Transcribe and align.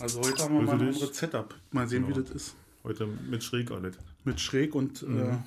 Also 0.00 0.20
heute 0.20 0.42
haben 0.42 0.54
wir 0.54 0.62
mal 0.62 0.74
ein 0.74 0.80
anderes 0.88 1.16
Setup. 1.16 1.54
Mal 1.72 1.88
sehen, 1.88 2.04
Ja. 2.04 2.08
wie 2.16 2.22
das 2.22 2.30
ist. 2.30 2.56
Heute 2.84 3.06
mit 3.06 3.42
schräg 3.42 3.70
alles. 3.70 3.96
Mit 4.24 4.40
schräg 4.40 4.74
und, 4.74 5.02
Mhm. 5.06 5.38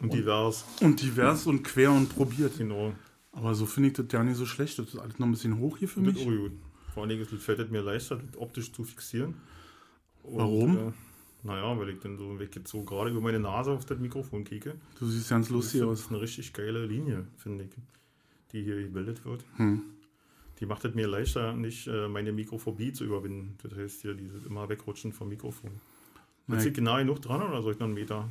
Und 0.00 0.12
divers. 0.12 0.64
äh, 0.80 0.84
und 0.84 1.00
divers 1.02 1.46
und 1.46 1.62
quer 1.62 1.90
und 1.92 2.08
probiert. 2.14 2.58
Genau. 2.58 2.92
Aber 3.32 3.54
so 3.54 3.66
finde 3.66 3.88
ich 3.88 3.94
das 3.96 4.06
ja 4.12 4.22
nicht 4.22 4.36
so 4.36 4.46
schlecht. 4.46 4.78
Das 4.78 4.88
ist 4.88 4.98
alles 4.98 5.18
noch 5.18 5.26
ein 5.26 5.32
bisschen 5.32 5.58
hoch 5.58 5.78
hier 5.78 5.88
für 5.88 6.00
Das 6.02 6.14
mich. 6.14 6.26
ist. 6.26 6.52
Vor 6.92 7.02
allen 7.02 7.10
Dingen 7.10 7.24
fällt 7.26 7.58
es 7.58 7.70
mir 7.70 7.80
leichter, 7.82 8.16
das 8.16 8.40
optisch 8.40 8.72
zu 8.72 8.84
fixieren. 8.84 9.34
Und, 10.22 10.38
Warum? 10.38 10.76
Äh, 10.78 10.92
naja, 11.42 11.78
weil 11.78 11.90
ich 11.90 11.98
dann 12.00 12.16
so 12.16 12.38
weg 12.38 12.54
jetzt 12.54 12.70
so 12.70 12.82
gerade 12.84 13.10
über 13.10 13.20
meine 13.20 13.40
Nase 13.40 13.72
auf 13.72 13.84
das 13.84 13.98
Mikrofon 13.98 14.44
kicke. 14.44 14.76
Du 15.00 15.06
siehst 15.08 15.28
ganz 15.28 15.46
Das 15.46 15.52
lustig 15.52 15.80
ist 15.80 15.86
aus. 15.86 16.08
eine 16.08 16.20
richtig 16.20 16.52
geile 16.52 16.86
Linie, 16.86 17.26
finde 17.36 17.64
ich, 17.64 17.70
die 18.52 18.62
hier 18.62 18.76
gebildet 18.82 19.24
wird. 19.24 19.44
Hm. 19.56 19.82
Die 20.60 20.66
macht 20.66 20.84
es 20.84 20.94
mir 20.94 21.08
leichter, 21.08 21.52
nicht 21.54 21.86
äh, 21.88 22.08
meine 22.08 22.32
Mikrophobie 22.32 22.92
zu 22.92 23.04
überwinden. 23.04 23.56
Das 23.62 23.76
heißt 23.76 24.02
hier 24.02 24.14
dieses 24.14 24.46
immer 24.46 24.68
wegrutschen 24.68 25.12
vom 25.12 25.28
Mikrofon. 25.28 25.70
Na, 26.46 26.56
Ist 26.58 26.72
genau 26.74 26.96
genug 26.96 27.22
dran 27.22 27.42
oder 27.42 27.62
soll 27.62 27.72
ich 27.72 27.78
noch 27.78 27.86
einen 27.86 27.94
Meter? 27.94 28.28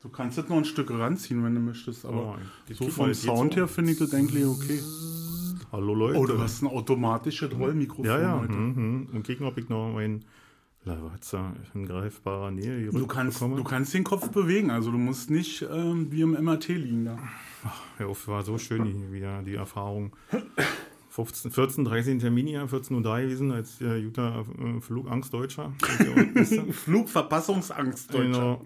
Du 0.00 0.08
kannst 0.08 0.36
das 0.36 0.48
noch 0.48 0.56
ein 0.56 0.64
Stück 0.64 0.90
ranziehen, 0.90 1.42
wenn 1.44 1.54
du 1.54 1.60
möchtest. 1.60 2.04
Aber 2.04 2.36
Oh, 2.36 2.36
ich 2.68 2.76
so 2.76 2.88
vom 2.88 3.14
Sound 3.14 3.52
so. 3.54 3.60
her 3.60 3.68
finde 3.68 3.92
ich 3.92 3.98
das 3.98 4.12
eigentlich 4.12 4.44
okay. 4.44 4.80
Hallo 5.72 5.94
Leute. 5.94 6.18
Oh, 6.18 6.26
du 6.26 6.38
hast 6.38 6.62
ein 6.62 6.68
automatisches 6.68 7.52
Rollmikrofon 7.52 8.04
Ja, 8.04 8.20
ja. 8.20 8.36
Mhm. 8.36 8.74
mhm. 8.74 9.08
Und 9.12 9.26
gucken, 9.26 9.46
ob 9.46 9.56
ich 9.56 9.68
noch 9.68 9.92
mein 9.92 10.24
Lavazza 10.84 11.54
in 11.72 11.86
greifbarer 11.86 12.50
Nähe 12.50 12.86
Du 12.86 12.92
gerückt 12.92 13.12
kannst, 13.12 13.38
bekomme. 13.38 13.56
du 13.56 13.64
kannst 13.64 13.94
den 13.94 14.04
Kopf 14.04 14.28
bewegen, 14.30 14.70
also 14.70 14.90
du 14.90 14.98
musst 14.98 15.30
nicht 15.30 15.62
ähm, 15.62 16.12
wie 16.12 16.20
im 16.20 16.32
MRT 16.32 16.68
liegen 16.68 17.06
da. 17.06 17.18
Ja, 17.98 18.10
es 18.10 18.28
war 18.28 18.42
so 18.42 18.58
schön, 18.58 18.84
die, 18.84 19.12
wieder 19.12 19.42
die 19.42 19.54
Erfahrung. 19.54 20.14
15, 21.14 21.52
14, 21.52 21.84
13 21.84 22.18
Termine, 22.18 22.50
ja, 22.50 22.66
14 22.66 22.96
Uhr 22.96 23.02
da 23.02 23.20
gewesen, 23.20 23.52
als 23.52 23.78
der 23.78 23.98
Jutta 23.98 24.40
äh, 24.40 24.80
Flugangstdeutscher. 24.80 25.72
Flugverpassungsangst, 26.72 28.12
Deutscher. 28.12 28.24
Genau. 28.24 28.62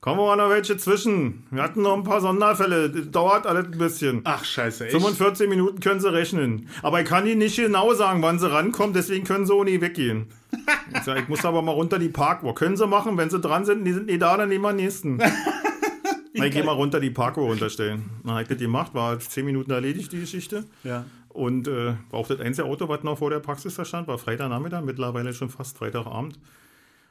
Kommen 0.00 0.20
wir 0.20 0.36
noch 0.36 0.48
welche 0.48 0.78
zwischen. 0.78 1.46
Wir 1.50 1.62
hatten 1.62 1.82
noch 1.82 1.94
ein 1.94 2.02
paar 2.02 2.22
Sonderfälle. 2.22 2.88
Das 2.88 3.10
dauert 3.10 3.46
alles 3.46 3.66
ein 3.66 3.78
bisschen. 3.78 4.20
Ach, 4.24 4.42
scheiße, 4.42 4.86
echt? 4.86 4.92
45 4.92 5.50
Minuten 5.50 5.80
können 5.80 6.00
sie 6.00 6.10
rechnen. 6.10 6.70
Aber 6.82 6.98
ich 7.02 7.06
kann 7.06 7.26
Ihnen 7.26 7.40
nicht 7.40 7.56
genau 7.56 7.92
sagen, 7.92 8.22
wann 8.22 8.38
sie 8.38 8.50
rankommen, 8.50 8.94
deswegen 8.94 9.24
können 9.24 9.44
sie 9.44 9.64
nie 9.64 9.82
weggehen. 9.82 10.28
Ich, 10.96 11.02
sag, 11.02 11.18
ich 11.18 11.28
muss 11.28 11.44
aber 11.44 11.60
mal 11.62 11.72
runter 11.72 11.98
die 11.98 12.08
Parkuhr. 12.08 12.54
Können 12.54 12.76
sie 12.76 12.86
machen, 12.86 13.16
wenn 13.16 13.28
sie 13.28 13.40
dran 13.40 13.64
sind, 13.64 13.84
die 13.84 13.92
sind 13.92 14.06
nie 14.06 14.18
da, 14.18 14.36
dann 14.36 14.48
nehmen 14.48 14.62
wir 14.62 14.72
den 14.72 14.76
nächsten. 14.76 15.18
Ich 16.36 16.50
gehe 16.50 16.64
mal 16.64 16.72
runter 16.72 16.98
die 16.98 17.10
Parkuhr 17.10 17.44
runterstellen. 17.44 18.10
Na, 18.24 18.34
hab 18.34 18.42
ich 18.42 18.48
das 18.48 18.58
gemacht, 18.58 18.92
war 18.92 19.18
10 19.18 19.46
Minuten 19.46 19.70
erledigt, 19.70 20.12
die 20.12 20.18
Geschichte. 20.18 20.64
Ja. 20.82 21.04
Und 21.28 21.68
äh, 21.68 21.94
auch 22.10 22.26
das 22.26 22.40
einzige 22.40 22.66
Auto, 22.66 22.88
was 22.88 23.04
noch 23.04 23.18
vor 23.18 23.30
der 23.30 23.38
Praxis 23.38 23.76
da 23.76 23.84
stand, 23.84 24.08
war 24.08 24.18
Freitagnachmittag, 24.18 24.82
mittlerweile 24.82 25.32
schon 25.32 25.48
fast 25.48 25.78
Freitagabend. 25.78 26.38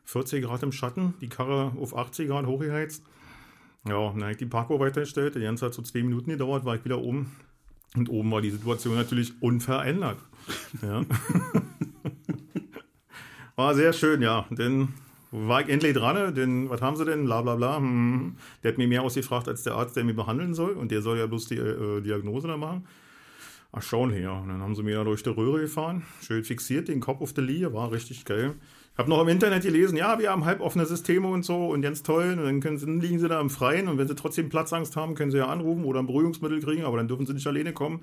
40 0.06 0.44
Grad 0.44 0.64
im 0.64 0.74
Schatten, 0.74 1.14
die 1.22 1.30
Karre 1.30 1.72
auf 1.80 1.96
80 1.96 2.28
Grad 2.28 2.46
hochgeheizt. 2.46 3.04
Ja, 3.88 4.10
dann 4.10 4.22
habe 4.22 4.32
ich 4.32 4.38
die 4.38 4.46
Parkuhr 4.46 4.80
weitergestellt. 4.82 5.36
Die 5.36 5.42
ganze 5.42 5.66
hat 5.66 5.74
so 5.74 5.82
zwei 5.82 6.04
Minuten 6.04 6.30
gedauert, 6.30 6.66
war 6.66 6.76
ich 6.76 6.84
wieder 6.84 7.00
oben. 7.00 7.32
Und 7.96 8.10
oben 8.10 8.32
war 8.32 8.42
die 8.42 8.52
Situation 8.52 8.96
natürlich 8.96 9.42
unverändert. 9.42 10.18
Ja. 10.82 11.06
war 13.56 13.76
sehr 13.76 13.94
schön, 13.94 14.22
ja. 14.22 14.46
Denn 14.50 14.90
war 15.34 15.62
ich 15.62 15.70
endlich 15.70 15.94
dran, 15.94 16.36
denn 16.36 16.70
was 16.70 16.82
haben 16.82 16.96
sie 16.96 17.06
denn? 17.06 17.26
Bla 17.26 17.42
bla 17.42 17.56
bla. 17.56 17.78
Hm. 17.78 18.36
Der 18.62 18.72
hat 18.72 18.78
mir 18.78 18.88
mehr 18.88 19.02
ausgefragt 19.02 19.48
als 19.48 19.64
der 19.64 19.74
Arzt, 19.74 19.96
der 19.96 20.04
mich 20.04 20.16
behandeln 20.16 20.54
soll. 20.54 20.74
Und 20.74 20.92
der 20.92 21.02
soll 21.02 21.18
ja 21.18 21.26
bloß 21.26 21.48
die 21.48 21.58
äh, 21.58 22.02
Diagnose 22.02 22.48
da 22.48 22.56
machen. 22.56 22.86
Ach, 23.72 23.82
schauen 23.82 24.12
her. 24.12 24.34
Und 24.34 24.50
dann 24.50 24.62
haben 24.62 24.76
sie 24.76 24.84
mir 24.84 24.98
da 24.98 25.04
durch 25.04 25.24
die 25.24 25.30
Röhre 25.30 25.62
gefahren, 25.62 26.04
schön 26.22 26.44
fixiert, 26.44 26.88
den 26.88 27.00
Kopf 27.00 27.22
auf 27.22 27.34
der 27.34 27.44
Linie, 27.44 27.74
war 27.74 27.92
richtig 27.92 28.24
geil. 28.24 28.54
Ich 28.94 29.00
habe 29.00 29.10
noch 29.10 29.20
im 29.24 29.28
Internet 29.28 29.64
gelesen, 29.64 29.98
ja, 29.98 30.20
wir 30.20 30.30
haben 30.30 30.46
halboffene 30.46 30.86
Systeme 30.86 31.28
und 31.28 31.44
so 31.44 31.70
und 31.70 31.82
ganz 31.82 32.04
toll. 32.04 32.36
Und 32.38 32.44
dann, 32.44 32.60
können 32.60 32.78
sie, 32.78 32.86
dann 32.86 33.02
liegen 33.02 33.18
sie 33.18 33.28
da 33.28 33.42
im 33.42 33.50
Freien 33.50 33.88
und 33.88 33.98
wenn 33.98 34.08
sie 34.08 34.14
trotzdem 34.14 34.50
Platzangst 34.50 34.96
haben, 34.96 35.16
können 35.16 35.32
sie 35.32 35.40
ja 35.40 35.48
anrufen 35.48 35.86
oder 35.86 36.00
ein 36.00 36.06
Beruhigungsmittel 36.06 36.62
kriegen, 36.62 36.84
aber 36.84 36.98
dann 36.98 37.08
dürfen 37.08 37.26
sie 37.26 37.34
nicht 37.34 37.48
alleine 37.48 37.74
kommen. 37.74 38.02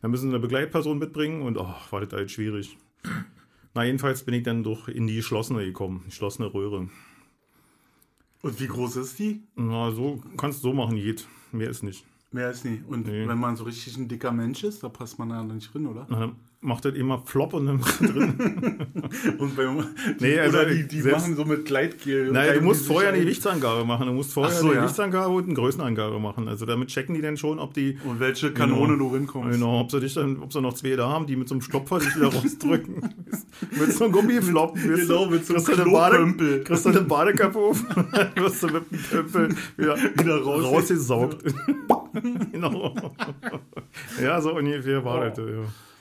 Dann 0.00 0.10
müssen 0.10 0.30
sie 0.30 0.34
eine 0.34 0.40
Begleitperson 0.40 0.98
mitbringen 0.98 1.42
und 1.42 1.58
oh, 1.58 1.74
war 1.90 2.00
das 2.00 2.10
halt 2.14 2.30
schwierig. 2.30 2.78
Na, 3.74 3.84
jedenfalls 3.84 4.24
bin 4.24 4.34
ich 4.34 4.42
dann 4.42 4.62
doch 4.64 4.88
in 4.88 5.06
die 5.06 5.16
geschlossene 5.16 5.64
gekommen, 5.64 6.00
die 6.04 6.10
geschlossene 6.10 6.52
Röhre. 6.52 6.88
Und 8.42 8.60
wie 8.60 8.66
groß 8.66 8.96
ist 8.96 9.18
die? 9.18 9.42
Na, 9.54 9.90
so 9.92 10.20
kannst 10.36 10.64
du 10.64 10.68
so 10.68 10.72
machen, 10.74 10.96
geht. 10.96 11.26
Mehr 11.52 11.70
ist 11.70 11.82
nicht. 11.82 12.04
Mehr 12.32 12.50
ist 12.50 12.64
nie. 12.64 12.82
Und 12.88 13.06
Nee. 13.06 13.26
wenn 13.28 13.38
man 13.38 13.56
so 13.56 13.64
richtig 13.64 13.96
ein 13.96 14.08
dicker 14.08 14.32
Mensch 14.32 14.64
ist, 14.64 14.82
da 14.82 14.88
passt 14.88 15.18
man 15.18 15.28
da 15.28 15.42
nicht 15.42 15.72
drin, 15.74 15.86
oder? 15.86 16.06
Na, 16.08 16.32
macht 16.62 16.84
das 16.84 16.94
immer 16.94 17.22
Flop 17.24 17.54
und 17.54 17.66
dann 17.66 17.80
drin. 18.00 18.86
Und 19.38 19.52
die, 19.58 20.24
Nee, 20.24 20.38
also 20.38 20.58
oder 20.58 20.68
die, 20.68 20.86
die 20.86 21.00
selbst- 21.00 21.20
machen 21.22 21.36
so 21.36 21.44
mit 21.46 21.64
Gleitgel. 21.64 22.30
Naja, 22.32 22.52
du 22.54 22.60
musst 22.60 22.86
vorher 22.86 23.10
eine. 23.10 23.20
Gewichtsangabe 23.20 23.84
machen. 23.86 24.06
Du 24.06 24.12
musst 24.12 24.32
vorher 24.34 24.54
so, 24.54 24.66
eine 24.66 24.74
ja. 24.74 24.80
Gewichtsangabe 24.82 25.28
und 25.34 25.44
eine 25.44 25.54
Größenangabe 25.54 26.18
machen. 26.20 26.48
Also 26.48 26.66
damit 26.66 26.88
checken 26.88 27.14
die 27.14 27.22
dann 27.22 27.38
schon, 27.38 27.58
ob 27.58 27.72
die, 27.72 27.98
Und 28.04 28.20
welche 28.20 28.52
Kanone 28.52 28.92
Genau. 28.92 29.08
du 29.08 29.14
rinkommst. 29.16 29.52
genau, 29.58 29.80
ob 29.80 29.90
sie 29.90 30.00
dich 30.00 30.12
dann, 30.14 30.38
ob 30.40 30.52
sie 30.52 30.60
noch 30.60 30.74
zwei 30.74 30.96
da 30.96 31.08
haben, 31.08 31.26
die 31.26 31.36
mit 31.36 31.48
so 31.48 31.54
einem 31.54 31.62
Stopfer 31.62 31.98
dich 31.98 32.14
wieder 32.14 32.26
rausdrücken. 32.34 33.14
mit 33.78 33.92
so 33.92 34.04
einem 34.04 34.12
Gummiflop. 34.12 34.74
Genau, 34.74 35.26
mit 35.26 35.46
so 35.46 35.54
einem 35.54 35.64
Klopömpel. 35.64 36.64
Kriegst 36.64 36.84
du 36.84 36.90
eine 36.90 37.00
Badekappe 37.00 37.58
auf, 37.58 37.82
dann 37.94 38.30
wirst 38.36 38.62
du 38.62 38.66
mit 38.68 38.84
dem 38.90 38.98
Pömpel 39.02 39.56
wieder, 39.78 39.96
Wieder 39.96 40.42
raus. 40.42 40.64
rausgesaugt. 40.64 41.42
genau. 42.52 42.94
ja, 44.22 44.40
so 44.42 44.54
ungefähr 44.54 45.02
war 45.04 45.20
Oh. 45.20 45.28
das. 45.30 45.38
Ja. 45.38 45.54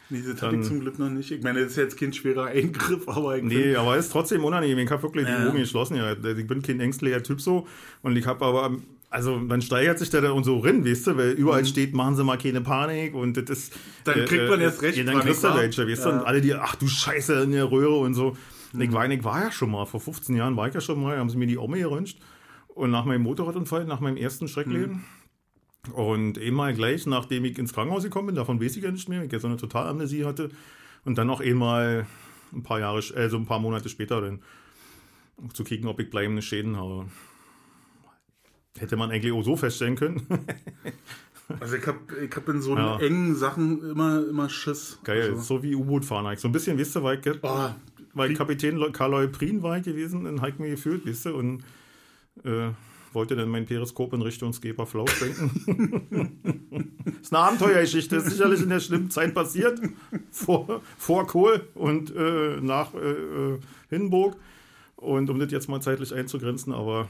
Nee, 0.10 0.24
das 0.28 0.42
hatte 0.42 0.56
ich 0.56 0.64
zum 0.64 0.80
Glück 0.80 0.98
noch 0.98 1.10
nicht. 1.10 1.30
Ich 1.32 1.44
meine, 1.44 1.62
das 1.62 1.72
ist 1.72 1.78
jetzt 1.78 2.00
kein 2.00 2.12
schwerer 2.14 2.46
Eingriff, 2.46 3.08
aber 3.08 3.38
ich 3.38 3.44
Nee, 3.44 3.76
aber 3.76 3.96
es 3.96 4.06
ist 4.08 4.12
trotzdem 4.12 4.44
unangenehm. 4.44 4.80
Ich 4.80 4.90
habe 4.90 5.04
wirklich 5.04 5.26
die 5.26 5.32
Ja. 5.32 5.48
Augen 5.48 5.58
geschlossen. 5.58 5.98
Ja. 5.98 6.14
Ich 6.14 6.48
bin 6.48 6.62
kein 6.62 6.80
ängstlicher 6.80 7.22
Typ 7.22 7.42
so. 7.42 7.68
Und 8.02 8.16
ich 8.18 8.26
habe 8.26 8.44
aber, 8.44 8.78
also 9.12 9.40
dann 9.40 9.62
steigert 9.62 10.00
sich 10.00 10.10
der 10.10 10.22
da 10.22 10.32
und 10.32 10.44
so 10.44 10.58
rein, 10.60 10.84
weißt 10.84 11.08
du, 11.08 11.18
weil 11.18 11.32
überall 11.32 11.66
steht, 11.66 11.94
machen 11.94 12.16
Sie 12.16 12.24
mal 12.24 12.38
keine 12.38 12.62
Panik 12.62 13.14
und 13.14 13.38
das 13.38 13.50
ist. 13.50 13.76
Mhm. 13.76 13.80
Dann 14.06 14.26
kriegt 14.26 14.50
man 14.50 14.62
erst 14.62 14.82
recht 14.82 14.98
Ja, 14.98 15.04
dann 15.04 15.20
kriegst 15.20 15.44
du 15.44 15.56
welche, 15.56 15.88
weißt 15.88 16.06
du, 16.06 16.10
und 16.10 16.20
alle 16.22 16.42
die, 16.42 16.56
ach 16.56 16.76
du 16.76 16.88
Scheiße 16.88 17.44
in 17.44 17.52
der 17.52 17.70
Röhre 17.70 17.98
und 17.98 18.16
so. 18.16 18.36
Mhm. 18.74 18.82
ich, 18.82 18.92
war, 18.92 19.10
ich 19.10 19.24
war 19.24 19.44
ja 19.44 19.52
schon 19.52 19.70
mal, 19.72 19.86
vor 19.86 20.00
15 20.00 20.36
Jahren 20.36 20.58
war 20.58 20.68
ich 20.68 20.74
ja 20.74 20.82
schon 20.82 21.02
mal, 21.02 21.18
haben 21.18 21.30
sie 21.30 21.38
mir 21.38 21.48
die 21.48 21.58
Ome 21.58 21.78
geröntgt. 21.78 22.18
Und 22.68 22.92
nach 22.92 23.04
meinem 23.06 23.24
Motorradunfall, 23.24 23.86
nach 23.86 24.00
meinem 24.00 24.18
ersten 24.18 24.48
Schreckleben. 24.48 24.94
Mhm. 24.94 25.02
Und 25.94 26.38
einmal 26.38 26.74
gleich, 26.74 27.06
nachdem 27.06 27.46
ich 27.46 27.58
ins 27.58 27.74
Krankenhaus 27.74 28.04
gekommen 28.04 28.28
bin, 28.28 28.36
davon 28.36 28.62
weiß 28.62 28.76
ich 28.78 28.84
ja 28.84 28.92
nicht 28.92 29.10
mehr, 29.10 29.20
weil 29.20 29.28
ich 29.28 29.32
ja 29.34 29.40
so 29.40 29.48
eine 29.48 29.58
Totalamnesie 29.58 30.26
hatte. 30.26 30.50
Und 31.06 31.18
dann 31.18 31.28
noch 31.28 31.40
einmal 31.42 32.06
ein 32.54 32.64
paar 32.64 32.80
Jahre, 32.80 33.02
also 33.16 33.38
ein 33.38 33.46
paar 33.46 33.60
Monate 33.60 33.90
später 33.90 34.22
dann 34.22 34.40
um 35.38 35.54
zu 35.54 35.64
kicken, 35.64 35.88
ob 35.88 36.00
ich 36.02 36.10
bleibende 36.10 36.42
Schäden 36.42 36.76
habe. 36.76 37.06
Hätte 38.78 38.98
man 38.98 39.10
eigentlich 39.10 39.32
auch 39.34 39.42
so 39.44 39.56
feststellen 39.56 39.96
können. 39.96 40.28
Also 41.60 41.78
ich 41.78 41.88
habe 41.88 41.98
ich 42.24 42.36
hab 42.36 42.48
in 42.48 42.62
so 42.62 42.76
Ja. 42.78 43.00
engen 43.00 43.34
Sachen 43.34 43.82
immer, 43.90 44.24
immer 44.30 44.50
Schiss. 44.50 45.00
Geil, 45.04 45.32
Also, 45.32 45.42
so 45.42 45.64
wie 45.64 45.74
U-Boot-Fahren. 45.74 46.28
eigentlich. 46.28 46.42
So 46.42 46.48
ein 46.48 46.52
bisschen, 46.52 46.78
weißt 46.78 46.98
du, 46.98 47.02
weil 47.02 47.20
ich, 47.26 47.40
oh, 47.42 47.70
weil 48.14 48.36
Kapitän 48.36 48.80
Karl 48.94 49.28
Prin 49.30 49.64
war 49.64 49.78
ich 49.78 49.84
gewesen, 49.84 50.26
dann 50.26 50.42
habe 50.42 50.52
ich 50.52 50.60
mir 50.60 50.70
gefühlt, 50.70 51.08
weißt 51.08 51.26
du, 51.26 51.36
und 51.36 51.64
äh, 52.44 52.70
wollte 53.14 53.36
dann 53.36 53.50
mein 53.50 53.66
Periskop 53.66 54.14
in 54.14 54.22
Richtung 54.22 54.54
Skeper 54.54 54.86
Flau 54.86 55.08
schwenken. 55.08 56.94
ist 57.22 57.34
eine 57.34 57.44
Abenteuergeschichte, 57.44 58.18
ist 58.18 58.30
sicherlich 58.30 58.62
in 58.62 58.70
der 58.70 58.80
schlimmen 58.80 59.10
Zeit 59.10 59.34
passiert. 59.34 59.80
Vor, 60.32 60.82
vor 60.98 61.28
Kohl 61.28 61.68
und 61.76 62.14
äh, 62.16 62.60
nach 62.62 62.94
äh, 62.94 62.98
äh, 62.98 63.60
Hindenburg. 63.90 64.38
Und 64.96 65.30
um 65.30 65.40
das 65.40 65.52
jetzt 65.52 65.70
mal 65.70 65.82
zeitlich 65.82 66.14
einzugrenzen, 66.14 66.74
aber 66.74 67.08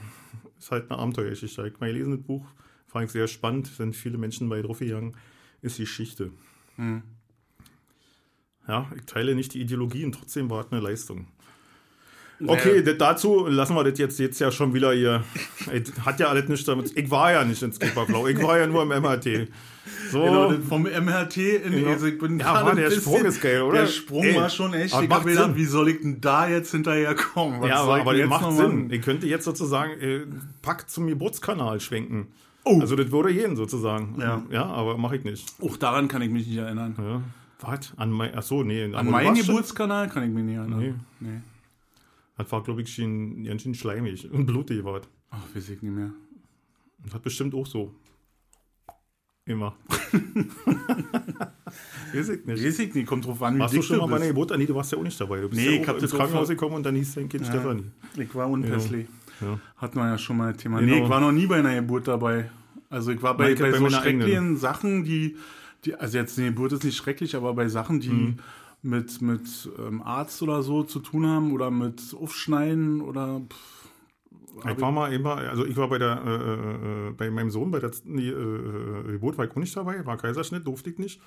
ist 0.59 0.71
halt 0.71 0.91
eine 0.91 0.99
Abenteuergeschichte. 0.99 1.67
Ich 1.67 1.79
mal 1.79 1.91
gelesen, 1.91 2.17
das 2.17 2.21
Buch, 2.21 2.45
fand 2.87 3.05
ich 3.05 3.11
sehr 3.11 3.27
spannend, 3.27 3.67
sind 3.67 3.95
viele 3.95 4.17
Menschen 4.17 4.49
bei 4.49 4.61
drauf 4.61 4.79
gegangen, 4.79 5.15
ist 5.61 5.77
Geschichte. 5.77 6.31
Hm. 6.75 7.01
Ja, 8.67 8.87
ich 8.95 9.05
teile 9.05 9.33
nicht 9.33 9.55
die 9.55 9.61
Ideologie 9.61 10.05
und 10.05 10.13
trotzdem 10.13 10.49
war 10.49 10.63
es 10.63 10.71
eine 10.71 10.81
Leistung. 10.81 11.27
Okay, 12.45 12.81
das 12.81 12.97
dazu 12.97 13.47
lassen 13.47 13.75
wir 13.75 13.83
das 13.83 13.99
jetzt, 13.99 14.17
jetzt 14.19 14.39
ja 14.39 14.51
schon 14.51 14.73
wieder 14.73 14.93
hier. 14.93 15.23
Das 15.65 16.05
Hat 16.05 16.19
ja 16.19 16.27
alles 16.27 16.47
nichts 16.47 16.65
damit. 16.65 16.95
Ich 16.97 17.11
war 17.11 17.31
ja 17.33 17.43
nicht 17.43 17.61
in 17.61 17.73
Skipperblau, 17.73 18.27
ich 18.27 18.41
war 18.41 18.57
ja 18.57 18.67
nur 18.67 18.83
im 18.83 18.89
MHT. 18.89 19.49
So. 20.11 20.23
Genau, 20.23 20.53
vom 20.67 20.83
MRT 20.83 21.37
in 21.37 21.71
Genau. 21.71 21.89
also 21.91 22.05
ich 22.05 22.17
bin 22.17 22.39
Ja, 22.39 22.65
ein 22.65 22.75
der 22.75 22.85
bisschen- 22.85 23.01
Sprung 23.01 23.25
ist 23.25 23.41
geil, 23.41 23.61
oder? 23.61 23.81
Der 23.81 23.87
Sprung 23.87 24.23
Ey, 24.23 24.35
war 24.35 24.49
schon 24.49 24.73
echt. 24.73 24.87
Ich 24.87 25.09
habe 25.09 25.29
gedacht, 25.29 25.55
wie 25.55 25.65
soll 25.65 25.89
ich 25.89 26.01
denn 26.01 26.21
da 26.21 26.47
jetzt 26.47 26.71
hinterher 26.71 27.15
kommen? 27.15 27.61
Was 27.61 27.69
ja, 27.69 27.77
aber, 27.81 28.01
aber 28.01 28.15
jetzt 28.15 28.29
macht 28.29 28.51
Sinn. 28.53 28.89
Ich 28.91 29.01
könnte 29.01 29.27
jetzt 29.27 29.45
sozusagen 29.45 29.99
äh, 29.99 30.21
Pack 30.61 30.89
zum 30.89 31.07
Geburtskanal 31.07 31.79
schwenken. 31.79 32.27
Oh. 32.63 32.79
Also 32.81 32.95
das 32.95 33.11
würde 33.11 33.33
gehen 33.33 33.55
sozusagen. 33.55 34.15
Ja. 34.19 34.43
ja 34.51 34.65
aber 34.65 34.97
mache 34.97 35.17
ich 35.17 35.23
nicht. 35.23 35.47
Auch 35.61 35.77
daran 35.77 36.07
kann 36.07 36.21
ich 36.21 36.29
mich 36.29 36.47
nicht 36.47 36.57
erinnern. 36.57 36.95
Ja. 36.97 37.21
Was? 37.61 37.93
An 37.97 38.11
mein, 38.11 38.31
ach 38.35 38.43
so, 38.43 38.63
nee. 38.63 38.93
An 38.93 39.09
meinen 39.09 39.35
Geburtskanal 39.35 40.07
kann 40.09 40.23
ich 40.23 40.29
mich 40.29 40.43
nicht 40.43 40.55
erinnern. 40.55 40.79
Nee. 40.79 40.93
nee. 41.19 41.41
Das 42.39 42.51
war, 42.51 42.63
glaube 42.63 42.81
ich, 42.81 42.93
schon 42.93 43.43
ganz 43.43 43.61
schön 43.61 43.75
schleimig 43.75 44.29
und 44.31 44.45
blutig 44.45 44.83
war. 44.83 44.99
das. 45.01 45.09
Ach, 45.29 45.43
weiß 45.53 45.69
ich 45.69 45.81
nicht 45.81 45.91
mehr. 45.93 46.11
Und 47.03 47.13
hat 47.13 47.21
bestimmt 47.21 47.53
auch 47.53 47.65
so 47.67 47.93
Immer. 49.45 49.75
Weiß 52.13 52.29
ich 52.29 52.45
nicht. 52.45 52.63
Weiß 52.63 52.79
ich 52.79 52.93
nicht, 52.93 53.07
kommt 53.07 53.25
drauf 53.25 53.41
an, 53.41 53.55
wie 53.55 53.59
Warst 53.59 53.75
du 53.75 53.81
schon 53.81 53.97
mal 53.97 54.05
bei 54.07 54.17
einer. 54.17 54.27
Geburt? 54.27 54.51
Ah, 54.51 54.57
Nee, 54.57 54.67
du 54.67 54.75
warst 54.75 54.91
ja 54.91 54.97
auch 54.99 55.03
nicht 55.03 55.19
dabei. 55.19 55.41
Du 55.41 55.49
bist 55.49 55.59
Nee, 55.59 55.75
ja 55.77 55.81
ich 55.81 55.87
hab 55.87 55.95
auch 55.95 55.99
das 56.01 56.11
ins 56.11 56.19
Krankenhaus 56.19 56.49
gekommen 56.49 56.75
und 56.75 56.83
dann 56.85 56.95
hieß 56.95 57.15
dein 57.15 57.29
Kind 57.29 57.45
Stefanie. 57.47 57.85
Ich 58.15 58.35
war 58.35 58.47
unpässlich. 58.49 59.07
Ja. 59.41 59.59
Hatten 59.77 59.97
wir 59.97 60.07
ja 60.07 60.17
schon 60.19 60.37
mal 60.37 60.49
ein 60.49 60.57
Thema. 60.57 60.79
Genau. 60.81 60.93
Nee, 60.95 61.03
ich 61.03 61.09
war 61.09 61.19
noch 61.19 61.31
nie 61.31 61.47
bei 61.47 61.57
einer 61.57 61.73
Geburt 61.75 62.07
dabei. 62.07 62.51
Also 62.89 63.11
ich 63.11 63.21
war 63.23 63.35
bei, 63.35 63.53
hab 63.53 63.59
bei, 63.59 63.71
bei 63.71 63.77
so 63.79 63.89
schrecklichen 63.89 64.21
eigenen. 64.21 64.57
Sachen, 64.57 65.03
die, 65.03 65.35
die, 65.85 65.95
also 65.95 66.17
jetzt 66.19 66.37
eine 66.37 66.49
Geburt 66.49 66.73
ist 66.73 66.83
nicht 66.83 66.97
schrecklich, 66.97 67.35
aber 67.35 67.53
bei 67.53 67.67
Sachen, 67.69 67.99
die 67.99 68.09
Mhm. 68.09 68.37
Mit, 68.81 69.21
mit 69.21 69.69
ähm, 69.77 70.01
Arzt 70.01 70.41
oder 70.41 70.63
so 70.63 70.83
zu 70.83 70.99
tun 70.99 71.25
haben 71.27 71.51
oder 71.51 71.69
mit 71.71 72.01
Aufschneiden 72.19 73.01
oder 73.01 73.41
pff, 73.49 74.69
Ich 74.71 74.81
war 74.81 74.91
mal 74.91 75.11
immer, 75.13 75.37
also 75.37 75.65
ich 75.65 75.75
war 75.77 75.89
bei 75.89 75.97
der, 75.97 76.21
äh, 76.25 77.07
äh, 77.09 77.11
bei 77.11 77.29
meinem 77.29 77.49
Sohn 77.51 77.71
bei 77.71 77.79
der 77.79 77.91
nee, 78.05 78.29
äh, 78.29 78.31
äh, 78.31 79.11
Geburt 79.13 79.37
war 79.37 79.45
ich 79.45 79.51
auch 79.51 79.55
nicht 79.57 79.75
dabei, 79.75 80.05
war 80.05 80.17
Kaiserschnitt, 80.17 80.65
durfte 80.65 80.89
ich 80.89 80.97
nicht. 80.97 81.21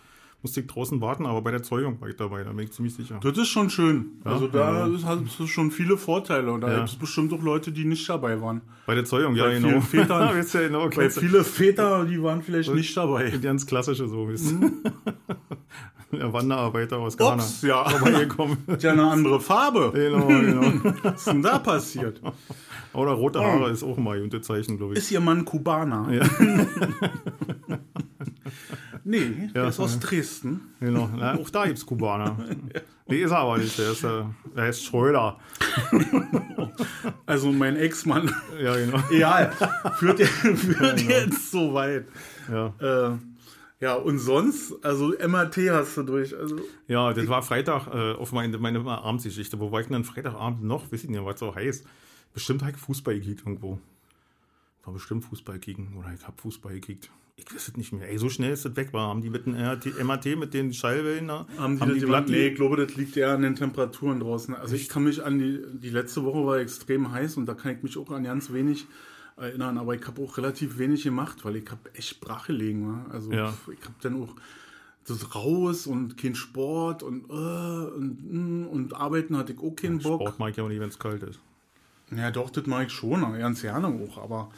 Musste 0.44 0.58
ich 0.60 0.66
draußen 0.66 1.00
warten, 1.00 1.24
aber 1.24 1.40
bei 1.40 1.52
der 1.52 1.62
Zeugung 1.62 2.00
war 2.00 2.08
ich 2.08 2.16
dabei, 2.16 2.42
da 2.42 2.50
bin 2.50 2.64
ich 2.64 2.72
ziemlich 2.72 2.94
sicher. 2.94 3.20
das 3.22 3.38
ist 3.38 3.46
schon 3.46 3.70
schön. 3.70 4.20
also 4.24 4.48
da 4.48 4.88
ja. 4.88 5.02
hat 5.04 5.20
es 5.38 5.48
schon 5.48 5.70
viele 5.70 5.96
Vorteile 5.96 6.50
und 6.50 6.62
da 6.62 6.68
Ja. 6.68 6.76
gibt 6.78 6.88
es 6.88 6.96
bestimmt 6.96 7.32
auch 7.32 7.42
Leute, 7.42 7.70
die 7.70 7.84
nicht 7.84 8.08
dabei 8.08 8.40
waren. 8.40 8.60
Bei 8.86 8.96
der 8.96 9.04
Zeugung, 9.04 9.36
ja, 9.36 9.44
Bei 9.44 9.54
genau. 9.54 9.80
vielen 9.80 10.04
Vätern- 10.08 10.34
Weißt 10.34 10.54
du, 10.54 10.58
genau, 10.66 10.88
du. 10.88 11.10
viele 11.10 11.44
Väter, 11.44 12.04
die 12.06 12.20
waren 12.20 12.42
vielleicht 12.42 12.74
nicht 12.74 12.96
dabei. 12.96 13.30
Ganz 13.40 13.66
klassische 13.66 14.08
so. 14.08 14.26
Mhm. 14.26 14.82
Der 16.12 16.32
Wanderarbeiter 16.32 16.98
aus 16.98 17.16
Ghana. 17.16 17.42
Ups, 17.42 17.62
ja. 17.62 17.88
Vorbeigekommen. 17.88 18.58
Hat 18.68 18.82
ja 18.82 18.92
eine 18.92 19.10
andere 19.10 19.40
Farbe. 19.40 19.92
genau, 19.94 20.26
genau. 20.26 20.94
Was 21.02 21.14
ist 21.20 21.26
denn 21.28 21.42
da 21.42 21.58
passiert? 21.58 22.20
Oder 22.92 23.12
rote 23.12 23.40
Haare 23.42 23.70
ist 23.70 23.82
auch 23.82 23.96
mal 23.96 24.20
Unterzeichen, 24.22 24.76
glaube 24.76 24.92
ich. 24.92 24.98
Ist 24.98 25.10
Ihr 25.10 25.20
Mann 25.20 25.44
Kubaner? 25.44 26.08
Ja. 26.12 26.24
Nee, 29.04 29.50
der 29.54 29.62
Ja. 29.62 29.68
ist 29.68 29.80
aus 29.80 29.98
Dresden. 29.98 30.60
Genau. 30.78 31.08
Na, 31.16 31.34
auch 31.34 31.50
da 31.50 31.64
gibt 31.66 31.78
es 31.78 31.86
Kubaner. 31.86 32.36
Nee, 33.08 33.22
ist 33.22 33.30
er 33.32 33.38
aber 33.38 33.58
nicht. 33.58 33.76
Der 33.78 33.90
ist, 33.90 34.04
äh, 34.04 34.22
der 34.56 34.68
ist 34.68 34.84
Schröder. 34.84 35.38
Also 37.26 37.50
mein 37.50 37.76
Ex-Mann. 37.76 38.32
Ja, 38.62 38.76
genau. 38.76 38.98
Egal. 39.10 39.52
Führt, 39.94 40.20
führt 40.20 40.98
genau. 40.98 41.10
jetzt 41.10 41.50
so 41.50 41.74
weit. 41.74 42.06
Ja. 42.50 42.66
Äh, 42.78 43.16
ja, 43.82 43.94
und 43.96 44.18
sonst, 44.18 44.74
also 44.82 45.08
MRT 45.10 45.56
hast 45.70 45.96
du 45.98 46.02
durch. 46.04 46.34
Also, 46.34 46.58
Ja, 46.88 47.12
das 47.12 47.26
war 47.28 47.42
Freitag 47.42 47.88
äh, 47.88 48.12
auf 48.14 48.32
meine, 48.32 48.56
meine 48.58 48.80
Abendsgeschichte. 48.86 49.60
Wo 49.60 49.70
war 49.72 49.80
ich 49.80 49.88
denn 49.88 49.94
dann 49.94 50.04
Freitagabend 50.04 50.62
noch? 50.64 50.90
Ich 50.92 51.06
nicht, 51.06 51.24
was 51.24 51.38
so 51.40 51.54
heiß. 51.54 51.84
Bestimmt 52.32 52.62
habe 52.62 52.70
ich 52.72 52.78
Fußball 52.78 53.14
gekickt 53.18 53.40
irgendwo. 53.44 53.78
War 54.84 54.94
bestimmt 54.94 55.24
Fußball 55.24 55.58
kicken 55.58 55.96
oder 55.98 56.12
ich 56.18 56.26
habe 56.26 56.40
Fußball 56.40 56.72
gekickt. 56.74 57.10
Ich 57.36 57.46
weiß 57.52 57.68
es 57.68 57.76
nicht 57.76 57.92
mehr. 57.92 58.08
Ey, 58.08 58.18
so 58.18 58.28
schnell 58.28 58.52
ist 58.52 58.64
das 58.64 58.76
weg. 58.76 58.92
War. 58.92 59.08
Haben 59.08 59.22
die 59.22 59.30
mit 59.30 59.46
dem 59.46 59.54
MAT 60.06 60.26
mit 60.36 60.54
den 60.54 60.72
Schallwellen 60.72 61.28
da? 61.28 61.46
haben 61.58 61.78
die, 61.78 61.86
das 62.00 62.04
glatt- 62.04 62.28
nee, 62.28 62.48
ich 62.48 62.54
glaube, 62.56 62.76
das 62.76 62.94
liegt 62.96 63.16
eher 63.16 63.30
an 63.32 63.42
den 63.42 63.54
Temperaturen 63.56 64.20
draußen. 64.20 64.54
Also 64.54 64.74
ich 64.74 64.88
kann 64.88 65.04
mich 65.04 65.24
an 65.24 65.38
die, 65.38 65.60
die 65.74 65.90
letzte 65.90 66.24
Woche 66.24 66.44
war 66.46 66.58
extrem 66.58 67.10
heiß 67.10 67.36
und 67.36 67.46
da 67.46 67.54
kann 67.54 67.74
ich 67.76 67.82
mich 67.82 67.96
auch 67.96 68.10
an 68.10 68.24
ganz 68.24 68.52
wenig 68.52 68.86
erinnern, 69.36 69.78
aber 69.78 69.94
ich 69.94 70.06
habe 70.06 70.22
auch 70.22 70.36
relativ 70.36 70.78
wenig 70.78 71.02
gemacht, 71.04 71.44
weil 71.44 71.56
ich 71.56 71.70
habe 71.70 71.94
echt 71.94 72.20
brach 72.20 72.46
gelegen. 72.46 72.86
wa? 72.88 73.06
Also 73.12 73.32
Ja. 73.32 73.54
ich 73.72 73.84
habe 73.84 73.94
dann 74.02 74.22
auch 74.22 74.34
das 75.06 75.34
raus 75.34 75.86
und 75.86 76.16
kein 76.16 76.34
Sport 76.34 77.02
und, 77.02 77.24
äh, 77.28 77.32
und, 77.32 78.18
mm, 78.22 78.66
und 78.68 78.94
arbeiten 78.94 79.36
hatte 79.36 79.52
ich 79.52 79.58
auch 79.58 79.74
keinen 79.74 79.98
Bock. 79.98 80.20
Sport 80.20 80.38
mag 80.38 80.50
ich 80.50 80.56
ja 80.58 80.64
auch 80.64 80.68
nicht, 80.68 80.80
wenn 80.80 80.88
es 80.90 80.98
kalt 80.98 81.22
ist. 81.24 81.40
Ja, 82.14 82.30
doch, 82.30 82.50
das 82.50 82.66
mache 82.66 82.84
ich 82.84 82.92
schon, 82.92 83.20
ganz 83.38 83.62
gerne 83.62 83.88
auch. 83.88 84.18
Aber 84.18 84.50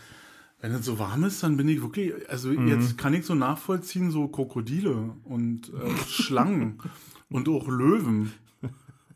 wenn 0.61 0.73
es 0.73 0.85
so 0.85 0.99
warm 0.99 1.25
ist, 1.25 1.43
dann 1.43 1.57
bin 1.57 1.69
ich 1.69 1.81
wirklich, 1.83 2.13
also 2.29 2.49
Mhm. 2.51 2.69
jetzt 2.69 2.99
kann 2.99 3.15
ich 3.15 3.25
so 3.25 3.35
nachvollziehen, 3.35 4.11
so 4.11 4.29
Krokodile 4.29 5.13
und 5.25 5.69
äh, 5.73 5.97
Schlangen 6.09 6.79
und 7.31 7.49
auch 7.49 7.69
Löwen. 7.69 8.33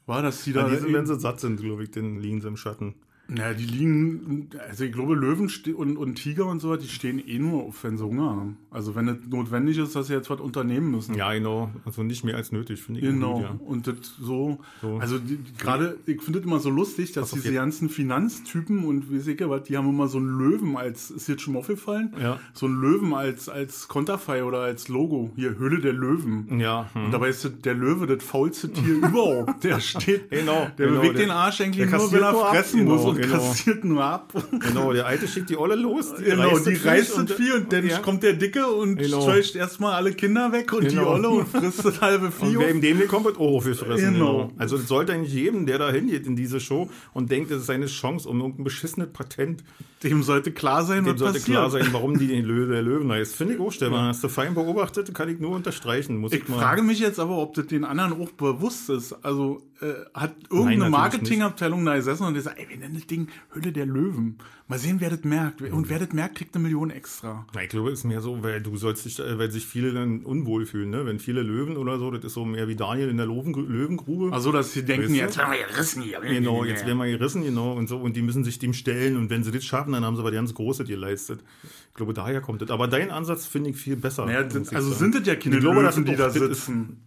War 0.07 0.23
das 0.23 0.45
die 0.45 0.53
da? 0.55 0.67
Ja, 0.69 0.75
die 0.75 0.81
sind, 0.81 0.93
wenn 0.95 1.05
sie 1.07 1.19
satt 1.21 1.41
sind, 1.41 1.61
glaube 1.61 1.83
ich, 1.85 1.91
dann 1.91 2.19
liegen 2.21 2.41
sie 2.41 2.49
im 2.49 2.57
Schatten. 2.57 2.95
Ja, 3.37 3.53
die 3.53 3.65
liegen, 3.65 4.49
also 4.69 4.85
ich 4.85 4.93
glaube, 4.93 5.15
Löwen 5.15 5.51
und, 5.77 5.97
und 5.99 6.15
Tiger 6.15 6.47
und 6.47 6.61
so, 6.61 6.77
die 6.77 6.89
stehen 6.89 7.19
eh 7.27 7.39
nur 7.39 7.65
auf, 7.65 7.85
wenn 7.85 7.99
sie 7.99 8.05
Hunger 8.05 8.31
haben. 8.31 8.57
Also 8.71 8.95
wenn 8.95 9.09
es 9.09 9.17
notwendig 9.29 9.77
ist, 9.79 9.95
dass 9.97 10.07
sie 10.07 10.15
jetzt 10.15 10.31
was 10.31 10.41
unternehmen 10.41 10.91
müssen. 10.91 11.15
Ja, 11.15 11.33
genau. 11.33 11.71
Also 11.85 12.03
nicht 12.03 12.25
mehr 12.25 12.37
als 12.37 12.53
nötig, 12.53 12.81
finde 12.81 13.01
ich. 13.01 13.07
Genau. 13.07 13.35
Gut, 13.35 13.43
ja. 13.43 13.57
Und 13.67 13.87
das 13.87 13.97
so, 14.21 14.59
So. 14.81 14.97
also 14.99 15.17
gerade, 15.59 15.99
ich 16.07 16.23
finde 16.23 16.39
es 16.39 16.45
immer 16.47 16.59
so 16.59 16.71
lustig, 16.71 17.13
dass 17.13 17.31
diese 17.33 17.53
ganzen 17.53 17.89
Finanztypen 17.91 18.85
und 18.85 19.11
wie 19.11 19.19
ich 19.31 19.41
was, 19.49 19.65
die 19.65 19.77
haben 19.77 19.89
immer 19.89 20.09
so 20.09 20.19
einen 20.19 20.39
Löwen 20.39 20.77
als, 20.77 21.11
ist 21.11 21.29
jetzt 21.29 21.43
schon 21.43 21.55
mal 21.55 21.61
aufgefallen? 21.61 22.15
Ja. 22.21 22.41
So 22.55 22.67
einen 22.67 22.81
Löwen 22.81 23.13
als, 23.15 23.49
als 23.49 23.89
Konterfei 23.89 24.43
oder 24.45 24.61
als 24.61 24.89
Logo. 24.89 25.31
Hier, 25.37 25.59
Höhle 25.59 25.81
der 25.81 25.93
Löwen. 25.93 26.59
Ja, 26.61 26.89
hm. 26.95 27.07
Und 27.07 27.11
dabei 27.13 27.29
ist 27.29 27.49
der 27.65 27.75
Löwe 27.75 28.07
das 28.07 28.25
faulste 28.25 28.73
Tier 28.73 28.95
überhaupt. 28.97 29.65
Der 29.65 29.81
steht, 29.81 30.31
Genau, 30.31 30.69
der 30.79 30.87
genau, 30.89 31.01
bewegt 31.01 31.19
der- 31.19 31.27
den 31.27 31.31
Arsch 31.31 31.61
eigentlich 31.61 31.91
nur, 31.91 32.11
wenn 32.13 32.23
er 32.23 32.35
fressen 32.35 32.81
genau, 32.81 32.95
muss 32.97 33.18
und 33.19 33.31
genau. 33.31 33.49
kassiert 33.49 33.85
nur 33.85 34.05
ab. 34.05 34.33
Genau, 34.61 34.93
der 34.93 35.07
Alte 35.07 35.29
schickt 35.29 35.51
die 35.51 35.57
Olle 35.57 35.75
los. 35.75 36.15
Die 36.19 36.25
Genau, 36.25 36.59
die 36.59 36.75
das 36.75 36.85
reißt 36.85 37.17
das 37.19 37.33
Vieh 37.33 37.53
und 37.53 37.73
dann 37.73 37.87
ja. 37.87 37.99
kommt 37.99 38.23
der 38.23 38.33
Dicke 38.35 38.67
und 38.67 38.97
Genau. 38.97 39.23
scheucht 39.25 39.57
erstmal 39.57 39.95
alle 39.95 40.13
Kinder 40.13 40.53
weg 40.53 40.73
und 40.73 40.85
die 40.85 40.89
Genau. 40.97 41.13
Olle 41.13 41.29
und 41.31 41.49
frisst 41.49 41.85
das 41.85 42.01
halbe 42.01 42.31
Vieh 42.31 42.57
Und 42.57 42.61
wer 42.61 42.71
ihm 42.71 42.81
den 42.81 43.07
kommt, 43.09 43.25
wird 43.27 43.37
auch 43.39 43.57
aufgefressen. 43.57 44.15
Genau. 44.15 44.33
Genau. 44.49 44.53
Also 44.59 44.77
es 44.77 44.89
sollte 44.89 45.13
eigentlich 45.13 45.33
jedem, 45.35 45.67
der 45.67 45.79
da 45.79 45.91
hingeht 45.91 46.27
in 46.27 46.37
diese 46.37 46.61
Show 46.61 46.89
und 47.13 47.31
denkt, 47.31 47.51
das 47.51 47.59
ist 47.61 47.67
seine 47.67 47.87
Chance 47.87 48.29
um 48.29 48.41
irgendein 48.41 48.65
beschissenes 48.65 49.09
Patent, 49.13 49.65
Dem 50.05 50.23
sollte 50.23 50.53
klar 50.53 50.85
sein, 50.85 51.05
dem 51.05 51.15
was 51.15 51.19
sollte 51.21 51.39
passiert. 51.41 51.57
klar 51.57 51.71
sein, 51.71 51.89
warum 51.93 52.19
die 52.19 52.29
den 52.29 52.45
Löwe 52.45 52.73
der 52.73 52.83
Löwen 52.83 53.11
heißt. 53.11 53.35
Finde 53.35 53.55
ich 53.55 53.61
auch, 53.61 53.73
Stefan. 53.73 54.07
Hast 54.09 54.23
du 54.23 54.29
fein 54.29 54.55
beobachtet, 54.55 55.13
kann 55.13 55.29
ich 55.29 55.41
nur 55.41 55.51
unterstreichen. 55.57 56.19
Muss 56.19 56.33
ich, 56.33 56.43
Ich 56.43 56.49
mal. 56.49 56.59
frage 56.61 56.83
mich 56.83 57.01
jetzt 57.01 57.19
aber, 57.19 57.37
ob 57.39 57.55
das 57.55 57.67
den 57.67 57.85
anderen 57.85 58.13
auch 58.13 58.31
bewusst 58.31 58.91
ist. 58.91 59.13
Also 59.25 59.61
äh, 59.81 59.87
hat 60.15 60.35
irgendeine 60.51 60.89
Marketingabteilung 60.91 61.85
da 61.85 61.97
gesessen 61.97 62.25
und 62.27 62.35
gesagt, 62.35 62.59
ey, 62.59 62.69
wir 62.69 62.77
nennen 62.77 62.95
das 62.95 63.07
Ding 63.11 63.29
Hülle 63.53 63.73
der 63.73 63.87
Löwen. 63.87 64.39
Mal 64.69 64.79
sehen, 64.79 64.97
wer 65.01 65.09
das 65.11 65.25
merkt. 65.25 65.63
Und 65.63 65.89
wer 65.89 65.99
das 65.99 66.13
merkt, 66.13 66.37
kriegt 66.37 66.55
eine 66.55 66.63
Million 66.63 66.91
extra. 66.91 67.47
Ich 67.63 67.69
glaube, 67.71 67.91
es 67.91 68.01
ist 68.01 68.05
mehr 68.05 68.21
so, 68.21 68.43
weil 68.43 68.61
du 68.61 68.77
sollst 68.77 69.05
dich, 69.07 69.19
äh, 69.19 69.39
weil 69.39 69.51
sich 69.51 69.67
viele 69.67 69.93
dann 69.93 70.21
unwohl 70.21 70.67
fühlen, 70.67 70.91
ne? 70.91 71.07
Wenn 71.07 71.19
viele 71.19 71.43
Löwen 71.43 71.77
oder 71.79 71.99
so, 71.99 72.11
das 72.11 72.23
ist 72.25 72.35
so 72.35 72.45
mehr 72.45 72.69
wie 72.69 72.77
Daniel 72.77 73.09
in 73.09 73.17
der 73.17 73.27
Löwen, 73.27 73.53
Löwengrube. 73.55 74.33
Also, 74.33 74.53
dass 74.53 74.73
sie 74.73 74.85
denken, 74.85 75.05
Weißt 75.07 75.15
du? 75.15 75.17
jetzt 75.17 75.39
werden 75.39 75.53
wir 75.53 75.67
gerissen 75.67 76.03
hier. 76.03 76.21
Genau, 76.21 76.65
jetzt 76.65 76.87
werden 76.87 76.99
wir 76.99 77.07
gerissen, 77.07 77.43
genau, 77.43 77.73
und 77.73 77.89
so, 77.89 77.99
und 77.99 78.15
die 78.17 78.23
müssen 78.23 78.45
sich 78.45 78.59
dem 78.59 78.75
stellen, 78.75 79.17
und 79.17 79.31
wenn 79.31 79.43
sie 79.43 79.51
das 79.53 79.65
schaffen, 79.65 79.93
dann 79.93 80.05
haben 80.05 80.17
sie 80.17 80.21
aber 80.23 80.33
ganz 80.33 80.53
Große 80.55 80.85
geleistet. 80.85 81.41
Ich 81.89 81.95
glaube, 81.95 82.13
daher 82.13 82.41
kommt 82.43 82.61
das. 82.63 82.71
Aber 82.71 82.89
dein 82.89 83.11
Ansatz 83.11 83.47
finde 83.47 83.71
ich 83.71 83.77
viel 83.77 83.97
besser. 83.97 84.27
Naja, 84.27 84.43
das, 84.45 84.69
also 84.75 84.91
sagen. 84.91 84.99
sind 85.01 85.15
das 85.15 85.27
ja 85.27 85.35
keine 85.37 85.57
Ich 85.57 85.61
glaube, 85.63 85.83
dass 85.83 85.97
Löwen, 85.97 86.07
das 86.07 86.33
die 86.35 86.41
da 86.41 86.43
das 86.49 86.51
ist- 86.59 86.67
sitzen. 86.67 87.01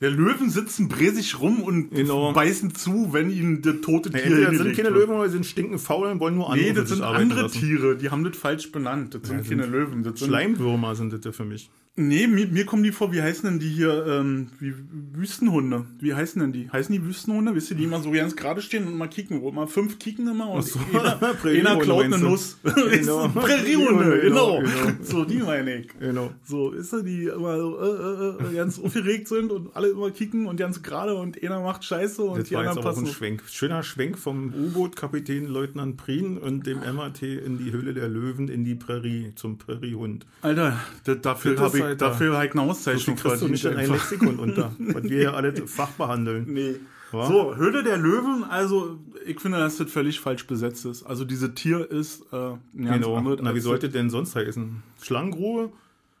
Der 0.00 0.10
Löwen 0.12 0.48
sitzen 0.48 0.86
bräsig 0.88 1.40
rum 1.40 1.60
und 1.60 1.90
Genau. 1.90 2.32
beißen 2.32 2.72
zu, 2.74 3.12
wenn 3.12 3.30
ihnen 3.30 3.62
das 3.62 3.80
tote 3.80 4.10
Ja, 4.10 4.18
Tier 4.18 4.26
entweder 4.26 4.46
sind 4.50 4.56
hingelegt 4.58 4.76
keine. 4.84 4.90
Löwen 4.90 5.16
oder 5.16 5.26
sie 5.26 5.32
sind 5.32 5.46
stinkend 5.46 5.80
faul 5.80 6.06
und 6.08 6.20
wollen 6.20 6.36
nur 6.36 6.50
andere 6.52 6.68
Nee, 6.68 6.72
das 6.72 6.88
sind 6.90 7.02
andere 7.02 7.42
lassen. 7.42 7.58
Tiere, 7.58 7.96
die 7.96 8.08
haben 8.10 8.22
das 8.22 8.36
falsch 8.36 8.70
benannt. 8.70 9.14
Das 9.14 9.26
sind 9.26 9.48
keine 9.48 9.66
Löwen. 9.66 10.04
Das 10.04 10.20
sind 10.20 10.28
Schleimwürmer 10.28 10.94
sind 10.94 11.12
das 11.12 11.24
ja 11.24 11.32
für 11.32 11.44
mich. 11.44 11.68
Nee, 11.98 12.28
mir, 12.28 12.46
mir 12.46 12.64
kommen 12.64 12.84
die 12.84 12.92
vor, 12.92 13.12
wie 13.12 13.20
heißen 13.20 13.42
denn 13.50 13.58
die 13.58 13.68
hier, 13.68 14.06
ähm, 14.06 14.46
wie 14.60 14.72
Wüstenhunde? 15.14 15.84
Wie 15.98 16.14
heißen 16.14 16.40
denn 16.40 16.52
die? 16.52 16.70
Heißen 16.70 16.92
die 16.92 17.04
Wüstenhunde? 17.04 17.56
Wisst 17.56 17.72
ihr, 17.72 17.76
die 17.76 17.84
immer 17.84 18.00
so 18.00 18.12
ganz 18.12 18.36
gerade 18.36 18.62
stehen 18.62 18.86
und 18.86 18.96
mal 18.96 19.08
kicken, 19.08 19.42
wo 19.42 19.48
immer 19.48 19.66
fünf 19.66 19.98
kicken 19.98 20.28
immer 20.28 20.48
und 20.48 20.62
so. 20.64 20.78
einer, 20.92 21.76
klaut 21.80 22.04
eine? 22.04 22.18
Nuss. 22.18 22.58
Genau. 22.98 23.28
Präriehunde, 23.28 24.20
genau. 24.20 24.58
Genau, 24.58 24.60
genau. 24.60 24.96
So, 25.02 25.24
die 25.24 25.38
meine 25.38 25.76
ich. 25.80 25.88
Genau. 25.98 26.30
So, 26.44 26.70
ist 26.70 26.92
er, 26.92 27.02
die 27.02 27.24
immer 27.24 27.58
so, 27.58 27.78
äh, 27.80 28.46
äh, 28.46 28.52
äh, 28.52 28.54
ganz 28.54 28.78
aufgeregt 28.78 29.28
sind 29.28 29.50
und 29.50 29.74
alle 29.74 29.88
immer 29.88 30.10
kicken 30.10 30.46
und 30.46 30.56
ganz 30.56 30.82
gerade 30.82 31.14
und 31.14 31.42
einer 31.42 31.60
macht 31.60 31.84
Scheiße 31.84 32.22
und 32.22 32.38
Das 32.38 32.48
die 32.48 32.54
war 32.54 32.60
anderen 32.60 32.78
aber 32.78 32.90
auch 32.90 32.94
passen. 32.94 33.06
ein. 33.06 33.12
Schwenk. 33.12 33.42
Schöner 33.48 33.82
Schwenk 33.82 34.18
vom 34.18 34.52
U-Boot-Kapitän 34.54 35.46
Leutnant 35.48 35.96
Prien 35.96 36.38
und 36.38 36.66
dem 36.66 36.78
MAT 36.78 37.22
in 37.22 37.58
die 37.58 37.72
Höhle 37.72 37.92
der 37.92 38.08
Löwen, 38.08 38.48
in 38.48 38.64
die 38.64 38.74
Prärie, 38.76 39.32
zum 39.34 39.58
Präriehund. 39.58 40.26
Alter, 40.42 40.78
das, 41.04 41.20
dafür 41.22 41.58
habe 41.58 41.78
ich, 41.78 41.84
Alter. 41.88 42.08
dafür 42.10 42.42
ich 42.42 42.52
eine 42.52 42.62
Auszeichnung 42.62 43.16
kriegst 43.16 43.42
du 43.42 43.48
nicht 43.48 43.64
in 43.64 43.76
ein. 43.76 43.90
Lexikon 43.90 44.38
unter, 44.38 44.72
was 44.78 45.02
wir 45.04 45.18
hier 45.18 45.34
alle 45.34 45.52
Fach 45.66 45.90
behandeln. 45.90 46.46
Nee. 46.48 46.76
Wa? 47.10 47.26
So, 47.26 47.56
Höhle 47.56 47.82
der 47.82 47.96
Löwen, 47.96 48.44
also 48.44 48.98
ich 49.26 49.40
finde, 49.40 49.58
dass 49.58 49.78
das 49.78 49.90
völlig 49.90 50.20
falsch 50.20 50.46
besetzt 50.46 50.84
ist. 50.84 51.04
Also 51.04 51.24
diese 51.24 51.54
Tier 51.54 51.90
ist 51.90 52.22
äh, 52.32 52.36
ein 52.36 52.60
Genau. 52.74 53.16
anderes 53.16 53.40
Na, 53.42 53.54
wie 53.54 53.60
sollte 53.60 53.88
denn 53.88 54.10
sonst 54.10 54.36
heißen? 54.36 54.82
Schlangengrube? 55.02 55.70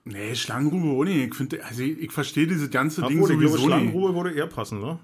Nee, 0.04 0.34
Schlangengrube 0.34 1.04
nicht. 1.04 1.28
Ich, 1.28 1.34
finde, 1.34 1.62
also 1.62 1.82
ich, 1.82 1.98
ich 1.98 2.12
verstehe 2.12 2.46
dieses 2.46 2.70
ganze 2.70 3.02
Ding 3.02 3.18
Obwohl, 3.20 3.32
ich 3.32 3.38
glaube, 3.38 3.48
sowieso 3.48 3.56
nicht. 3.56 3.66
Schlangengrube 3.66 4.14
würde 4.14 4.30
eher 4.32 4.46
passen, 4.46 4.80
ne? 4.80 4.98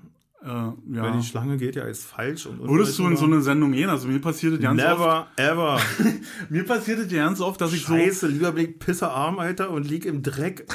Äh, 0.44 0.48
Weil 0.48 0.74
ja. 0.92 1.16
die 1.16 1.22
Schlange 1.22 1.56
geht 1.56 1.74
ja 1.74 1.84
als 1.84 2.04
falsch. 2.04 2.44
Und 2.44 2.68
Würdest 2.68 2.98
du 2.98 3.06
in 3.06 3.16
so 3.16 3.24
eine 3.24 3.40
Sendung 3.40 3.72
gehen? 3.72 3.88
Also 3.88 4.08
mir 4.08 4.18
passiert 4.20 4.52
das 4.52 4.60
ganz 4.60 4.82
oft. 4.82 4.98
Never, 4.98 5.26
ever. 5.36 5.80
Mir 6.50 6.66
passiert 6.66 6.98
das 6.98 7.08
ganz 7.08 7.40
oft, 7.40 7.62
dass 7.62 7.72
ich 7.72 7.82
Scheiße, 7.82 8.26
lieber 8.26 8.52
bin 8.52 8.66
ich 8.66 8.78
pisserarm, 8.78 9.38
Alter, 9.38 9.70
und 9.70 9.88
lieg 9.88 10.04
im 10.04 10.22
Dreck 10.22 10.66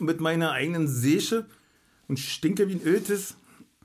mit 0.00 0.20
meiner 0.20 0.50
eigenen 0.50 0.88
Seche 0.88 1.46
und 2.08 2.18
stinke 2.18 2.68
wie 2.68 2.74
ein 2.74 2.84
Ötis. 2.84 3.36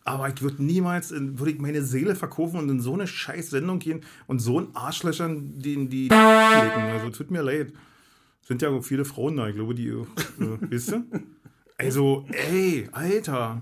Aber 0.04 0.28
ich 0.28 0.42
würde 0.42 0.64
niemals, 0.64 1.12
würde 1.12 1.52
ich 1.52 1.60
meine 1.60 1.84
Seele 1.84 2.16
verkaufen 2.16 2.60
und 2.60 2.68
in 2.70 2.80
so 2.80 2.96
eine 2.96 3.06
scheiß 3.06 3.52
Sendung 3.52 3.78
gehen 3.78 4.02
und 4.26 4.40
so 4.40 4.58
einen 4.58 4.76
Arschlöchern 4.76 5.60
den 5.60 5.92
die 5.92 6.04
legen. 6.10 6.12
Also 6.12 7.12
tut 7.12 7.30
mir 7.30 7.44
leid. 7.44 7.74
Sind 8.42 8.64
ja 8.64 8.82
viele 8.82 9.06
Frauen 9.06 9.38
da, 9.38 9.48
ich 9.48 9.54
glaube, 9.54 9.76
die, 9.76 9.90
äh, 9.90 10.06
wisst 10.62 10.94
ihr? 10.94 11.06
Also, 11.78 12.26
ey, 12.32 12.90
Alter. 12.92 13.62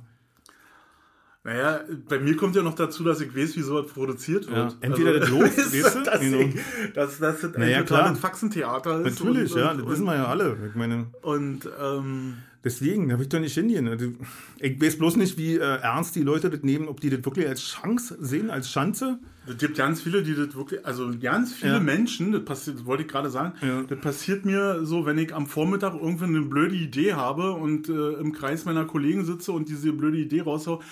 Naja, 1.50 1.80
bei 2.08 2.20
mir 2.20 2.36
kommt 2.36 2.56
ja 2.56 2.62
noch 2.62 2.76
dazu, 2.76 3.04
dass 3.04 3.22
ich 3.22 3.36
weiß, 3.36 3.58
wie 3.58 3.62
sowas 3.62 3.88
produziert 3.92 4.46
wird. 4.48 4.72
Ja, 4.72 4.78
entweder 4.82 5.20
das 5.20 5.30
Los, 5.30 5.42
weißt 5.58 5.96
du? 5.96 6.04
das, 6.04 6.20
Genau. 6.22 6.50
das, 6.94 7.18
das, 7.18 7.42
das 7.42 7.58
Naja, 7.58 7.80
ein 7.80 7.86
totales 7.88 8.20
Faxentheater 8.20 9.04
ist. 9.04 9.20
Natürlich, 9.20 9.52
und, 9.54 9.60
ja, 9.60 9.72
und, 9.72 9.82
das 9.82 9.88
wissen 9.90 10.06
wir 10.06 10.14
ja 10.16 10.28
alle. 10.28 10.56
Ich 10.70 10.76
meine, 10.76 11.08
Und 11.24 11.68
ähm, 11.82 12.36
deswegen, 12.64 13.10
da 13.10 13.16
will 13.18 13.24
ich 13.24 13.30
doch 13.30 13.40
nicht 13.40 13.56
hingehen. 13.56 13.88
Also, 13.88 14.12
Ich 14.60 14.80
weiß 14.80 15.00
bloß 15.00 15.16
nicht, 15.16 15.40
wie 15.40 15.56
äh, 15.56 15.60
ernst 15.82 16.16
die 16.16 16.22
Leute 16.22 16.52
das 16.52 16.62
nehmen, 16.62 16.88
ob 16.88 17.02
die 17.02 17.10
das 17.10 17.26
wirklich 17.26 17.48
als 17.48 17.64
Chance 17.64 18.18
sehen, 18.22 18.52
als 18.52 18.70
Schanze. 18.70 19.18
es 19.48 19.58
gibt 19.58 19.76
ganz 19.76 20.02
viele, 20.04 20.22
die 20.22 20.36
das 20.36 20.56
wirklich, 20.56 20.86
also 20.86 21.12
ganz 21.20 21.54
viele 21.56 21.74
Ja. 21.74 21.80
Menschen, 21.80 22.32
das 22.32 22.46
passiert, 22.46 22.78
das 22.78 22.86
wollte 22.86 23.02
ich 23.04 23.10
gerade 23.10 23.32
sagen, 23.32 23.54
Ja. 23.66 23.82
das 23.90 23.98
passiert 24.00 24.46
mir 24.46 24.86
so, 24.86 25.08
wenn 25.08 25.18
ich 25.18 25.34
am 25.34 25.48
Vormittag 25.48 25.96
irgendwie 25.96 26.26
eine 26.26 26.42
blöde 26.42 26.76
Idee 26.76 27.14
habe 27.14 27.54
und 27.54 27.90
äh, 27.90 28.14
im 28.20 28.34
Kreis 28.34 28.66
meiner 28.66 28.86
Kollegen 28.86 29.26
sitze 29.26 29.52
und 29.52 29.68
diese 29.68 29.92
blöde 29.94 30.18
Idee 30.20 30.42
raushau. 30.42 30.84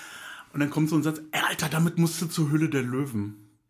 Und 0.53 0.59
dann 0.59 0.69
kommt 0.69 0.89
so 0.89 0.95
ein 0.95 1.03
Satz, 1.03 1.21
"Ey, 1.31 1.41
Alter, 1.47 1.69
damit 1.69 1.97
musst 1.97 2.21
du 2.21 2.27
zur 2.27 2.51
Hülle 2.51 2.69
der 2.69 2.83
Löwen. 2.83 3.35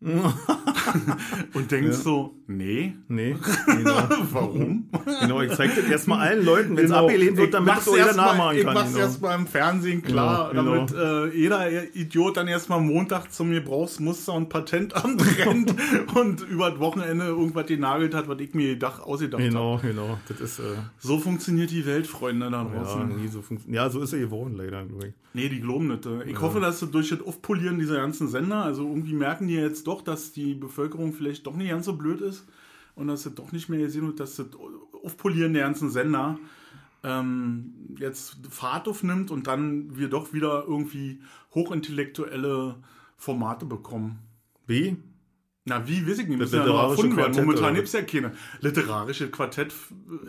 und 1.54 1.70
denkst 1.70 1.96
so, 1.98 2.34
nee, 2.46 2.94
Nee, 3.08 3.36
genau. 3.66 4.08
warum? 4.32 4.88
genau 5.20 5.40
ich 5.42 5.52
zeige 5.52 5.80
das 5.80 5.90
erstmal 5.90 6.20
allen 6.28 6.44
Leuten, 6.44 6.76
wenn 6.76 6.84
es 6.84 6.90
Genau. 6.90 7.04
abgelehnt 7.06 7.36
wird, 7.36 7.46
Ich 7.48 7.52
damit 7.52 7.74
es 7.78 7.86
jeder 7.86 8.14
nachmachen 8.14 8.56
Ich 8.56 8.64
kann. 8.64 8.74
mach's 8.74 8.88
genau. 8.92 9.00
erst 9.04 9.22
mal 9.22 9.34
im 9.34 9.46
Fernsehen 9.46 10.02
klar, 10.02 10.50
Genau, 10.50 10.86
damit 10.86 10.94
äh, 10.94 11.36
jeder 11.36 11.94
Idiot 11.94 12.36
dann 12.36 12.48
erstmal 12.48 12.80
Montag 12.80 13.32
zum 13.32 13.50
Gebrauchsmuster 13.50 14.32
und 14.34 14.48
Patentamt 14.48 15.22
rennt 15.38 15.74
und 16.14 16.40
über 16.48 16.70
das 16.70 16.78
Wochenende 16.80 17.26
irgendwas 17.26 17.66
genagelt 17.66 18.14
hat, 18.14 18.28
was 18.28 18.40
ich 18.40 18.54
mir 18.54 18.70
gedacht, 18.74 19.02
ausgedacht 19.02 19.40
habe. 19.40 19.48
Genau, 19.50 19.78
genau. 19.82 20.18
Das 20.28 20.40
ist, 20.40 20.58
äh, 20.58 20.62
So 20.98 21.18
funktioniert 21.18 21.70
die 21.70 21.84
Welt, 21.86 22.06
Freunde 22.06 22.50
da 22.50 22.62
ja, 22.62 22.68
draußen. 22.68 23.20
nie 23.20 23.28
so 23.28 23.40
funkt- 23.42 23.68
ja, 23.68 23.88
so 23.90 24.00
ist 24.02 24.12
er 24.12 24.20
geworden, 24.20 24.54
leider, 24.56 24.84
glaube 24.84 25.08
ich. 25.08 25.12
Nee, 25.34 25.48
die 25.50 25.60
glauben 25.60 25.88
nicht. 25.88 26.06
äh. 26.06 26.24
Ich 26.24 26.40
hoffe, 26.40 26.58
dass 26.58 26.80
sie 26.80 26.86
durch 26.86 27.10
das 27.10 27.20
Aufpolieren 27.20 27.78
dieser 27.78 27.96
ganzen 27.96 28.28
Sender, 28.28 28.64
also 28.64 28.82
irgendwie 28.88 29.12
merken 29.12 29.46
die 29.46 29.54
jetzt 29.54 29.86
doch, 29.86 30.00
dass 30.02 30.32
die 30.32 30.54
Bevölkerung 30.54 30.77
vielleicht 31.12 31.46
doch 31.46 31.56
nicht 31.56 31.70
ganz 31.70 31.86
so 31.86 31.94
blöd 31.94 32.20
ist 32.20 32.46
und 32.94 33.08
dass 33.08 33.22
sie 33.22 33.30
doch 33.30 33.52
nicht 33.52 33.68
mehr 33.68 33.80
gesehen 33.80 34.06
wird, 34.06 34.20
dass 34.20 34.36
das 34.36 34.46
Aufpolieren 35.04 35.52
der 35.52 35.64
ganzen 35.64 35.90
Sender 35.90 36.38
ähm, 37.04 37.96
jetzt 37.98 38.38
Fahrt 38.50 38.88
aufnimmt 38.88 39.30
und 39.30 39.46
dann 39.46 39.96
wir 39.96 40.08
doch 40.08 40.32
wieder 40.32 40.64
irgendwie 40.66 41.20
hochintellektuelle 41.54 42.76
Formate 43.16 43.66
bekommen. 43.66 44.18
Wie? 44.66 44.96
Na, 45.68 45.86
wie, 45.86 46.06
weiß 46.08 46.18
ich 46.20 46.28
nicht, 46.28 46.40
Das 46.40 46.50
müssen 46.52 46.60
ja 46.60 46.66
noch 46.66 46.90
erfunden 46.90 47.16
werden. 47.16 47.32
Quartett, 47.32 47.44
Momentan 47.46 47.74
gibt 47.74 47.86
es 47.88 47.92
ja 47.92 48.02
keine. 48.02 48.32
Literarische 48.60 49.30
Quartett 49.30 49.72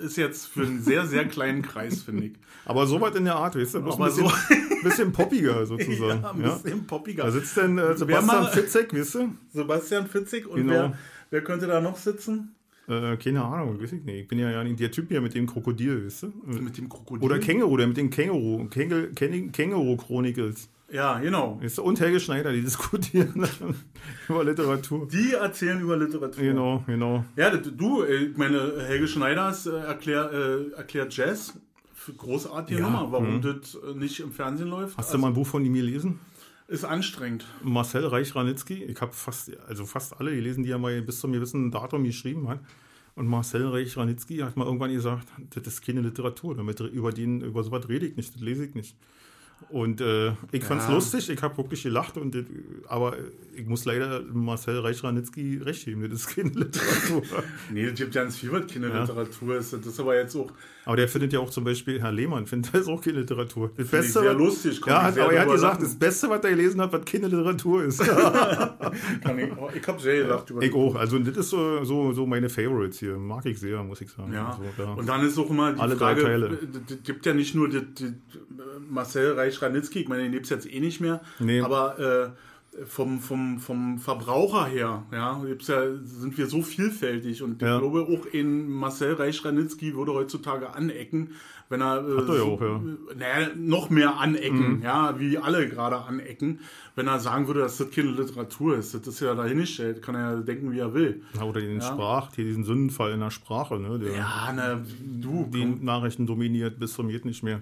ist 0.04 0.18
jetzt 0.18 0.48
für 0.48 0.62
einen 0.64 0.82
sehr, 0.82 1.06
sehr 1.08 1.26
kleinen 1.26 1.62
Kreis, 1.62 2.04
finde 2.04 2.26
ich. 2.26 2.34
Aber 2.66 2.86
so 2.86 3.00
weit 3.02 3.16
in 3.16 3.26
der 3.26 3.36
Art, 3.36 3.56
weißt 3.56 3.76
du? 3.76 3.78
Aber 3.80 3.94
ein 3.98 4.04
bisschen, 4.06 4.32
bisschen 4.84 5.12
poppiger 5.12 5.66
sozusagen. 5.66 6.22
Ja, 6.24 6.32
ein 6.32 6.42
Ja, 6.42 6.56
bisschen 6.56 6.86
poppiger. 6.86 7.24
Da 7.24 7.32
sitzt 7.32 7.58
dann 7.58 7.78
äh, 7.78 7.98
Sebastian 7.98 8.26
mal- 8.26 8.52
Fitzek, 8.52 8.94
weißt 8.94 9.16
du? 9.16 9.30
Sebastian 9.54 10.08
Fitzig 10.08 10.46
und 10.48 10.58
Genau. 10.58 10.74
wer, 10.74 10.94
wer 11.32 11.44
könnte 11.44 11.68
da 11.68 11.80
noch 11.82 11.98
sitzen? 11.98 12.54
Äh, 12.88 13.18
keine 13.18 13.44
Ahnung, 13.44 13.80
weiß 13.82 13.94
ich 13.94 14.04
nicht. 14.04 14.22
Ich 14.22 14.28
bin 14.28 14.40
ja, 14.40 14.50
ja 14.50 14.64
nicht 14.64 14.80
der 14.80 14.90
Typ 14.92 15.10
hier 15.10 15.22
mit 15.22 15.36
dem 15.36 15.46
Krokodil, 15.46 16.06
weißt 16.06 16.24
du? 16.24 16.34
Mit 16.48 16.78
dem 16.78 16.90
Krokodil. 16.90 17.24
Oder 17.24 17.38
Känguru, 17.40 17.78
der 17.78 17.88
mit 17.88 17.98
dem 17.98 18.10
Känguru, 18.10 18.66
Kängel, 18.70 19.12
Ken- 19.14 19.52
Känguru-Chronicles. 19.52 20.70
Ja, 20.92 21.20
genau. 21.20 21.60
Weißt 21.62 21.78
du? 21.78 21.84
Und 21.84 22.00
Helge 22.00 22.20
Schneider, 22.20 22.52
die 22.52 22.62
diskutieren 22.70 23.46
über 24.28 24.44
Literatur. 24.44 25.08
Die 25.08 25.34
erzählen 25.34 25.80
über 25.80 25.98
Literatur. 25.98 26.44
Genau, 26.44 26.84
genau. 26.88 27.26
Ja, 27.36 27.56
du, 27.56 28.04
ich 28.04 28.36
meine, 28.38 28.84
Helge 28.88 29.08
Schneiders 29.08 29.66
äh, 29.66 29.72
erklär, 29.72 30.32
äh, 30.32 30.72
erklärt 30.76 31.16
Jazz. 31.16 31.54
Großartige 32.18 32.80
Ja, 32.80 32.90
Nummer. 32.90 33.12
Warum 33.12 33.42
das 33.42 33.76
äh, 33.76 33.94
nicht 33.98 34.20
im 34.20 34.32
Fernsehen 34.32 34.70
läuft, 34.70 34.98
Hast 34.98 35.14
du 35.14 35.18
mal 35.18 35.28
ein 35.28 35.34
Buch 35.34 35.46
von 35.48 35.64
ihm 35.64 35.74
gelesen? 35.74 36.20
ist 36.68 36.86
anstrengend. 36.86 37.46
Marcel 37.64 38.06
Reich-Ranitzky. 38.06 38.84
Ich 38.84 39.02
habe 39.02 39.12
fast, 39.12 39.52
also 39.68 39.86
fast 39.86 40.20
alle 40.20 40.36
gelesen, 40.36 40.64
die 40.64 40.70
er 40.70 40.78
mal 40.78 41.02
bis 41.02 41.20
zum 41.20 41.34
gewissen 41.34 41.72
Datum 41.72 42.04
geschrieben 42.04 42.48
hat. 42.48 42.60
Und 43.16 43.28
Marcel 43.28 43.68
Reich-Ranitzky 43.68 44.38
hat 44.38 44.56
mal 44.56 44.66
irgendwann 44.66 44.94
gesagt, 44.94 45.28
das 45.50 45.66
ist 45.66 45.86
keine 45.86 46.02
Literatur, 46.02 46.56
damit 46.56 46.80
über 46.80 47.12
den, 47.12 47.42
über 47.42 47.64
sowas 47.64 47.90
rede 47.90 48.06
ich 48.06 48.16
nicht, 48.16 48.36
das 48.36 48.42
lese 48.42 48.66
ich 48.66 48.76
nicht. 48.76 48.96
Und 49.70 50.02
äh, 50.02 50.34
ich 50.52 50.64
fand's 50.64 50.86
Ja. 50.88 50.94
lustig, 50.94 51.30
ich 51.30 51.42
habe 51.42 51.58
wirklich 51.58 51.84
gelacht, 51.84 52.18
und 52.18 52.34
das, 52.34 52.44
aber 52.88 53.16
ich 53.56 53.66
muss 53.68 53.86
leider 53.86 54.22
Marcel 54.22 54.80
Reich-Ranitzky 54.80 55.58
recht 55.64 55.86
geben, 55.86 56.02
das 56.10 56.22
ist 56.22 56.36
keine 56.36 56.50
Literatur. 56.50 57.22
Nee, 57.72 57.88
das 57.88 57.96
gibt 57.96 58.14
ganz 58.14 58.38
viel, 58.38 58.52
was 58.52 58.68
keine 58.68 58.88
Literatur 58.88 59.58
ist. 59.58 59.74
Das 59.74 59.86
ist 59.86 60.00
aber 60.00 60.16
jetzt 60.16 60.36
auch 60.36 60.52
aber 60.90 60.96
der 60.96 61.08
findet 61.08 61.34
ja 61.34 61.40
auch 61.40 61.52
zum 61.52 61.66
Beispiel, 61.66 62.02
Herr 62.02 62.12
Lehmann 62.12 62.48
findet 62.48 62.74
das 62.74 62.88
auch 62.88 63.00
keine 63.00 63.20
Literatur. 63.20 63.70
Das 63.78 63.90
Finde 63.90 64.06
ich 64.08 64.12
sehr 64.12 64.34
lustig, 64.34 64.82
kann 64.82 64.92
Ja, 64.92 65.04
hat, 65.04 65.20
aber 65.20 65.34
er 65.34 65.42
hat 65.42 65.52
gesagt, 65.52 65.84
das 65.84 65.94
Beste, 65.94 66.28
was 66.32 66.44
er 66.44 66.50
gelesen 66.50 66.82
hat, 66.82 66.92
was 66.92 67.06
keine 67.06 67.28
Literatur 67.28 67.84
ist. 67.84 68.00
kann 69.24 69.38
ich, 69.38 69.56
oh, 69.56 69.70
ich 69.72 69.88
habe 69.88 70.02
sehr 70.02 70.24
gelacht 70.24 70.50
über 70.50 70.64
Ich 70.64 70.74
auch. 70.74 70.96
Also 70.96 71.20
das 71.20 71.38
ist 71.38 71.52
so, 71.52 71.84
so, 71.84 72.12
so 72.14 72.26
meine 72.26 72.50
Favorites 72.50 72.98
hier. 72.98 73.18
Mag 73.18 73.46
ich 73.46 73.60
sehr, 73.60 73.84
muss 73.84 74.02
ich 74.02 74.10
sagen. 74.10 74.34
Ja. 74.34 74.50
Also, 74.50 74.64
ja. 74.82 74.94
Und 74.94 75.08
dann 75.08 75.24
ist 75.24 75.38
auch 75.38 75.50
immer 75.52 75.74
die 75.74 75.80
Alle 75.80 75.96
Frage, 75.96 76.24
Teile. 76.24 76.58
es 76.90 77.04
gibt 77.04 77.24
ja 77.24 77.36
nicht 77.36 77.54
nur 77.54 77.70
die, 77.70 77.86
die, 77.86 78.14
Marcel 78.90 79.34
Reich-Ranitzky, 79.50 80.00
ich 80.00 80.08
meine, 80.08 80.24
den 80.24 80.32
gibt 80.32 80.46
es 80.46 80.50
jetzt 80.50 80.72
eh 80.72 80.80
nicht 80.80 81.02
mehr, 81.02 81.22
Nee. 81.40 81.62
aber 81.62 82.00
äh, 82.00 82.30
vom, 82.86 83.20
vom, 83.20 83.60
vom 83.60 83.98
Verbraucher 83.98 84.66
her, 84.66 85.04
ja, 85.12 85.42
gibt's 85.44 85.68
ja, 85.68 85.82
sind 86.04 86.38
wir 86.38 86.46
so 86.46 86.62
vielfältig 86.62 87.42
und 87.42 87.62
Ja. 87.62 87.76
ich 87.76 87.82
glaube 87.82 88.02
auch 88.02 88.26
in 88.32 88.70
Marcel 88.70 89.14
Reich-Ranitzky 89.16 89.96
würde 89.96 90.14
heutzutage 90.14 90.74
anecken, 90.76 91.32
wenn 91.70 91.82
er 91.82 91.98
äh, 92.08 92.12
er 92.28 92.36
ja 92.36 92.42
auch, 92.44 92.62
ja. 92.62 92.82
naja, 93.18 93.48
noch 93.56 93.90
mehr 93.90 94.18
anecken, 94.20 94.78
Mhm. 94.78 94.82
ja, 94.84 95.20
wie 95.20 95.38
alle 95.40 95.68
gerade 95.68 95.98
anecken, 95.98 96.60
wenn 96.96 97.08
er 97.08 97.20
sagen 97.20 97.48
würde, 97.48 97.62
dass 97.62 97.78
das 97.78 97.90
keine 97.90 98.12
Literatur 98.12 98.78
ist. 98.78 98.94
Das 98.94 99.08
ist 99.08 99.20
ja 99.20 99.34
dahingestellt, 99.34 100.02
kann 100.04 100.14
er 100.16 100.36
ja 100.36 100.40
denken, 100.40 100.72
wie 100.72 100.80
er 100.80 100.94
will. 100.94 101.22
Ja, 101.36 101.44
Oder 101.44 101.62
den 101.62 101.82
Ja. 101.82 101.88
Sprach, 101.88 102.32
hier 102.36 102.46
diesen 102.46 102.64
Sündenfall 102.66 103.12
in 103.14 103.20
der 103.20 103.32
Sprache, 103.32 103.80
ne, 103.80 103.98
der 103.98 104.14
Ja, 104.16 104.54
na, 104.56 104.80
du, 105.22 105.48
die 105.52 105.66
Nachrichten 105.66 106.28
dominiert 106.28 106.80
bis 106.80 106.94
zum 106.94 107.08
geht 107.10 107.26
nicht 107.26 107.42
mehr. 107.44 107.62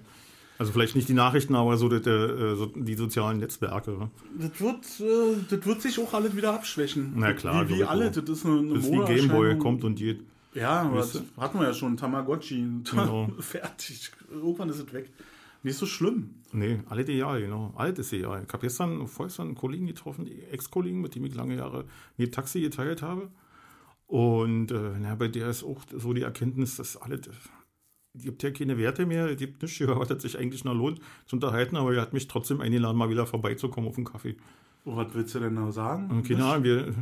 Also 0.58 0.72
vielleicht 0.72 0.96
nicht 0.96 1.08
die 1.08 1.14
Nachrichten, 1.14 1.54
aber 1.54 1.76
so, 1.76 1.88
das, 1.88 2.04
äh, 2.04 2.56
die 2.74 2.94
sozialen 2.94 3.38
Netzwerke. 3.38 3.92
Ne? 3.92 4.10
Das 4.38 4.60
wird, 4.60 4.84
äh, 5.00 5.36
das 5.48 5.64
wird 5.64 5.82
sich 5.82 5.98
auch 6.00 6.12
alles 6.12 6.36
wieder 6.36 6.52
abschwächen. 6.52 7.12
Na 7.14 7.32
klar, 7.32 7.68
Wie, 7.68 7.76
wie 7.76 7.84
alle, 7.84 8.10
das 8.10 8.28
ist 8.28 8.44
eine, 8.44 8.58
eine 8.58 8.74
Das 8.74 8.84
ist 8.84 8.92
wie. 8.92 9.04
Gameboy, 9.04 9.56
kommt 9.58 9.84
und 9.84 9.94
geht. 9.94 10.24
Ja, 10.54 10.92
Weißt 10.92 11.14
das 11.14 11.22
hatten 11.36 11.60
wir 11.60 11.68
ja 11.68 11.74
schon, 11.74 11.96
Tamagotchi. 11.96 12.66
Genau. 12.90 13.28
Fertig. 13.38 14.10
Irgendwann 14.32 14.68
ist 14.70 14.80
es 14.80 14.92
weg. 14.92 15.10
Nicht 15.62 15.76
so 15.76 15.86
schlimm. 15.86 16.34
Nee, 16.52 16.80
alles 16.88 17.08
egal, 17.08 17.40
genau. 17.40 17.72
Alles 17.76 17.98
ist 18.00 18.12
egal. 18.12 18.42
Ich 18.46 18.52
habe 18.52 18.62
gestern, 18.62 19.06
vorgestern 19.06 19.48
einen 19.48 19.56
Kollegen 19.56 19.86
getroffen, 19.86 20.24
die 20.24 20.42
Ex-Kollegen, 20.50 21.00
mit 21.00 21.14
dem 21.14 21.24
ich 21.24 21.34
lange 21.34 21.56
Jahre 21.56 21.84
ein 22.18 22.32
Taxi 22.32 22.60
geteilt 22.60 23.02
habe. 23.02 23.28
Und 24.06 24.70
äh, 24.70 24.92
na, 24.98 25.14
bei 25.14 25.28
der 25.28 25.48
ist 25.50 25.62
auch 25.62 25.82
so 25.94 26.14
die 26.14 26.22
Erkenntnis, 26.22 26.76
dass 26.76 26.96
alles, 26.96 27.26
es 27.26 27.36
gibt 28.22 28.42
ja 28.42 28.50
keine 28.50 28.78
Werte 28.78 29.06
mehr, 29.06 29.26
es 29.26 29.36
gibt 29.36 29.62
nichts, 29.62 29.80
über 29.80 29.98
was 29.98 30.10
es 30.10 30.22
sich 30.22 30.38
eigentlich 30.38 30.64
noch 30.64 30.74
lohnt 30.74 31.00
zu 31.26 31.36
unterhalten, 31.36 31.76
aber 31.76 31.94
er 31.94 32.02
hat 32.02 32.12
mich 32.12 32.28
trotzdem 32.28 32.60
eingeladen, 32.60 32.96
mal 32.96 33.10
wieder 33.10 33.26
vorbeizukommen 33.26 33.88
auf 33.88 33.96
einen 33.96 34.06
Kaffee. 34.06 34.36
Oh, 34.84 34.96
was 34.96 35.08
willst 35.12 35.34
du 35.34 35.40
denn 35.40 35.56
da 35.56 35.70
sagen? 35.70 36.22
Keine 36.26 36.44
Ahnung, 36.44 36.64
wir 36.64 36.94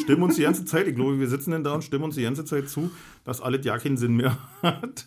stimmen 0.00 0.22
uns 0.22 0.36
die 0.36 0.42
ganze 0.42 0.64
Zeit, 0.64 0.86
ich 0.86 0.94
glaube, 0.94 1.18
wir 1.18 1.28
sitzen 1.28 1.50
dann 1.50 1.64
da 1.64 1.74
und 1.74 1.84
stimmen 1.84 2.04
uns 2.04 2.14
die 2.14 2.22
ganze 2.22 2.44
Zeit 2.44 2.68
zu, 2.68 2.90
dass 3.24 3.40
alles 3.40 3.64
ja 3.64 3.76
keinen 3.78 3.96
Sinn 3.96 4.16
mehr 4.16 4.38
hat. 4.62 5.06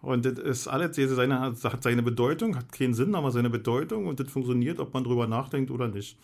Und 0.00 0.24
das 0.24 0.38
ist 0.38 0.66
alles, 0.66 0.96
seine, 0.96 1.40
hat 1.40 1.82
seine 1.82 2.02
Bedeutung, 2.02 2.56
hat 2.56 2.72
keinen 2.72 2.94
Sinn, 2.94 3.14
aber 3.14 3.30
seine 3.30 3.50
Bedeutung 3.50 4.06
und 4.06 4.18
das 4.18 4.30
funktioniert, 4.30 4.80
ob 4.80 4.92
man 4.94 5.04
drüber 5.04 5.28
nachdenkt 5.28 5.70
oder 5.70 5.86
nicht. 5.86 6.18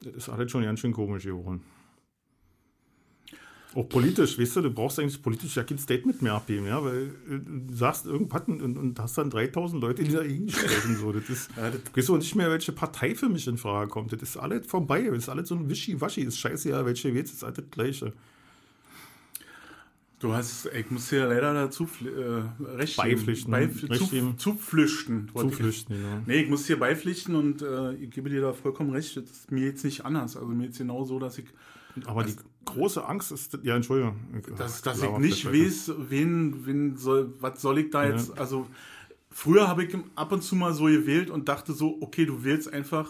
Das 0.00 0.14
ist 0.14 0.28
alles 0.28 0.50
schon 0.50 0.62
ganz 0.62 0.80
schön 0.80 0.92
komisch 0.92 1.24
geworden. 1.24 1.62
Auch 3.74 3.88
politisch, 3.88 4.38
weißt 4.38 4.56
du, 4.56 4.60
du 4.62 4.70
brauchst 4.70 4.98
eigentlich 4.98 5.22
politisch 5.22 5.56
ja 5.56 5.64
kein 5.64 5.78
Statement 5.78 6.20
mehr 6.20 6.34
abgeben, 6.34 6.66
ja, 6.66 6.84
weil 6.84 7.06
äh, 7.30 7.38
du 7.68 7.74
sagst 7.74 8.04
irgendwas 8.04 8.42
und, 8.46 8.60
und 8.76 8.98
hast 9.00 9.16
dann 9.16 9.30
3000 9.30 9.80
Leute, 9.80 10.04
die 10.04 10.12
dagegen 10.12 10.48
sprechen. 10.50 10.96
So. 10.98 11.10
Das 11.12 11.28
ist, 11.30 11.50
Ja, 11.56 11.70
das- 11.70 11.82
du 11.82 11.96
weißt 11.96 12.10
auch 12.10 12.18
nicht 12.18 12.34
mehr, 12.34 12.50
welche 12.50 12.72
Partei 12.72 13.14
für 13.14 13.28
mich 13.30 13.46
in 13.48 13.56
Frage 13.56 13.88
kommt. 13.90 14.12
Das 14.12 14.20
ist 14.20 14.36
alles 14.36 14.66
vorbei, 14.66 15.02
das 15.08 15.18
ist 15.18 15.28
alles 15.30 15.48
so 15.48 15.54
ein 15.54 15.70
Wischiwaschi, 15.70 16.20
ist 16.22 16.38
scheiße, 16.38 16.68
ja, 16.68 16.84
welche 16.84 17.08
jetzt 17.08 17.32
ist 17.32 17.44
alles 17.44 17.56
das 17.56 17.70
Gleiche. 17.70 18.12
Du 20.20 20.32
hast, 20.32 20.66
ich 20.66 20.88
muss 20.90 21.08
dir 21.08 21.26
leider 21.26 21.52
dazu 21.52 21.88
äh, 22.04 22.42
recht. 22.76 22.96
Beipflichten, 22.96 23.52
Beipf- 23.52 23.90
recht 23.90 24.06
zu, 24.08 24.14
ich- 24.14 24.36
Zuflüchten, 24.36 25.30
ja. 26.00 26.22
Nee, 26.26 26.42
ich 26.42 26.48
muss 26.48 26.64
dir 26.64 26.78
beipflichten 26.78 27.34
und 27.34 27.60
äh, 27.62 27.94
ich 27.94 28.10
gebe 28.10 28.30
dir 28.30 28.40
da 28.40 28.52
vollkommen 28.52 28.90
recht. 28.90 29.16
Das 29.16 29.24
ist 29.24 29.50
mir 29.50 29.64
jetzt 29.64 29.84
nicht 29.84 30.04
anders. 30.04 30.36
Also 30.36 30.46
mir 30.48 30.66
jetzt 30.66 30.78
genau 30.78 31.04
so, 31.04 31.18
dass 31.18 31.38
ich, 31.38 31.46
Aber 32.04 32.22
die 32.22 32.34
große 32.64 33.06
Angst 33.06 33.32
ist, 33.32 33.58
ja, 33.62 33.76
Entschuldigung. 33.76 34.16
dass, 34.56 34.82
dass 34.82 35.02
ich 35.02 35.18
nicht 35.18 35.46
weiß, 35.46 35.92
wen, 36.08 36.66
wen 36.66 36.96
soll, 36.96 37.32
was 37.40 37.60
soll 37.60 37.78
ich 37.78 37.90
da 37.90 38.06
jetzt, 38.06 38.38
also 38.38 38.66
früher 39.30 39.68
habe 39.68 39.84
ich 39.84 39.96
ab 40.14 40.32
und 40.32 40.42
zu 40.42 40.56
mal 40.56 40.72
so 40.72 40.84
gewählt 40.84 41.30
und 41.30 41.48
dachte 41.48 41.72
so, 41.72 41.98
okay, 42.00 42.26
du 42.26 42.44
wählst 42.44 42.72
einfach 42.72 43.08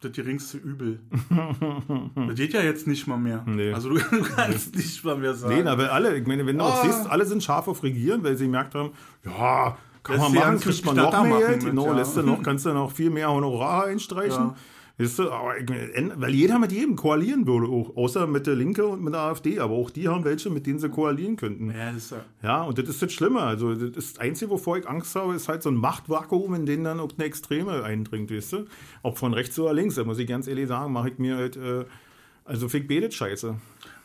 das 0.00 0.12
geringste 0.12 0.58
Übel. 0.58 1.00
das 2.14 2.34
geht 2.36 2.52
ja 2.52 2.62
jetzt 2.62 2.86
nicht 2.86 3.06
mal 3.06 3.16
mehr. 3.16 3.42
Nee. 3.46 3.72
Also 3.72 3.88
du, 3.88 4.00
kannst 4.36 4.74
nicht 4.76 5.02
mal 5.04 5.16
mehr 5.16 5.34
sagen. 5.34 5.56
Nee, 5.56 5.64
weil 5.64 5.88
alle, 5.88 6.16
ich 6.16 6.26
meine, 6.26 6.44
wenn 6.46 6.58
du 6.58 6.64
auch 6.64 6.84
Oh. 6.84 6.86
siehst, 6.86 7.08
alle 7.10 7.24
sind 7.24 7.42
scharf 7.42 7.68
auf 7.68 7.82
Regieren, 7.82 8.22
weil 8.22 8.36
sie 8.36 8.44
gemerkt 8.44 8.74
haben, 8.74 8.90
ja, 9.24 9.76
kann 10.02 10.16
Lässt 10.16 10.34
man 10.34 10.34
machen, 10.34 10.60
kriegt 10.60 10.84
man 10.84 10.96
noch 10.96 11.22
mehr 11.22 11.38
Geld, 11.38 11.64
genau, 11.64 11.86
ja. 11.86 11.96
lässt 11.96 12.16
du 12.16 12.22
noch, 12.22 12.42
kannst 12.42 12.66
du 12.66 12.74
noch 12.74 12.92
viel 12.92 13.08
mehr 13.08 13.30
Honorar 13.32 13.86
einstreichen. 13.86 14.48
Ja. 14.48 14.56
Weißt 14.96 15.18
du, 15.18 15.28
aber 15.30 15.54
weil 16.16 16.34
jeder 16.34 16.60
mit 16.60 16.70
jedem 16.70 16.94
koalieren 16.94 17.48
würde, 17.48 17.66
auch, 17.66 17.96
außer 17.96 18.28
mit 18.28 18.46
der 18.46 18.54
Linke 18.54 18.86
und 18.86 19.02
mit 19.02 19.12
der 19.12 19.22
AfD, 19.22 19.58
aber 19.58 19.74
auch 19.74 19.90
die 19.90 20.06
haben 20.06 20.24
welche, 20.24 20.50
mit 20.50 20.66
denen 20.68 20.78
sie 20.78 20.88
koalieren 20.88 21.34
könnten. 21.34 21.70
ja, 21.70 21.86
das 21.92 21.96
ist 22.04 22.10
ja. 22.12 22.24
Ja, 22.44 22.62
und 22.62 22.78
das 22.78 22.88
ist 22.88 23.02
das 23.02 23.12
Schlimme. 23.12 23.40
Also, 23.40 23.74
das, 23.74 23.82
ist 23.96 24.16
das 24.16 24.18
Einzige, 24.18 24.52
wovor 24.52 24.78
ich 24.78 24.88
Angst 24.88 25.16
habe, 25.16 25.34
ist 25.34 25.48
halt 25.48 25.64
so 25.64 25.70
ein 25.70 25.74
Machtvakuum, 25.74 26.54
in 26.54 26.64
den 26.64 26.84
dann 26.84 27.00
auch 27.00 27.10
eine 27.16 27.24
Extreme 27.26 27.82
eindringt, 27.82 28.30
weißt 28.30 28.52
du? 28.52 28.66
Ob 29.02 29.18
von 29.18 29.34
rechts 29.34 29.58
oder 29.58 29.72
links, 29.74 29.96
da 29.96 30.04
muss 30.04 30.18
ich 30.20 30.28
ganz 30.28 30.46
ehrlich 30.46 30.68
sagen, 30.68 30.92
mache 30.92 31.08
ich 31.08 31.18
mir 31.18 31.38
halt, 31.38 31.56
äh, 31.56 31.84
also 32.44 32.68
fick 32.68 32.86
betet 32.86 33.14
Scheiße. 33.14 33.56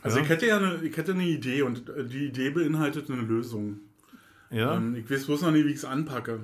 Also 0.02 0.18
Ja. 0.18 0.24
ich 0.24 0.30
hätte 0.30 0.48
ja 0.48 0.58
eine, 0.58 0.80
ich 0.82 0.98
hätte 0.98 1.12
eine 1.14 1.26
Idee 1.28 1.62
und 1.62 1.88
äh, 1.90 2.04
die 2.06 2.26
Idee 2.30 2.50
beinhaltet 2.50 3.12
eine 3.12 3.22
Lösung. 3.22 3.80
Ja, 4.50 4.76
Ähm, 4.78 4.96
ich 4.96 5.08
weiß 5.12 5.26
bloß 5.28 5.44
noch 5.44 5.52
nicht, 5.52 5.66
wie 5.68 5.70
ich 5.70 5.76
es 5.76 5.86
anpacke. 5.86 6.40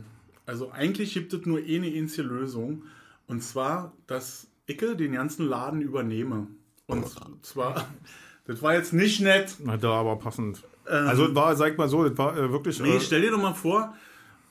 Also 0.46 0.70
eigentlich 0.72 1.16
gibt 1.16 1.34
es 1.34 1.48
nur 1.48 1.58
eine 1.58 1.88
einzige 1.88 2.28
Lösung. 2.28 2.84
Und 3.28 3.42
zwar, 3.44 3.94
dass 4.08 4.48
ich 4.68 4.78
den 4.78 5.14
ganzen 5.14 5.48
Laden 5.48 5.82
übernehme. 5.82 6.48
Und 6.88 7.06
zwar, 7.42 7.88
das 8.46 8.62
war 8.62 8.74
jetzt 8.76 8.94
nicht 8.94 9.22
nett. 9.22 9.56
na, 9.64 9.78
da 9.78 9.90
aber 9.92 10.18
passend. 10.18 10.64
also, 10.86 11.26
es 11.28 11.36
war, 11.36 11.56
sag 11.56 11.78
mal 11.78 11.90
so, 11.90 12.08
das 12.08 12.18
war 12.18 12.38
äh, 12.38 12.52
wirklich 12.52 12.80
Ähm. 12.80 12.86
Nee, 12.86 12.98
äh, 12.98 13.00
stell 13.00 13.22
dir 13.22 13.32
doch 13.32 13.42
mal 13.42 13.54
vor, 13.54 13.96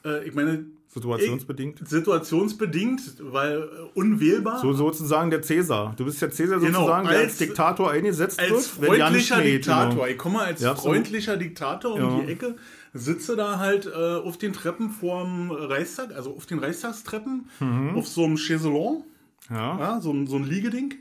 äh, 0.05 0.27
ich 0.27 0.35
meine, 0.35 0.65
situationsbedingt. 0.89 1.81
ich, 1.83 1.89
situationsbedingt, 1.89 3.01
weil 3.21 3.63
äh, 3.63 3.67
unwählbar. 3.99 4.61
So 4.61 4.73
sozusagen 4.73 5.31
der 5.31 5.43
Cäsar. 5.43 5.95
Du 5.97 6.05
bist 6.05 6.21
der 6.23 6.31
Cäsar 6.31 6.59
Genau, 6.59 6.81
sozusagen, 6.81 7.09
der 7.09 7.19
als 7.19 7.25
als- 7.31 7.39
Diktator 7.39 7.91
eingesetzt 7.91 8.41
als 8.41 8.81
wird. 8.81 8.99
ja 8.99 9.11
nicht 9.11 9.29
freundlicher 9.29 9.43
Diktator. 9.43 9.91
genau. 9.95 10.07
Ich 10.07 10.19
komme 10.19 10.41
als 10.41 10.61
Ja, 10.61 10.75
freundlicher 10.75 11.37
Diktator 11.37 11.95
um 11.95 12.01
Ja. 12.01 12.21
die 12.25 12.33
Ecke, 12.33 12.57
sitze 12.95 13.35
da 13.37 13.59
halt 13.59 13.87
äh, 13.87 13.91
auf 13.93 14.39
den 14.39 14.53
Treppen 14.53 14.91
vorm 14.91 15.51
Reichstag, 15.51 16.15
also 16.15 16.35
auf 16.35 16.47
den 16.47 16.59
Reichstagstreppen, 16.61 17.49
Mhm. 17.61 17.97
auf 17.97 18.07
so 18.09 18.25
einem 18.25 18.37
Chaiselon, 18.37 19.03
Ja. 19.51 19.79
ja, 19.79 20.01
so, 20.01 20.15
so 20.27 20.37
ein 20.37 20.45
Liegeding. 20.45 20.95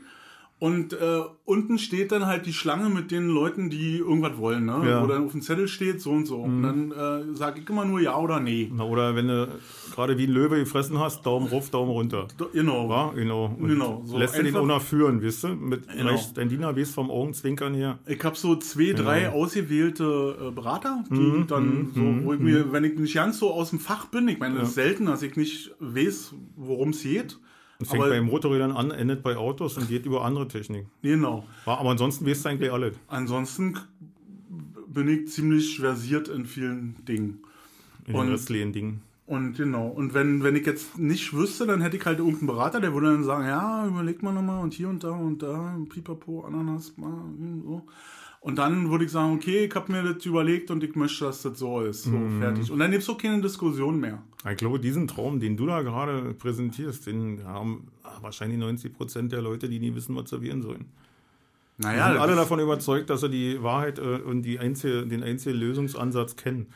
Und 0.60 0.94
äh, 0.94 1.20
unten 1.44 1.78
steht 1.78 2.10
dann 2.12 2.26
halt 2.26 2.46
die 2.46 2.52
Schlange 2.52 2.88
mit 2.88 3.10
den 3.10 3.28
Leuten, 3.28 3.68
die 3.70 3.96
irgendwas 3.98 4.38
wollen, 4.38 4.64
ne? 4.64 4.80
Ja. 4.86 5.00
Mhm. 5.00 5.04
Wo 5.04 5.06
dann 5.08 5.24
auf 5.26 5.32
dem 5.32 5.42
Zettel 5.42 5.68
steht, 5.68 6.00
so 6.00 6.10
und 6.12 6.26
so. 6.26 6.38
Und 6.42 6.62
dann 6.62 6.90
äh, 6.92 7.36
sage 7.36 7.60
ich 7.60 7.68
immer 7.68 7.84
nur 7.84 8.00
ja 8.00 8.16
oder 8.16 8.40
nee. 8.40 8.70
Na, 8.72 8.84
oder 8.84 9.14
wenn 9.16 9.28
du 9.28 9.48
gerade 9.92 10.16
wie 10.16 10.26
ein 10.26 10.30
Löwe 10.30 10.58
gefressen 10.60 10.98
hast, 10.98 11.26
Daumen 11.26 11.48
rauf, 11.48 11.70
Daumen 11.70 11.90
runter. 11.90 12.28
Genau. 12.52 12.88
Ja, 12.88 13.10
genau. 13.14 13.54
Und 13.58 13.68
Genau, 13.68 14.02
so 14.06 14.16
lässt 14.16 14.38
du 14.38 14.42
den 14.44 14.54
noch 14.54 14.80
führen, 14.80 15.22
weißt 15.22 15.44
du? 15.44 15.48
Mit 15.48 15.88
Genau. 15.88 16.10
rechts, 16.12 16.32
dein 16.32 16.48
Diener 16.48 16.74
weißt 16.74 16.94
vom 16.94 17.10
Augenzwinkern 17.10 17.74
her. 17.74 17.98
Ich 18.06 18.22
habe 18.24 18.36
so 18.36 18.56
zwei, 18.56 18.84
Genau. 18.92 19.02
drei 19.02 19.30
ausgewählte 19.30 20.36
äh, 20.40 20.50
Berater, 20.50 21.04
die 21.10 21.14
Mhm, 21.14 21.46
dann 21.48 21.90
so, 21.94 22.24
wo 22.24 22.32
ich 22.32 22.40
mir, 22.40 22.72
wenn 22.72 22.84
ich 22.84 22.96
nicht 22.98 23.14
ganz 23.14 23.38
so 23.38 23.50
aus 23.52 23.70
dem 23.70 23.80
Fach 23.80 24.06
bin, 24.06 24.28
ich 24.28 24.38
meine, 24.38 24.60
das 24.60 24.68
ist 24.68 24.74
selten, 24.76 25.06
dass 25.06 25.22
ich 25.22 25.36
nicht 25.36 25.72
weiß, 25.80 26.34
worum 26.56 26.90
es 26.90 27.02
geht. 27.02 27.38
Und 27.80 27.86
fängt 27.86 28.02
Aber- 28.02 28.10
bei 28.12 28.20
Motorrädern 28.20 28.72
an, 28.72 28.90
endet 28.90 29.22
bei 29.22 29.36
Autos 29.36 29.76
und 29.76 29.88
geht 29.88 30.06
über 30.06 30.24
andere 30.24 30.46
Technik. 30.48 30.86
Genau. 31.02 31.44
Aber 31.66 31.90
ansonsten 31.90 32.26
weißt 32.26 32.44
du 32.44 32.48
eigentlich 32.50 32.72
alles. 32.72 32.94
Ansonsten 33.08 33.76
bin 34.88 35.08
ich 35.08 35.28
ziemlich 35.32 35.78
versiert 35.80 36.28
in 36.28 36.46
vielen 36.46 36.96
Dingen. 37.06 37.42
In 38.06 38.14
Und- 38.14 38.26
den 38.26 38.32
restlichen 38.32 38.72
Dingen. 38.72 39.00
Und 39.26 39.54
genau, 39.54 39.88
und 39.88 40.12
wenn, 40.12 40.42
wenn 40.44 40.54
ich 40.54 40.66
jetzt 40.66 40.98
nicht 40.98 41.32
wüsste, 41.32 41.66
dann 41.66 41.80
hätte 41.80 41.96
ich 41.96 42.04
halt 42.04 42.18
irgendeinen 42.18 42.46
Berater, 42.46 42.78
der 42.78 42.92
würde 42.92 43.06
dann 43.10 43.24
sagen, 43.24 43.46
ja, 43.46 43.86
überleg 43.86 44.22
mal 44.22 44.32
nochmal 44.34 44.62
und 44.62 44.74
hier 44.74 44.90
und 44.90 45.02
da 45.02 45.12
und 45.12 45.42
da, 45.42 45.78
pipapo, 45.88 46.42
Ananas, 46.42 46.92
mal, 46.98 47.10
so. 47.64 47.82
Und 48.44 48.56
dann 48.56 48.90
würde 48.90 49.06
ich 49.06 49.10
sagen, 49.10 49.32
okay, 49.34 49.64
ich 49.64 49.74
habe 49.74 49.90
mir 49.90 50.02
das 50.02 50.26
überlegt 50.26 50.70
und 50.70 50.84
ich 50.84 50.94
möchte, 50.96 51.24
dass 51.24 51.40
das 51.40 51.58
so 51.58 51.80
ist. 51.80 52.02
So, 52.02 52.10
Mhm. 52.10 52.40
fertig. 52.40 52.70
Und 52.70 52.78
dann 52.78 52.90
gibt 52.90 53.02
es 53.02 53.08
auch 53.08 53.16
keine 53.16 53.40
Diskussion 53.40 53.98
mehr. 53.98 54.22
Ich 54.50 54.58
glaube, 54.58 54.78
diesen 54.78 55.08
Traum, 55.08 55.40
den 55.40 55.56
du 55.56 55.64
da 55.64 55.80
gerade 55.80 56.34
präsentierst, 56.34 57.06
den 57.06 57.42
haben 57.44 57.88
wahrscheinlich 58.20 58.58
90 58.58 58.92
Prozent 58.92 59.32
der 59.32 59.40
Leute, 59.40 59.66
die 59.70 59.80
nie 59.80 59.94
wissen, 59.94 60.14
was 60.14 60.28
servieren 60.28 60.60
sollen. 60.60 60.84
Die 61.78 61.84
Naja, 61.84 62.08
sind 62.12 62.18
alle 62.20 62.36
davon 62.36 62.60
überzeugt, 62.60 63.08
dass 63.08 63.22
sie 63.22 63.30
die 63.30 63.62
Wahrheit 63.62 63.98
äh, 63.98 64.02
und 64.02 64.42
die 64.42 64.58
einzige, 64.58 65.06
den 65.06 65.22
einzigen 65.22 65.58
Lösungsansatz 65.58 66.36
kennen. 66.36 66.66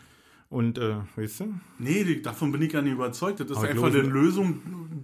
Und, 0.48 0.78
äh, 0.78 0.94
weißt 1.16 1.40
du? 1.40 1.54
nee, 1.78 2.20
davon 2.22 2.50
bin 2.50 2.62
ich 2.62 2.72
ja 2.72 2.80
nicht 2.80 2.94
überzeugt. 2.94 3.40
Das 3.40 3.50
ist 3.50 3.58
Aber 3.58 3.68
einfach 3.68 3.88
eine 3.88 3.98
Lösung, 4.00 4.60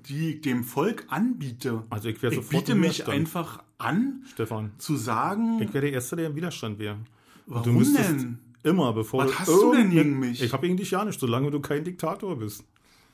die 0.08 0.30
ich 0.30 0.40
dem 0.40 0.64
Volk 0.64 1.04
anbiete. 1.08 1.82
Also 1.90 2.08
ich 2.08 2.22
wäre 2.22 2.32
Ich 2.34 2.48
biete 2.48 2.74
mich 2.74 3.06
einfach 3.06 3.62
an, 3.78 4.22
Stefan, 4.32 4.72
zu 4.78 4.96
sagen, 4.96 5.60
ich 5.60 5.72
wäre 5.74 5.86
der 5.86 5.92
Erste, 5.92 6.16
der 6.16 6.26
im 6.26 6.36
Widerstand 6.36 6.78
wäre. 6.78 6.98
Warum 7.46 7.74
müsstest 7.74 8.10
denn? 8.10 8.38
Immer, 8.62 8.92
bevor 8.94 9.26
Was 9.26 9.40
hast 9.40 9.48
du 9.48 9.74
denn 9.74 9.90
gegen 9.90 10.18
mich? 10.18 10.42
Ich 10.42 10.52
habe 10.52 10.66
gegen 10.66 10.78
dich 10.78 10.90
ja 10.90 11.04
nicht, 11.04 11.20
solange 11.20 11.50
du 11.50 11.60
kein 11.60 11.84
Diktator 11.84 12.38
bist. 12.38 12.64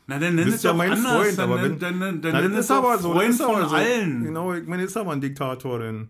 na 0.06 0.18
dann 0.18 0.36
nenn 0.36 0.46
Du 0.46 0.54
es 0.54 0.62
ja 0.62 0.72
mein 0.72 0.92
anders. 0.92 1.12
Freund, 1.12 1.38
dann, 1.38 1.50
aber 1.50 1.62
wenn... 1.62 1.78
dann, 1.78 2.00
dann, 2.00 2.22
dann 2.22 2.32
das 2.32 2.52
es 2.52 2.58
ist 2.66 2.70
aber 2.70 2.98
so. 2.98 3.12
Freund 3.12 3.28
das 3.30 3.34
ist 3.34 3.40
aber 3.40 3.60
von 3.60 3.68
so. 3.68 3.74
allen. 3.74 4.24
Genau, 4.24 4.54
ich 4.54 4.66
meine, 4.66 4.84
ist 4.84 4.96
aber 4.96 5.12
ein 5.12 5.20
Diktator 5.20 5.80
denn. 5.80 6.08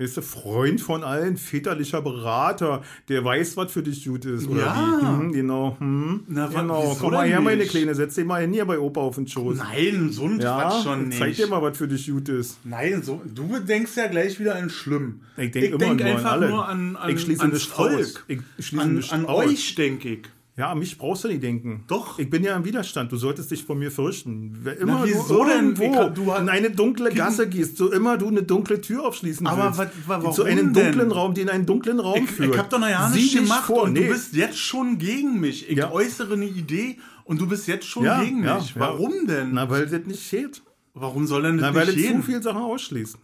Ist 0.00 0.16
der 0.16 0.22
Freund 0.22 0.80
von 0.80 1.04
allen, 1.04 1.36
väterlicher 1.36 2.00
Berater, 2.00 2.82
der 3.10 3.22
weiß, 3.22 3.58
was 3.58 3.70
für 3.70 3.82
dich 3.82 4.06
gut 4.06 4.24
ist, 4.24 4.48
oder 4.48 4.62
Ja. 4.62 4.98
wie? 5.02 5.06
Hm, 5.06 5.32
genau, 5.32 5.76
hm. 5.78 6.24
Na, 6.26 6.46
genau. 6.46 6.96
Komm 6.98 7.12
mal 7.12 7.28
her, 7.28 7.42
meine 7.42 7.58
nicht? 7.58 7.70
Kleine, 7.70 7.94
setz 7.94 8.14
dich 8.14 8.24
mal 8.24 8.40
hin 8.40 8.52
hier 8.54 8.64
bei 8.64 8.78
Opa 8.78 9.02
auf 9.02 9.16
den 9.16 9.28
Schoß. 9.28 9.58
Nein, 9.58 10.08
so 10.10 10.24
ein 10.24 10.40
ja, 10.40 10.58
Quatsch 10.62 10.84
schon 10.84 11.08
nicht. 11.08 11.18
zeig 11.18 11.36
dir 11.36 11.48
mal, 11.48 11.60
was 11.60 11.76
für 11.76 11.86
dich 11.86 12.08
gut 12.10 12.30
ist. 12.30 12.56
Nein, 12.64 13.02
so, 13.02 13.20
du 13.26 13.58
denkst 13.58 13.92
ja 13.96 14.06
gleich 14.06 14.40
wieder 14.40 14.56
an 14.56 14.70
schlimm. 14.70 15.20
Ich 15.36 15.50
denk 15.50 15.66
immer 15.66 15.76
denk 15.78 16.00
nur 16.00 16.06
an 16.08 16.16
einfach 16.16 16.32
alle. 16.32 16.48
nur 16.48 16.66
an, 16.66 16.96
an 16.96 17.10
Ich 17.10 17.20
schließe 17.20 17.46
nicht 17.48 17.66
Volk. 17.66 18.24
Ich 18.26 18.40
schließe 18.58 18.82
an 18.82 19.04
an 19.10 19.24
euch, 19.26 19.74
denke 19.74 20.08
ich. 20.14 20.20
Ja, 20.60 20.72
an 20.72 20.78
mich 20.78 20.98
brauchst 20.98 21.24
du 21.24 21.28
nicht 21.28 21.42
denken. 21.42 21.84
Doch. 21.86 22.18
Ich 22.18 22.28
bin 22.28 22.44
ja 22.44 22.54
im 22.54 22.66
Widerstand. 22.66 23.10
Du 23.10 23.16
solltest 23.16 23.50
dich 23.50 23.64
vor 23.64 23.76
mir 23.76 23.90
fürchten. 23.90 24.58
Wer 24.62 24.76
immer 24.76 25.06
wieso 25.06 25.38
du 25.42 25.44
denn? 25.48 25.74
irgendwo 25.76 25.96
hab- 25.96 26.14
du 26.14 26.32
in 26.32 26.50
eine 26.50 26.70
dunkle 26.70 27.10
Gasse 27.14 27.48
gehst, 27.48 27.78
so 27.78 27.90
immer 27.90 28.18
du 28.18 28.28
eine 28.28 28.42
dunkle 28.42 28.78
Tür 28.82 29.04
aufschließen 29.06 29.46
Aber 29.46 29.74
willst. 29.78 29.94
die 29.94 30.02
warum 30.06 30.32
zu 30.34 30.44
einem 30.44 30.74
denn? 30.74 30.84
dunklen 30.84 31.12
Raum, 31.12 31.32
die 31.32 31.40
in 31.40 31.48
einen 31.48 31.64
dunklen 31.64 31.98
Raum 31.98 32.24
Ich, 32.24 32.30
führt. 32.30 32.52
ich 32.52 32.58
hab 32.58 32.68
doch 32.68 32.78
noch 32.78 32.90
ja 32.90 33.08
nichts 33.08 33.32
dich 33.32 33.40
gemacht 33.42 33.64
vor. 33.64 33.84
und 33.84 33.94
nee. 33.94 34.02
du 34.06 34.12
bist 34.12 34.34
jetzt 34.34 34.58
schon 34.58 34.98
gegen 34.98 35.40
mich. 35.40 35.70
Ich 35.70 35.78
Ja. 35.78 35.90
äußere 35.90 36.34
eine 36.34 36.44
Idee 36.44 36.98
und 37.24 37.40
du 37.40 37.46
bist 37.46 37.66
jetzt 37.66 37.86
schon 37.86 38.04
ja, 38.04 38.22
gegen 38.22 38.44
ja, 38.44 38.56
mich. 38.58 38.78
Warum 38.78 39.26
denn? 39.26 39.52
Na, 39.54 39.70
weil 39.70 39.86
das 39.86 40.04
nicht 40.06 40.30
geht. 40.30 40.60
Warum 40.92 41.26
soll 41.26 41.40
denn 41.42 41.56
das 41.56 41.70
Na, 41.70 41.74
weil 41.74 41.86
nicht 41.86 42.04
das 42.06 42.16
zu 42.16 42.22
viele 42.22 42.42
Sachen 42.42 42.60
ausschließt. 42.60 43.16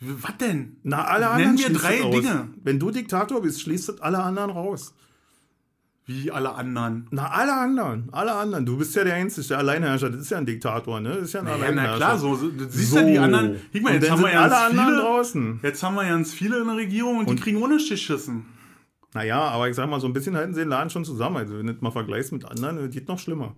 Was 0.00 0.36
denn? 0.38 0.76
Na, 0.84 1.04
alle 1.04 1.24
Nenn 1.26 1.32
anderen 1.34 1.54
mir 1.56 1.62
schließt 1.64 1.82
drei. 1.82 2.10
Dinge. 2.10 2.48
Wenn 2.62 2.78
du 2.78 2.90
Diktator 2.92 3.40
bist, 3.42 3.60
schließt 3.62 3.88
das 3.88 4.00
alle 4.00 4.18
anderen 4.22 4.50
raus. 4.50 4.94
Wie 6.12 6.30
alle 6.30 6.54
anderen. 6.54 7.06
Na, 7.10 7.28
alle 7.30 7.54
anderen. 7.54 8.08
Alle 8.12 8.32
anderen. 8.32 8.66
Du 8.66 8.76
bist 8.76 8.94
ja 8.94 9.04
der 9.04 9.14
Einzige, 9.14 9.46
der 9.48 9.58
Alleinherrscher. 9.58 10.10
Das 10.10 10.20
ist 10.22 10.30
ja 10.30 10.38
ein 10.38 10.46
Diktator, 10.46 11.00
ne? 11.00 11.10
Das 11.10 11.22
ist 11.22 11.32
ja 11.32 11.40
ein 11.40 11.46
Ja, 11.46 11.54
Alleinherrscher. 11.54 11.90
na 11.92 11.96
klar, 11.96 12.18
so, 12.18 12.36
du 12.36 12.68
siehst 12.68 12.90
So. 12.90 12.98
ja 12.98 13.04
die 13.04 13.18
anderen. 13.18 13.56
Guck 13.72 13.82
mal, 13.82 13.94
Und 13.94 14.02
jetzt 14.02 14.10
haben 14.10 14.22
wir 14.22 14.32
ja 14.32 14.40
alle 14.42 14.56
anderen 14.58 14.86
viele, 14.88 15.00
draußen. 15.00 15.60
Jetzt 15.62 15.82
haben 15.82 15.94
wir 15.94 16.04
ganz 16.04 16.32
viele 16.34 16.60
in 16.60 16.66
der 16.66 16.76
Regierung 16.76 17.18
und, 17.18 17.30
die 17.30 17.36
kriegen 17.36 17.62
ohne 17.62 17.76
geschissen. 17.76 18.44
Naja, 19.14 19.40
aber 19.40 19.68
ich 19.68 19.76
sag 19.76 19.88
mal, 19.88 20.00
so 20.00 20.06
ein 20.06 20.12
bisschen 20.12 20.36
halten 20.36 20.54
sie 20.54 20.60
den 20.60 20.68
Laden 20.70 20.90
schon 20.90 21.04
zusammen. 21.04 21.36
Also, 21.36 21.58
wenn 21.58 21.66
du 21.66 21.72
das 21.74 21.82
mal 21.82 21.90
vergleichst 21.90 22.32
mit 22.32 22.44
anderen, 22.44 22.90
geht 22.90 23.08
noch 23.08 23.18
schlimmer. 23.18 23.54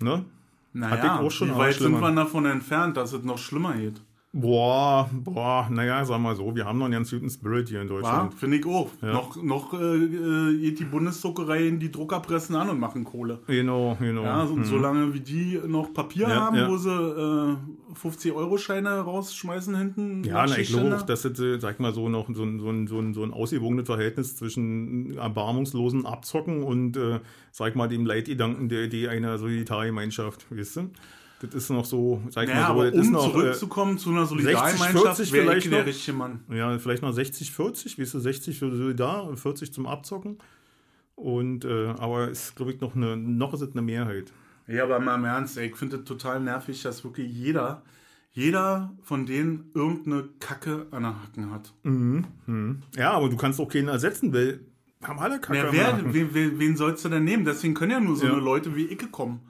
Ne? 0.00 0.24
Naja, 0.72 0.96
ich 1.04 1.10
auch 1.26 1.30
schon, 1.30 1.50
wie 1.50 1.56
weit 1.56 1.74
sind 1.74 1.98
wir 2.00 2.12
davon 2.12 2.46
entfernt, 2.46 2.96
dass 2.96 3.12
es 3.12 3.24
noch 3.24 3.38
schlimmer 3.38 3.74
geht? 3.74 4.00
Boah, 4.34 5.08
boah, 5.10 5.68
naja, 5.70 6.04
sag 6.04 6.20
mal 6.20 6.36
so, 6.36 6.54
wir 6.54 6.66
haben 6.66 6.78
noch 6.78 6.84
einen 6.84 6.92
ganz 6.92 7.10
guten 7.10 7.30
Spirit 7.30 7.70
hier 7.70 7.80
in 7.80 7.88
Ja, 7.88 7.94
Deutschland. 7.94 8.34
finde 8.34 8.58
ich 8.58 8.66
auch. 8.66 8.90
Noch, 9.00 9.42
noch 9.42 9.72
äh, 9.72 9.76
äh, 9.96 10.58
geht 10.60 10.80
die 10.80 10.84
Bundesdruckerei 10.84 11.66
in 11.66 11.80
die 11.80 11.90
Druckerpressen 11.90 12.54
an 12.54 12.68
und 12.68 12.78
machen 12.78 13.04
Kohle. 13.04 13.38
Genau, 13.46 13.96
genau. 13.98 14.24
Ja, 14.24 14.46
so, 14.46 14.62
solange 14.64 15.14
wie 15.14 15.20
die 15.20 15.58
noch 15.66 15.94
Papier 15.94 16.28
Ja, 16.28 16.34
haben, 16.42 16.56
ja. 16.56 16.68
wo 16.68 16.76
sie 16.76 16.90
äh, 16.90 17.56
50-Euro-Scheine 18.06 19.00
rausschmeißen 19.00 19.74
hinten. 19.74 20.24
Ja, 20.24 20.44
na, 20.46 20.58
ich 20.58 20.68
glaube 20.68 20.94
auch, 20.94 21.02
dass 21.02 21.22
das, 21.22 21.32
sag 21.60 21.80
mal 21.80 21.94
so, 21.94 22.10
noch 22.10 22.28
so 22.30 22.42
ein, 22.44 22.60
so 22.60 22.68
ein, 22.68 22.86
so 22.86 22.98
ein, 23.00 23.14
so 23.14 23.22
ein 23.22 23.32
ausgewogenes 23.32 23.86
Verhältnis 23.86 24.36
zwischen 24.36 25.16
erbarmungslosen 25.16 26.04
Abzocken 26.04 26.62
und, 26.64 26.98
äh, 26.98 27.20
sag 27.50 27.76
mal, 27.76 27.88
dem 27.88 28.04
Leitgedanken 28.04 28.68
der 28.68 28.84
Idee 28.84 29.08
einer 29.08 29.38
Solidargemeinschaft, 29.38 30.54
weißt 30.54 30.76
du? 30.76 30.90
Das 31.40 31.54
ist 31.54 31.70
noch 31.70 31.84
so, 31.84 32.20
sag 32.30 32.48
Naja, 32.48 32.60
mal 32.60 32.66
so, 32.66 32.72
aber 32.72 32.90
das 32.90 33.00
ist 33.00 33.06
um 33.06 33.12
noch, 33.12 33.28
äh, 33.28 33.32
zurückzukommen 33.32 33.98
zu 33.98 34.10
einer 34.10 34.26
40 34.26 34.44
Solidargemeinschaft, 34.44 35.20
ich 35.20 35.30
vielleicht 35.30 35.70
der 35.70 35.78
noch. 35.80 35.86
richtige 35.86 36.16
Mann. 36.16 36.40
Ja, 36.50 36.78
vielleicht 36.78 37.02
noch 37.02 37.12
60, 37.12 37.52
40, 37.52 37.98
weißt 37.98 38.14
du, 38.14 38.18
60 38.18 38.58
für 38.58 38.76
Solidar 38.76 39.24
und 39.24 39.36
40 39.38 39.72
zum 39.72 39.86
Abzocken. 39.86 40.38
Und, 41.14 41.64
äh, 41.64 41.88
aber 41.98 42.28
ist, 42.28 42.56
glaube 42.56 42.72
ich, 42.72 42.80
noch 42.80 42.94
eine, 42.96 43.16
noch 43.16 43.54
ist 43.54 43.60
es 43.60 43.72
eine 43.72 43.82
Mehrheit. 43.82 44.32
Ja, 44.66 44.84
aber 44.84 44.98
mal 45.00 45.14
im 45.16 45.24
Ernst, 45.24 45.56
ey, 45.58 45.68
ich 45.68 45.76
finde 45.76 45.96
es 45.98 46.04
total 46.04 46.40
nervig, 46.40 46.82
dass 46.82 47.02
wirklich 47.04 47.32
jeder, 47.32 47.82
jeder 48.32 48.92
von 49.02 49.24
denen 49.24 49.70
irgendeine 49.74 50.28
Kacke 50.40 50.86
an 50.90 51.02
der 51.04 51.22
Hacken 51.22 51.50
hat. 51.50 51.72
Ja, 52.96 53.12
aber 53.12 53.28
du 53.28 53.36
kannst 53.36 53.60
auch 53.60 53.68
keinen 53.68 53.88
ersetzen, 53.88 54.32
weil 54.32 54.60
haben 55.02 55.18
alle 55.20 55.40
Kacke 55.40 55.68
am 55.68 55.72
wer, 56.12 56.34
wen, 56.34 56.58
wen 56.58 56.76
sollst 56.76 57.04
du 57.04 57.08
denn 57.08 57.24
nehmen? 57.24 57.44
Deswegen 57.44 57.74
können 57.74 57.92
ja 57.92 58.00
nur 58.00 58.16
so 58.16 58.26
Ja. 58.26 58.32
eine 58.32 58.40
Leute 58.42 58.74
wie 58.74 58.86
Icke 58.92 59.06
kommen. 59.08 59.40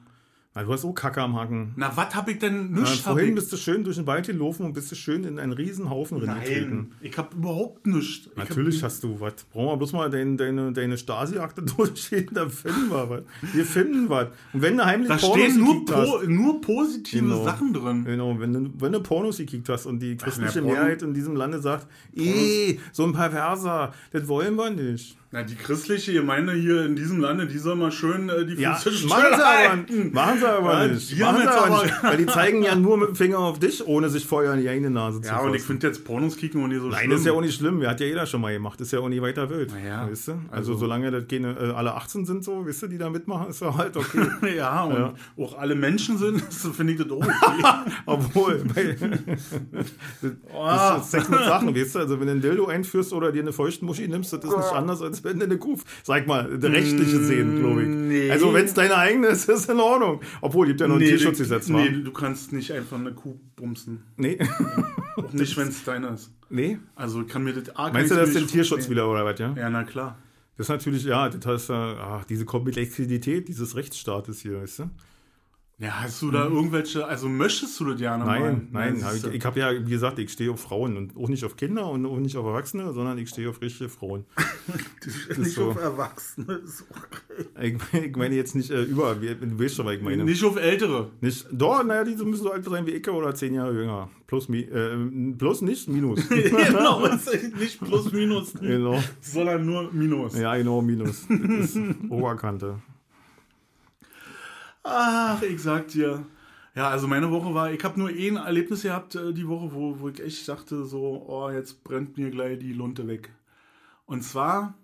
Na, 0.58 0.64
du 0.64 0.72
hast 0.72 0.84
auch 0.84 0.92
Kacke 0.92 1.22
am 1.22 1.36
Haken. 1.36 1.72
Na, 1.76 1.92
was 1.96 2.12
hab 2.16 2.28
ich 2.28 2.40
denn 2.40 2.70
Na, 2.72 2.80
nicht 2.80 3.00
vorhin 3.04 3.28
ich? 3.28 3.34
bist 3.36 3.52
du 3.52 3.56
schön 3.56 3.84
durch 3.84 3.94
den 3.94 4.08
Wald 4.08 4.26
gelaufen 4.26 4.66
und 4.66 4.72
bist 4.72 4.90
du 4.90 4.96
schön 4.96 5.22
in 5.22 5.38
einen 5.38 5.52
riesen 5.52 5.88
Haufen 5.88 6.18
reingetreten. 6.18 6.70
Nein, 6.76 6.92
ich 7.00 7.16
hab 7.16 7.32
überhaupt 7.32 7.86
nichts. 7.86 8.26
Ich 8.26 8.36
Natürlich 8.36 8.82
hast 8.82 9.04
du 9.04 9.20
was. 9.20 9.34
Brauchen 9.52 9.66
wir 9.68 9.76
bloß 9.76 9.92
mal 9.92 10.10
dein, 10.10 10.36
deine, 10.36 10.72
deine 10.72 10.98
Stasi-Akte 10.98 11.62
durchgehen, 11.76 12.28
dann 12.34 12.50
finden 12.50 12.90
wir 12.90 13.08
was. 13.08 13.22
Wir 13.54 13.64
finden 13.64 14.08
was. 14.08 14.26
Und 14.52 14.62
wenn 14.62 14.76
du 14.76 14.84
heimlich 14.84 15.08
Da 15.08 15.16
Pornos 15.16 15.38
stehen 15.44 15.58
nur, 15.60 15.74
gekickt 15.74 15.94
hast, 15.96 16.10
po 16.10 16.26
nur 16.26 16.60
positive 16.60 17.22
Genau. 17.24 17.44
Sachen 17.44 17.72
drin. 17.72 18.04
Genau, 18.04 18.40
wenn 18.40 18.52
du, 18.52 18.70
wenn 18.80 18.90
du 18.90 19.00
Pornos 19.00 19.36
gekickt 19.36 19.68
hast 19.68 19.86
und 19.86 20.00
die 20.00 20.16
christliche 20.16 20.60
na, 20.60 20.66
Porno- 20.66 20.74
Mehrheit 20.80 21.02
in 21.02 21.14
diesem 21.14 21.36
Lande 21.36 21.60
sagt, 21.60 21.86
eh, 22.16 22.80
so 22.90 23.04
ein 23.04 23.12
Perverser, 23.12 23.92
das 24.10 24.26
wollen 24.26 24.56
wir 24.56 24.70
nicht. 24.70 25.16
Na, 25.30 25.42
die 25.42 25.56
christliche 25.56 26.14
Gemeinde 26.14 26.54
hier 26.54 26.86
in 26.86 26.96
diesem 26.96 27.20
Lande, 27.20 27.46
die 27.46 27.58
soll 27.58 27.76
mal 27.76 27.92
schön 27.92 28.30
äh, 28.30 28.46
die 28.46 28.54
Ja, 28.54 28.76
Füße 28.76 29.06
machen 29.08 29.26
sie 29.36 29.44
aber, 29.44 30.10
machen 30.10 30.38
sie 30.38 30.46
aber 30.48 30.72
Ja, 30.82 30.88
nicht. 30.88 31.10
die 31.10 31.20
Machen 31.22 31.42
sie 31.42 31.48
aber 31.48 31.82
nicht. 31.84 32.02
Weil 32.02 32.16
die 32.16 32.24
zeigen 32.26 32.62
ja 32.62 32.74
nur 32.74 32.96
mit 32.96 33.08
dem 33.10 33.14
Finger 33.14 33.38
auf 33.40 33.58
dich, 33.58 33.86
ohne 33.86 34.08
sich 34.08 34.24
vorher 34.24 34.54
in 34.54 34.62
die 34.62 34.68
eigene 34.70 34.88
Nase 34.88 35.20
zu 35.20 35.28
Ja, 35.28 35.40
und 35.40 35.48
ich 35.54 35.60
fassen. 35.60 35.66
finde 35.72 35.86
jetzt 35.88 36.04
Pornos 36.06 36.38
kicken 36.38 36.62
und 36.64 36.70
nicht 36.70 36.80
so 36.80 36.88
Nein, 36.88 37.00
schlimm. 37.00 37.10
das 37.10 37.20
ist 37.20 37.26
ja 37.26 37.32
auch 37.34 37.40
nicht 37.42 37.54
schlimm. 37.54 37.86
Hat 37.86 38.00
ja 38.00 38.06
jeder 38.06 38.24
schon 38.24 38.40
mal 38.40 38.54
gemacht. 38.54 38.80
Ist 38.80 38.90
ja 38.90 39.00
auch 39.00 39.08
nicht 39.10 39.20
weiter 39.20 39.50
wild. 39.50 39.70
Naja, 39.70 40.08
weißt 40.10 40.28
du? 40.28 40.32
Also, 40.32 40.72
also- 40.72 40.76
solange 40.76 41.10
das 41.10 41.28
keine, 41.28 41.50
äh, 41.58 41.72
alle 41.72 41.94
18 41.94 42.24
sind, 42.24 42.42
so, 42.42 42.66
weißt 42.66 42.84
du, 42.84 42.86
die 42.86 42.96
da 42.96 43.10
mitmachen, 43.10 43.48
ist 43.50 43.60
ja 43.60 43.76
halt 43.76 43.98
okay. 43.98 44.26
ja, 44.56 44.82
und 44.84 44.94
Ja. 44.96 45.14
auch 45.44 45.58
alle 45.58 45.74
Menschen 45.74 46.16
sind, 46.16 46.40
finde 46.52 46.94
ich 46.94 46.98
das 47.00 47.10
auch 47.10 47.16
okay. 47.18 47.64
Obwohl, 48.06 48.64
bei, 48.74 48.96
das 50.22 51.02
ist 51.02 51.10
Sex 51.10 51.28
mit 51.28 51.40
Sachen, 51.40 51.76
weißt 51.76 51.94
du? 51.96 51.98
Also, 51.98 52.18
wenn 52.18 52.28
du 52.28 52.32
ein 52.32 52.40
Dildo 52.40 52.64
einführst 52.66 53.12
oder 53.12 53.30
dir 53.30 53.42
eine 53.42 53.52
Feuchtmuschi 53.52 54.08
nimmst, 54.08 54.32
das 54.32 54.42
ist 54.42 54.56
nicht 54.56 54.72
anders, 54.72 55.02
als 55.02 55.17
wenn 55.24 55.38
du 55.38 55.44
eine 55.44 55.58
Kuh, 55.58 55.78
sag 56.02 56.26
mal, 56.26 56.58
der 56.58 56.72
rechtliche 56.72 57.22
Sehen, 57.22 57.60
glaube 57.60 57.82
ich. 57.82 57.88
Nee. 57.88 58.30
Also, 58.30 58.52
wenn 58.52 58.64
es 58.64 58.74
deine 58.74 58.96
eigene 58.96 59.28
ist, 59.28 59.48
ist 59.48 59.68
in 59.68 59.80
Ordnung. 59.80 60.20
Obwohl, 60.40 60.66
gibt 60.66 60.80
ja 60.80 60.88
noch 60.88 60.96
ein 60.96 61.00
Tierschutzgesetz, 61.00 61.70
wa? 61.72 61.80
nee, 61.80 61.90
du 61.90 62.12
kannst 62.12 62.52
nicht 62.52 62.72
einfach 62.72 62.98
eine 62.98 63.12
Kuh 63.12 63.38
bumsen. 63.56 64.02
Nee. 64.16 64.38
Auch 65.16 65.32
nicht, 65.32 65.56
wenn 65.56 65.68
es 65.68 65.84
deine 65.84 66.08
ist. 66.08 66.32
nee. 66.48 66.78
Also 66.94 67.24
kann 67.24 67.44
mir 67.44 67.52
das 67.52 67.74
arg 67.76 67.92
Meinst 67.92 68.10
du, 68.10 68.16
das 68.16 68.28
ist 68.28 68.38
den 68.38 68.46
Tierschutz 68.46 68.84
nee. 68.84 68.90
wieder 68.92 69.10
oder 69.10 69.24
was, 69.24 69.38
ja? 69.38 69.54
Ja, 69.56 69.68
na 69.68 69.84
klar. 69.84 70.18
Das 70.56 70.66
ist 70.66 70.70
natürlich, 70.70 71.04
ja, 71.04 71.28
das 71.28 71.46
heißt, 71.46 71.70
äh, 71.70 71.72
ach, 71.72 72.24
diese 72.24 72.44
Komplexität 72.44 73.46
dieses 73.48 73.76
Rechtsstaates 73.76 74.40
hier, 74.40 74.60
weißt 74.60 74.80
du? 74.80 74.90
Ja, 75.80 76.00
hast 76.02 76.20
du 76.22 76.32
da 76.32 76.44
irgendwelche, 76.46 77.06
also 77.06 77.28
möchtest 77.28 77.78
du 77.78 77.84
das 77.84 77.98
gerne 77.98 78.24
mal? 78.24 78.40
Nein, 78.40 78.68
nein, 78.72 79.04
hab 79.04 79.14
ich, 79.14 79.24
ich 79.24 79.44
habe 79.44 79.60
ja, 79.60 79.72
wie 79.86 79.90
gesagt, 79.90 80.18
ich 80.18 80.32
stehe 80.32 80.50
auf 80.50 80.60
Frauen 80.60 80.96
und 80.96 81.16
auch 81.16 81.28
nicht 81.28 81.44
auf 81.44 81.54
Kinder 81.56 81.88
und 81.88 82.04
auch 82.04 82.18
nicht 82.18 82.36
auf 82.36 82.44
Erwachsene, 82.46 82.92
sondern 82.92 83.16
ich 83.18 83.28
stehe 83.28 83.48
auf 83.48 83.60
richtige 83.62 83.88
Frauen. 83.88 84.24
nicht 85.38 85.52
so. 85.52 85.70
auf 85.70 85.80
Erwachsene. 85.80 86.54
ist 86.64 86.84
okay. 86.90 87.68
Ich, 87.68 87.92
meine- 87.92 88.06
ich 88.06 88.16
meine 88.16 88.34
jetzt 88.34 88.56
nicht 88.56 88.72
äh, 88.72 88.82
über, 88.82 89.14
du 89.14 89.58
weißt 89.58 89.76
schon, 89.76 89.86
was 89.86 89.94
ich 89.94 90.02
meine. 90.02 90.24
Nicht, 90.24 90.42
Nicht 90.42 90.44
auf 90.44 90.56
Ältere. 90.56 91.10
doch, 91.52 91.84
naja, 91.84 92.02
die 92.02 92.16
müssen 92.24 92.42
so 92.42 92.50
alt 92.50 92.64
sein 92.64 92.84
wie 92.84 92.90
ich 92.90 93.08
oder 93.08 93.32
zehn 93.36 93.54
Jahre 93.54 93.72
jünger. 93.72 94.10
Plus, 94.26 94.48
mi, 94.48 94.62
äh, 94.62 95.32
plus 95.38 95.62
nicht, 95.62 95.86
minus. 95.88 96.28
genau, 96.28 97.06
nicht 97.06 97.80
plus 97.80 98.12
minus, 98.12 98.52
genau. 98.54 99.00
sondern 99.20 99.64
nur 99.64 99.92
minus. 99.92 100.36
Ja, 100.36 100.56
genau, 100.56 100.82
minus. 100.82 101.24
Das 101.28 101.76
ist 101.76 101.78
Oberkante. 102.10 102.82
Ach, 104.90 105.42
ich 105.42 105.62
sag 105.62 105.88
dir. 105.88 106.24
Ja, 106.74 106.88
also 106.88 107.08
meine 107.08 107.30
Woche 107.30 107.52
war, 107.54 107.72
ich 107.72 107.82
habe 107.82 107.98
nur 107.98 108.08
ein 108.08 108.36
Erlebnis 108.36 108.82
gehabt 108.82 109.16
äh, 109.16 109.34
die 109.34 109.48
Woche, 109.48 109.72
wo, 109.72 109.98
wo 110.00 110.08
ich 110.08 110.22
echt 110.22 110.48
dachte 110.48 110.84
so, 110.84 111.24
oh, 111.26 111.50
jetzt 111.50 111.82
brennt 111.82 112.16
mir 112.16 112.30
gleich 112.30 112.58
die 112.58 112.72
Lunte 112.72 113.06
weg. 113.06 113.30
Und 114.06 114.22
zwar, 114.22 114.74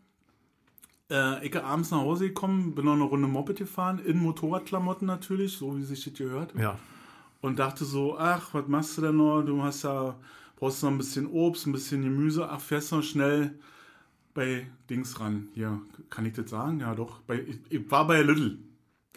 äh, 1.10 1.44
ich 1.44 1.52
bin 1.52 1.62
abends 1.62 1.90
nach 1.90 2.00
Hause 2.00 2.28
gekommen, 2.28 2.74
bin 2.74 2.84
noch 2.84 2.94
eine 2.94 3.04
Runde 3.04 3.28
Moped 3.28 3.56
gefahren, 3.56 4.00
in 4.04 4.18
Motorradklamotten 4.18 5.06
natürlich, 5.06 5.56
so 5.56 5.76
wie 5.78 5.84
sich 5.84 6.04
das 6.04 6.14
gehört. 6.14 6.54
Ja. 6.58 6.78
Und 7.40 7.58
dachte 7.58 7.84
so, 7.84 8.18
ach, 8.18 8.52
was 8.52 8.66
machst 8.66 8.98
du 8.98 9.02
denn 9.02 9.16
noch? 9.16 9.42
Du 9.42 9.62
hast 9.62 9.84
ja, 9.84 10.16
brauchst 10.56 10.82
noch 10.82 10.90
ein 10.90 10.98
bisschen 10.98 11.26
Obst, 11.26 11.66
ein 11.66 11.72
bisschen 11.72 12.02
Gemüse, 12.02 12.48
ach, 12.48 12.60
fährst 12.60 12.92
noch 12.92 13.02
schnell 13.02 13.58
bei 14.34 14.66
Dings 14.90 15.20
ran. 15.20 15.48
Hier, 15.54 15.80
kann 16.10 16.26
ich 16.26 16.34
das 16.34 16.50
sagen? 16.50 16.80
Ja, 16.80 16.94
doch. 16.94 17.20
Bei, 17.20 17.40
ich, 17.40 17.60
ich 17.68 17.90
war 17.90 18.06
bei 18.06 18.20
Lidl. 18.20 18.58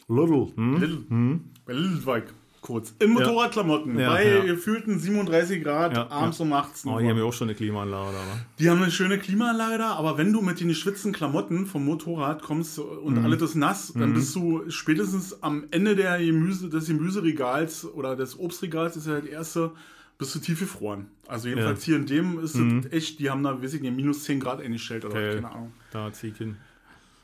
Little. 0.07 0.47
Hm? 0.55 0.77
Lidl. 0.79 1.39
Bei 1.65 1.73
Lidl 1.73 2.05
war 2.05 2.17
ich 2.19 2.23
kurz. 2.61 2.93
In 2.99 3.11
Motorradklamotten. 3.11 3.97
Ja, 3.99 4.09
bei 4.09 4.27
ja. 4.27 4.43
gefühlten 4.43 4.99
37 4.99 5.63
Grad 5.63 5.93
Ja, 5.95 6.09
abends 6.09 6.39
ja. 6.39 6.45
um 6.45 6.53
18 6.53 6.89
Oh, 6.91 6.95
Uhr. 6.95 7.01
die 7.01 7.07
haben 7.09 7.17
ja 7.17 7.23
auch 7.23 7.31
schon 7.33 7.47
eine 7.47 7.55
Klimaanlage 7.55 8.11
da, 8.13 8.17
wa? 8.19 8.39
Die 8.59 8.69
haben 8.69 8.81
eine 8.81 8.91
schöne 8.91 9.17
Klimaanlage 9.19 9.77
da, 9.77 9.93
aber 9.93 10.17
wenn 10.17 10.33
du 10.33 10.41
mit 10.41 10.59
den 10.59 10.67
geschwitzten 10.69 11.13
Klamotten 11.13 11.65
vom 11.65 11.85
Motorrad 11.85 12.41
kommst 12.41 12.79
und 12.79 13.17
Mhm. 13.17 13.25
alles 13.25 13.41
ist 13.41 13.55
nass, 13.55 13.93
dann 13.93 14.13
bist 14.13 14.35
du 14.35 14.63
spätestens 14.69 15.41
am 15.43 15.65
Ende 15.71 15.95
der 15.95 16.19
Gemüse, 16.19 16.69
des 16.69 16.87
Gemüseregals 16.87 17.85
oder 17.85 18.15
des 18.15 18.37
Obstregals, 18.37 18.97
ist 18.97 19.07
ja 19.07 19.15
das 19.19 19.25
erste, 19.25 19.71
bist 20.17 20.33
du 20.35 20.39
tief 20.39 20.59
gefroren. 20.59 21.07
Also 21.27 21.47
jedenfalls 21.49 21.83
hier 21.83 21.95
in 21.95 22.05
dem 22.05 22.39
ist 22.39 22.55
es 22.55 22.91
echt, 22.91 23.19
die 23.19 23.29
haben 23.29 23.43
da, 23.43 23.61
weiß 23.61 23.75
ich 23.75 23.81
nicht, 23.81 23.95
minus 23.95 24.23
10 24.23 24.39
Grad 24.39 24.61
eingestellt 24.61 25.05
oder 25.05 25.13
Geil. 25.15 25.35
keine 25.35 25.51
Ahnung. 25.51 25.73
Da 25.91 26.11
zieh 26.11 26.27
ich 26.29 26.37
hin. 26.37 26.57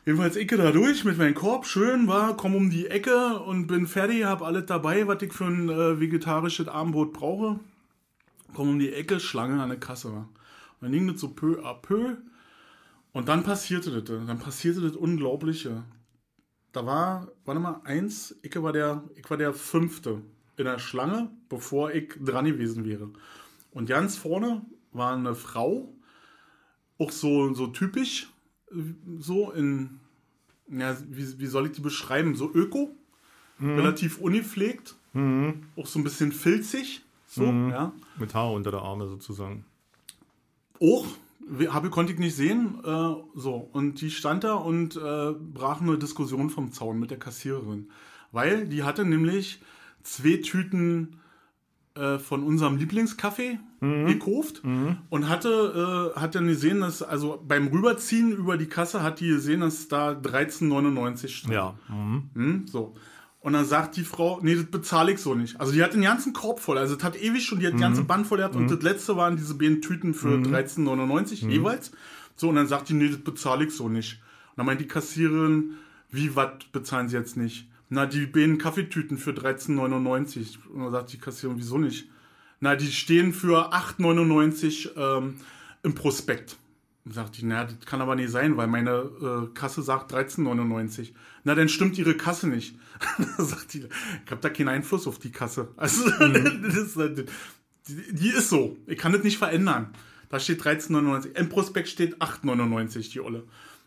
Jedenfalls 0.05 0.35
ich 0.35 0.47
da 0.47 0.71
durch 0.71 1.05
mit 1.05 1.17
meinem 1.17 1.33
Korb, 1.33 1.65
schön 1.65 2.09
war, 2.09 2.35
komm 2.35 2.55
um 2.55 2.69
die 2.69 2.87
Ecke 2.87 3.39
und 3.39 3.67
bin 3.67 3.87
fertig, 3.87 4.25
hab 4.25 4.41
alles 4.41 4.65
dabei, 4.65 5.07
was 5.07 5.21
ich 5.21 5.31
für 5.31 5.45
ein 5.45 5.69
äh, 5.69 5.97
vegetarisches 5.97 6.67
Abendbrot 6.67 7.13
brauche. 7.13 7.61
Komm 8.53 8.71
um 8.71 8.79
die 8.79 8.91
Ecke, 8.91 9.21
Schlange 9.21 9.63
an 9.63 9.69
der 9.69 9.79
Kasse. 9.79 10.09
Und 10.09 10.27
dann 10.81 10.91
ging 10.91 11.07
das 11.07 11.21
so 11.21 11.29
peu 11.29 11.63
à 11.63 11.73
peu. 11.73 12.17
Und 13.13 13.29
dann 13.29 13.43
passierte 13.43 13.91
das, 13.91 14.09
äh, 14.09 14.25
dann 14.25 14.39
passierte 14.39 14.81
das 14.81 14.97
Unglaubliche. 14.97 15.83
Da 16.73 16.85
war, 16.85 17.31
warte 17.45 17.61
mal, 17.61 17.79
eins, 17.85 18.35
ich 18.41 18.61
war 18.61 18.73
der, 18.73 19.05
ich 19.15 19.29
war 19.29 19.37
der 19.37 19.53
Fünfte 19.53 20.21
in 20.57 20.65
der 20.65 20.79
Schlange, 20.79 21.31
bevor 21.47 21.91
ich 21.91 22.13
dran 22.19 22.43
gewesen 22.43 22.83
wäre. 22.83 23.09
Und 23.71 23.87
ganz 23.87 24.17
vorne 24.17 24.65
war 24.91 25.15
eine 25.15 25.33
Frau, 25.33 25.95
auch 26.97 27.11
so, 27.11 27.53
so 27.53 27.67
typisch, 27.67 28.32
so 29.19 29.51
in, 29.51 29.99
ja, 30.69 30.95
wie, 31.09 31.39
wie 31.39 31.47
soll 31.47 31.67
ich 31.67 31.73
die 31.73 31.81
beschreiben? 31.81 32.35
So 32.35 32.51
öko, 32.53 32.95
relativ 33.59 34.17
ungepflegt, 34.19 34.95
auch 35.75 35.85
so 35.85 35.99
ein 35.99 36.03
bisschen 36.03 36.31
filzig, 36.31 37.01
so, 37.27 37.45
ja. 37.45 37.93
Mit 38.17 38.33
Haar 38.35 38.51
unter 38.51 38.71
der 38.71 38.81
Arme 38.81 39.07
sozusagen. 39.07 39.65
Auch, 40.79 41.05
habe, 41.69 41.89
konnte 41.89 42.13
ich 42.13 42.19
nicht 42.19 42.35
sehen, 42.35 42.79
äh, 42.83 43.15
so, 43.35 43.69
und 43.71 44.01
die 44.01 44.11
stand 44.11 44.43
da 44.43 44.53
und 44.53 44.95
äh, 44.95 45.31
brach 45.31 45.81
eine 45.81 45.97
Diskussion 45.97 46.49
vom 46.49 46.71
Zaun 46.71 46.99
mit 46.99 47.11
der 47.11 47.19
Kassiererin, 47.19 47.89
weil 48.31 48.67
die 48.67 48.83
hatte 48.83 49.05
nämlich 49.05 49.61
zwei 50.03 50.37
Tüten 50.37 51.19
äh, 51.95 52.19
von 52.19 52.43
unserem 52.43 52.77
Lieblingskaffee 52.77 53.59
gekauft 54.07 54.61
und 55.09 55.29
hatte, 55.29 56.13
äh, 56.15 56.19
hat 56.19 56.35
dann 56.35 56.47
gesehen, 56.47 56.81
dass, 56.81 57.03
also 57.03 57.43
beim 57.47 57.67
Rüberziehen 57.67 58.31
über 58.31 58.57
die 58.57 58.67
Kasse 58.67 59.03
hat 59.03 59.19
die 59.19 59.27
gesehen, 59.27 59.61
dass 59.61 59.87
da 59.87 60.11
13,99 60.11 61.27
stand. 61.27 61.53
Ja. 61.53 61.75
Mhm. 61.89 62.29
Hm, 62.33 62.67
so. 62.67 62.95
Und 63.43 63.53
dann 63.53 63.65
sagt 63.65 63.97
die 63.97 64.03
Frau, 64.03 64.39
nee, 64.41 64.55
das 64.55 64.65
bezahle 64.65 65.11
ich 65.11 65.19
so 65.19 65.35
nicht. 65.35 65.59
Also 65.59 65.73
die 65.73 65.83
hat 65.83 65.93
den 65.93 66.01
ganzen 66.01 66.31
Korb 66.31 66.61
voll. 66.61 66.77
Also 66.77 66.95
das 66.95 67.03
hat 67.03 67.21
ewig 67.21 67.43
schon, 67.43 67.59
die 67.59 67.67
hat 67.67 67.73
die 67.73 67.79
ganze 67.79 68.03
Band 68.05 68.25
voll 68.25 68.37
gehabt. 68.37 68.55
Und 68.55 68.71
das 68.71 68.81
letzte 68.81 69.17
waren 69.17 69.35
diese 69.35 69.55
beiden 69.55 69.81
Tüten 69.81 70.13
für 70.13 70.37
13,99 70.37 71.49
jeweils. 71.49 71.91
So, 72.37 72.47
und 72.49 72.55
dann 72.55 72.67
sagt 72.67 72.87
die, 72.87 72.93
nee, 72.93 73.09
das 73.09 73.17
bezahle 73.17 73.65
ich 73.65 73.75
so 73.75 73.89
nicht. 73.89 74.21
Und 74.51 74.57
dann 74.57 74.65
meint 74.65 74.79
die 74.79 74.87
Kassiererin, 74.87 75.73
wie, 76.09 76.37
was 76.37 76.51
bezahlen 76.71 77.09
sie 77.09 77.17
jetzt 77.17 77.35
nicht? 77.35 77.67
Na, 77.89 78.05
die 78.05 78.25
beiden 78.27 78.57
Kaffeetüten 78.57 79.17
für 79.17 79.31
13,99. 79.31 80.59
Und 80.73 80.83
dann 80.83 80.91
sagt 80.91 81.11
die 81.11 81.17
Kassiererin, 81.17 81.59
wieso 81.59 81.77
nicht? 81.77 82.07
Na, 82.63 82.77
die 82.77 82.89
stehen 82.93 83.33
für 83.33 83.73
8,99 83.73 84.91
ähm, 84.95 85.35
im 85.83 85.95
Prospekt. 85.95 86.55
Und 87.03 87.13
sagt 87.13 87.37
die, 87.37 87.45
na, 87.45 87.65
das 87.65 87.85
kann 87.85 87.99
aber 87.99 88.15
nicht 88.15 88.31
sein, 88.31 88.55
weil 88.55 88.67
meine 88.67 89.49
äh, 89.51 89.53
Kasse 89.53 89.81
sagt 89.81 90.13
13,99. 90.13 91.09
Na, 91.43 91.55
dann 91.55 91.67
stimmt 91.67 91.97
ihre 91.97 92.15
Kasse 92.15 92.47
nicht. 92.47 92.77
Da 93.37 93.43
sagt 93.43 93.73
die, 93.73 93.79
ich 93.79 94.31
habe 94.31 94.39
da 94.39 94.47
keinen 94.47 94.69
Einfluss 94.69 95.07
auf 95.07 95.19
die 95.19 95.33
Kasse. 95.33 95.73
Also, 95.75 96.09
das 96.19 96.75
ist, 96.75 96.95
äh, 96.95 97.25
die, 97.89 98.13
die 98.13 98.29
ist 98.29 98.47
so. 98.47 98.77
Ich 98.87 98.97
kann 98.97 99.11
das 99.11 99.23
nicht 99.23 99.39
verändern. 99.39 99.89
Da 100.29 100.39
steht 100.39 100.61
13,99. 100.61 101.35
Im 101.35 101.49
Prospekt 101.49 101.89
steht 101.89 102.21
8,99, 102.21 103.11
die 103.11 103.19
Olle. 103.19 103.43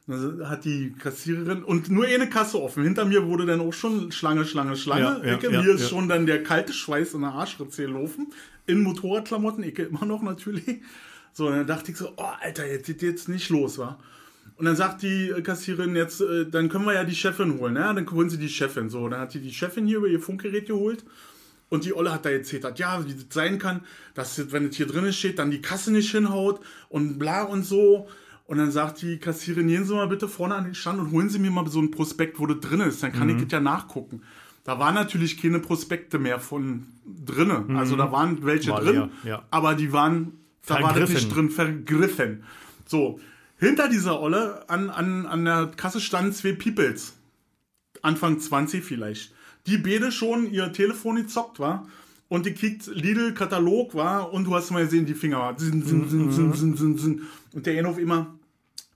Dann 0.06 0.50
hat 0.50 0.66
die 0.66 0.92
Kassiererin 0.92 1.64
und 1.64 1.88
nur 1.88 2.04
eine 2.04 2.28
Kasse 2.28 2.60
offen. 2.60 2.84
Hinter 2.84 3.06
mir 3.06 3.26
wurde 3.26 3.46
dann 3.46 3.60
auch 3.60 3.72
schon 3.72 4.12
Schlange, 4.12 4.44
Schlange, 4.44 4.76
Schlange. 4.76 5.22
Ja, 5.24 5.38
ja, 5.38 5.38
ja, 5.38 5.62
mir 5.62 5.74
ist 5.74 5.88
schon 5.88 6.10
dann 6.10 6.26
der 6.26 6.42
kalte 6.42 6.74
Schweiß 6.74 7.14
in 7.14 7.22
der 7.22 7.32
Arschritze 7.32 7.86
gelaufen. 7.86 8.28
In 8.66 8.82
Motorradklamotten, 8.82 9.64
Ecke 9.64 9.84
immer 9.84 10.04
noch 10.04 10.22
natürlich. 10.22 10.82
So, 11.32 11.48
und 11.48 11.56
dann 11.56 11.66
dachte 11.66 11.92
ich 11.92 11.98
so, 11.98 12.12
oh, 12.16 12.30
Alter, 12.40 12.66
jetzt 12.66 12.86
geht 12.86 13.02
jetzt 13.02 13.28
nicht 13.28 13.50
los, 13.50 13.78
wa? 13.78 13.98
Und 14.56 14.64
dann 14.64 14.76
sagt 14.76 15.02
die 15.02 15.28
äh, 15.28 15.42
Kassiererin 15.42 15.94
jetzt, 15.94 16.20
äh, 16.20 16.46
dann 16.48 16.68
können 16.68 16.86
wir 16.86 16.94
ja 16.94 17.04
die 17.04 17.14
Chefin 17.14 17.58
holen, 17.58 17.76
ja? 17.76 17.92
Dann 17.92 18.10
holen 18.10 18.30
sie 18.30 18.38
die 18.38 18.48
Chefin. 18.48 18.88
So, 18.88 19.08
dann 19.08 19.20
hat 19.20 19.34
die 19.34 19.40
die 19.40 19.52
Chefin 19.52 19.86
hier 19.86 19.98
über 19.98 20.06
ihr 20.06 20.20
Funkgerät 20.20 20.66
geholt. 20.66 21.04
Und 21.68 21.84
die 21.84 21.94
Olle 21.94 22.12
hat 22.12 22.24
da 22.24 22.30
erzählt, 22.30 22.64
hat, 22.64 22.78
ja, 22.78 23.04
wie 23.04 23.12
das 23.12 23.24
sein 23.30 23.58
kann, 23.58 23.80
dass, 24.14 24.36
jetzt, 24.36 24.52
wenn 24.52 24.66
es 24.66 24.76
hier 24.76 24.86
drin 24.86 25.12
steht, 25.12 25.38
dann 25.38 25.50
die 25.50 25.60
Kasse 25.60 25.92
nicht 25.92 26.10
hinhaut 26.10 26.60
und 26.88 27.18
bla 27.18 27.42
und 27.42 27.64
so. 27.64 28.08
Und 28.46 28.58
dann 28.58 28.70
sagt 28.70 29.02
die 29.02 29.18
Kassiererin, 29.18 29.66
gehen 29.66 29.84
Sie 29.84 29.92
mal 29.92 30.06
bitte 30.06 30.28
vorne 30.28 30.54
an 30.54 30.64
den 30.64 30.76
Stand 30.76 31.00
und 31.00 31.10
holen 31.10 31.28
Sie 31.28 31.40
mir 31.40 31.50
mal 31.50 31.66
so 31.68 31.80
ein 31.80 31.90
Prospekt, 31.90 32.38
wo 32.38 32.46
das 32.46 32.60
drin 32.60 32.80
ist. 32.80 33.02
Dann 33.02 33.12
kann 33.12 33.28
ich 33.28 33.42
das 33.42 33.50
ja 33.50 33.60
nachgucken. 33.60 34.22
Da 34.66 34.80
waren 34.80 34.94
natürlich 34.96 35.40
keine 35.40 35.60
Prospekte 35.60 36.18
mehr 36.18 36.40
von 36.40 36.88
drinnen. 37.06 37.76
Also 37.76 37.94
da 37.94 38.10
waren 38.10 38.44
welche 38.44 38.72
War 38.72 38.80
drin, 38.80 39.10
ja. 39.22 39.44
aber 39.52 39.76
die 39.76 39.92
waren, 39.92 40.40
da 40.66 40.82
war 40.82 40.92
das 40.92 41.08
Vergriffen. 41.08 41.14
nicht 41.14 41.36
drin, 41.36 41.50
vergriffen. 41.50 42.42
So, 42.84 43.20
hinter 43.58 43.88
dieser 43.88 44.20
Olle 44.20 44.68
an, 44.68 44.90
an, 44.90 45.24
an 45.24 45.44
der 45.44 45.70
Kasse 45.76 46.00
standen 46.00 46.32
zwei 46.32 46.52
Peoples. 46.52 47.14
Anfang 48.02 48.40
20 48.40 48.82
vielleicht. 48.82 49.32
Die 49.68 49.78
beide 49.78 50.10
schon 50.10 50.50
ihr 50.50 50.72
Telefon 50.72 51.14
gezockt 51.14 51.60
war. 51.60 51.86
Und 52.28 52.44
die 52.44 52.54
kriegt 52.54 52.88
Lidl-Katalog 52.88 53.94
war 53.94 54.32
und 54.32 54.46
du 54.46 54.54
hast 54.56 54.72
mal 54.72 54.82
gesehen, 54.82 55.06
die 55.06 55.14
Finger 55.14 55.38
war. 55.38 55.56
Zin, 55.56 55.86
zin, 55.86 56.08
zin, 56.08 56.32
zin, 56.32 56.54
zin, 56.54 56.76
zin, 56.76 56.98
zin. 56.98 57.22
Und 57.52 57.66
der 57.66 57.88
auf 57.88 57.98
immer. 57.98 58.34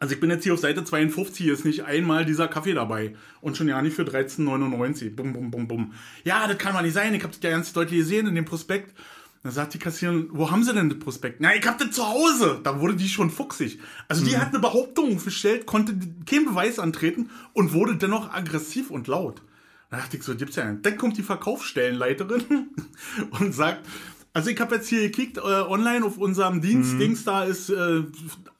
Also 0.00 0.14
ich 0.14 0.20
bin 0.20 0.30
jetzt 0.30 0.44
hier 0.44 0.54
auf 0.54 0.60
Seite 0.60 0.82
52, 0.82 1.44
hier 1.44 1.52
ist 1.52 1.66
nicht 1.66 1.84
einmal 1.84 2.24
dieser 2.24 2.48
Kaffee 2.48 2.72
dabei. 2.72 3.14
Und 3.42 3.58
schon 3.58 3.68
ja 3.68 3.80
nicht 3.82 3.94
für 3.94 4.02
13,99. 4.02 5.14
Bum, 5.14 5.34
bum, 5.34 5.50
bum, 5.50 5.68
bum. 5.68 5.92
Ja, 6.24 6.48
das 6.48 6.56
kann 6.56 6.72
mal 6.72 6.82
nicht 6.82 6.94
sein. 6.94 7.14
Ich 7.14 7.22
habe 7.22 7.34
das 7.34 7.42
ja 7.42 7.50
ganz 7.50 7.72
deutlich 7.74 8.00
gesehen 8.00 8.26
in 8.26 8.34
dem 8.34 8.46
Prospekt. 8.46 8.96
Dann 9.42 9.52
sagt 9.52 9.74
die 9.74 9.78
Kassiererin, 9.78 10.28
wo 10.32 10.50
haben 10.50 10.64
sie 10.64 10.72
denn 10.72 10.88
das 10.88 10.98
Prospekt? 10.98 11.40
Na, 11.40 11.54
ich 11.54 11.66
hab 11.66 11.78
das 11.78 11.90
zu 11.90 12.06
Hause. 12.06 12.60
Da 12.62 12.80
wurde 12.80 12.96
die 12.96 13.10
schon 13.10 13.30
fuchsig. 13.30 13.78
Also 14.08 14.24
die 14.24 14.38
hat 14.38 14.48
eine 14.48 14.58
Behauptung 14.58 15.22
gestellt, 15.22 15.66
konnte 15.66 15.94
keinen 16.24 16.46
Beweis 16.46 16.78
antreten 16.78 17.28
und 17.52 17.74
wurde 17.74 17.96
dennoch 17.96 18.32
aggressiv 18.32 18.90
und 18.90 19.06
laut. 19.06 19.42
Da 19.90 19.98
dachte 19.98 20.16
ich 20.16 20.22
so, 20.22 20.34
gibt's 20.34 20.56
ja 20.56 20.70
nicht. 20.70 20.86
Dann 20.86 20.96
kommt 20.96 21.18
die 21.18 21.22
Verkaufsstellenleiterin 21.22 22.70
und 23.38 23.54
sagt, 23.54 23.86
also 24.32 24.50
ich 24.50 24.60
habe 24.60 24.76
jetzt 24.76 24.88
hier 24.88 25.02
gekickt 25.02 25.38
äh, 25.38 25.40
online 25.40 26.04
auf 26.04 26.18
unserem 26.18 26.60
Dienst, 26.60 26.98
Dings 27.00 27.24
da 27.24 27.44
ist 27.44 27.70
äh, 27.70 28.02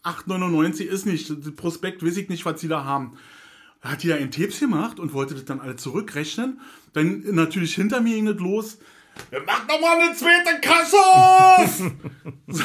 8,99 0.03 0.85
ist 0.85 1.07
nicht, 1.07 1.57
Prospekt 1.57 2.05
weiß 2.05 2.17
ich 2.17 2.29
nicht, 2.29 2.45
was 2.45 2.61
sie 2.61 2.69
da 2.69 2.85
haben. 2.85 3.17
Da 3.83 3.91
hat 3.91 4.03
die 4.03 4.09
da 4.09 4.17
einen 4.17 4.31
Tapes 4.31 4.61
gemacht 4.61 4.99
und 4.99 5.13
wollte 5.13 5.35
das 5.35 5.45
dann 5.45 5.61
alle 5.61 5.77
zurückrechnen. 5.77 6.61
Dann 6.93 7.23
natürlich 7.35 7.75
hinter 7.75 8.01
mir 8.01 8.15
ging 8.15 8.27
das 8.27 8.39
los. 8.39 8.79
Mach 9.47 9.67
doch 9.67 9.81
mal 9.81 9.99
eine 9.99 10.15
zweite 10.15 10.61
Kasse 10.61 10.97
auf! 10.97 11.83
so, 12.49 12.65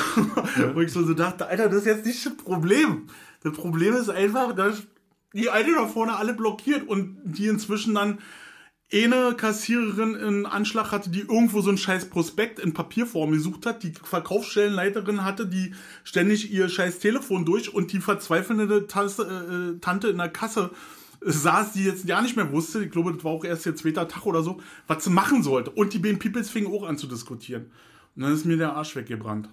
Wo 0.74 0.82
ich 0.82 0.92
so, 0.92 1.04
so 1.04 1.14
dachte, 1.14 1.48
Alter, 1.48 1.70
das 1.70 1.80
ist 1.80 1.86
jetzt 1.86 2.06
nicht 2.06 2.26
das 2.26 2.38
Problem. 2.38 3.08
Das 3.44 3.54
Problem 3.54 3.96
ist 3.96 4.10
einfach, 4.10 4.54
dass 4.56 4.84
die 5.34 5.50
Alte 5.50 5.74
da 5.74 5.88
vorne 5.88 6.16
alle 6.16 6.34
blockiert 6.34 6.88
und 6.88 7.18
die 7.24 7.48
inzwischen 7.48 7.94
dann 7.94 8.20
eine 9.04 9.36
Kassiererin 9.36 10.16
in 10.16 10.46
Anschlag 10.46 10.92
hatte, 10.92 11.10
die 11.10 11.22
irgendwo 11.22 11.62
so 11.62 11.70
ein 11.70 11.78
scheiß 11.78 12.10
Prospekt 12.10 12.60
in 12.60 12.74
Papierform 12.74 13.32
gesucht 13.32 13.66
hat, 13.66 13.84
die 13.84 13.92
Verkaufsstellenleiterin 13.92 15.26
hatte, 15.26 15.48
die 15.48 15.74
ständig 16.04 16.52
ihr 16.52 16.70
scheiß 16.70 17.00
Telefon 17.00 17.46
durch 17.46 17.74
und 17.74 17.92
die 17.92 18.00
verzweifelnde 18.00 18.88
Tasse, 18.88 19.76
äh, 19.76 19.80
Tante 19.82 20.08
in 20.08 20.18
der 20.18 20.30
Kasse 20.30 20.72
saß, 21.22 21.74
die 21.74 21.84
jetzt 21.84 22.08
ja 22.08 22.22
nicht 22.22 22.36
mehr 22.36 22.52
wusste, 22.52 22.84
ich 22.84 22.92
glaube, 22.92 23.12
das 23.12 23.24
war 23.24 23.32
auch 23.32 23.44
erst 23.44 23.66
ihr 23.66 23.76
zweiter 23.76 24.08
Tag 24.08 24.26
oder 24.26 24.44
so, 24.44 24.62
was 24.88 25.04
sie 25.04 25.10
machen 25.10 25.44
sollte. 25.44 25.72
Und 25.72 25.94
die 25.94 26.00
beiden 26.00 26.20
Peoples 26.20 26.50
fingen 26.50 26.72
auch 26.72 26.88
an 26.88 26.98
zu 26.98 27.08
diskutieren. 27.08 27.72
Und 28.16 28.24
dann 28.24 28.34
ist 28.34 28.46
mir 28.46 28.58
der 28.58 28.76
Arsch 28.76 28.96
weggebrannt. 28.96 29.50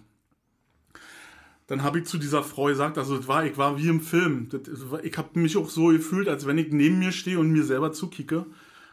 Dann 1.67 1.83
habe 1.83 2.01
ich 2.01 2.05
zu 2.05 2.19
dieser 2.19 2.43
Frau 2.43 2.67
gesagt, 2.67 2.99
also 2.99 3.17
das 3.17 3.29
war, 3.29 3.47
ich 3.47 3.57
war 3.57 3.79
wie 3.79 3.89
im 3.89 4.01
Film. 4.01 4.49
Das, 4.51 4.61
ich 5.03 5.17
habe 5.17 5.41
mich 5.41 5.57
auch 5.57 5.71
so 5.71 5.87
gefühlt, 5.87 6.29
als 6.29 6.47
wenn 6.47 6.59
ich 6.59 6.71
neben 6.73 6.99
mir 6.99 7.13
stehe 7.13 7.39
und 7.39 7.51
mir 7.51 7.65
selber 7.65 7.93
zukicke. 7.93 8.47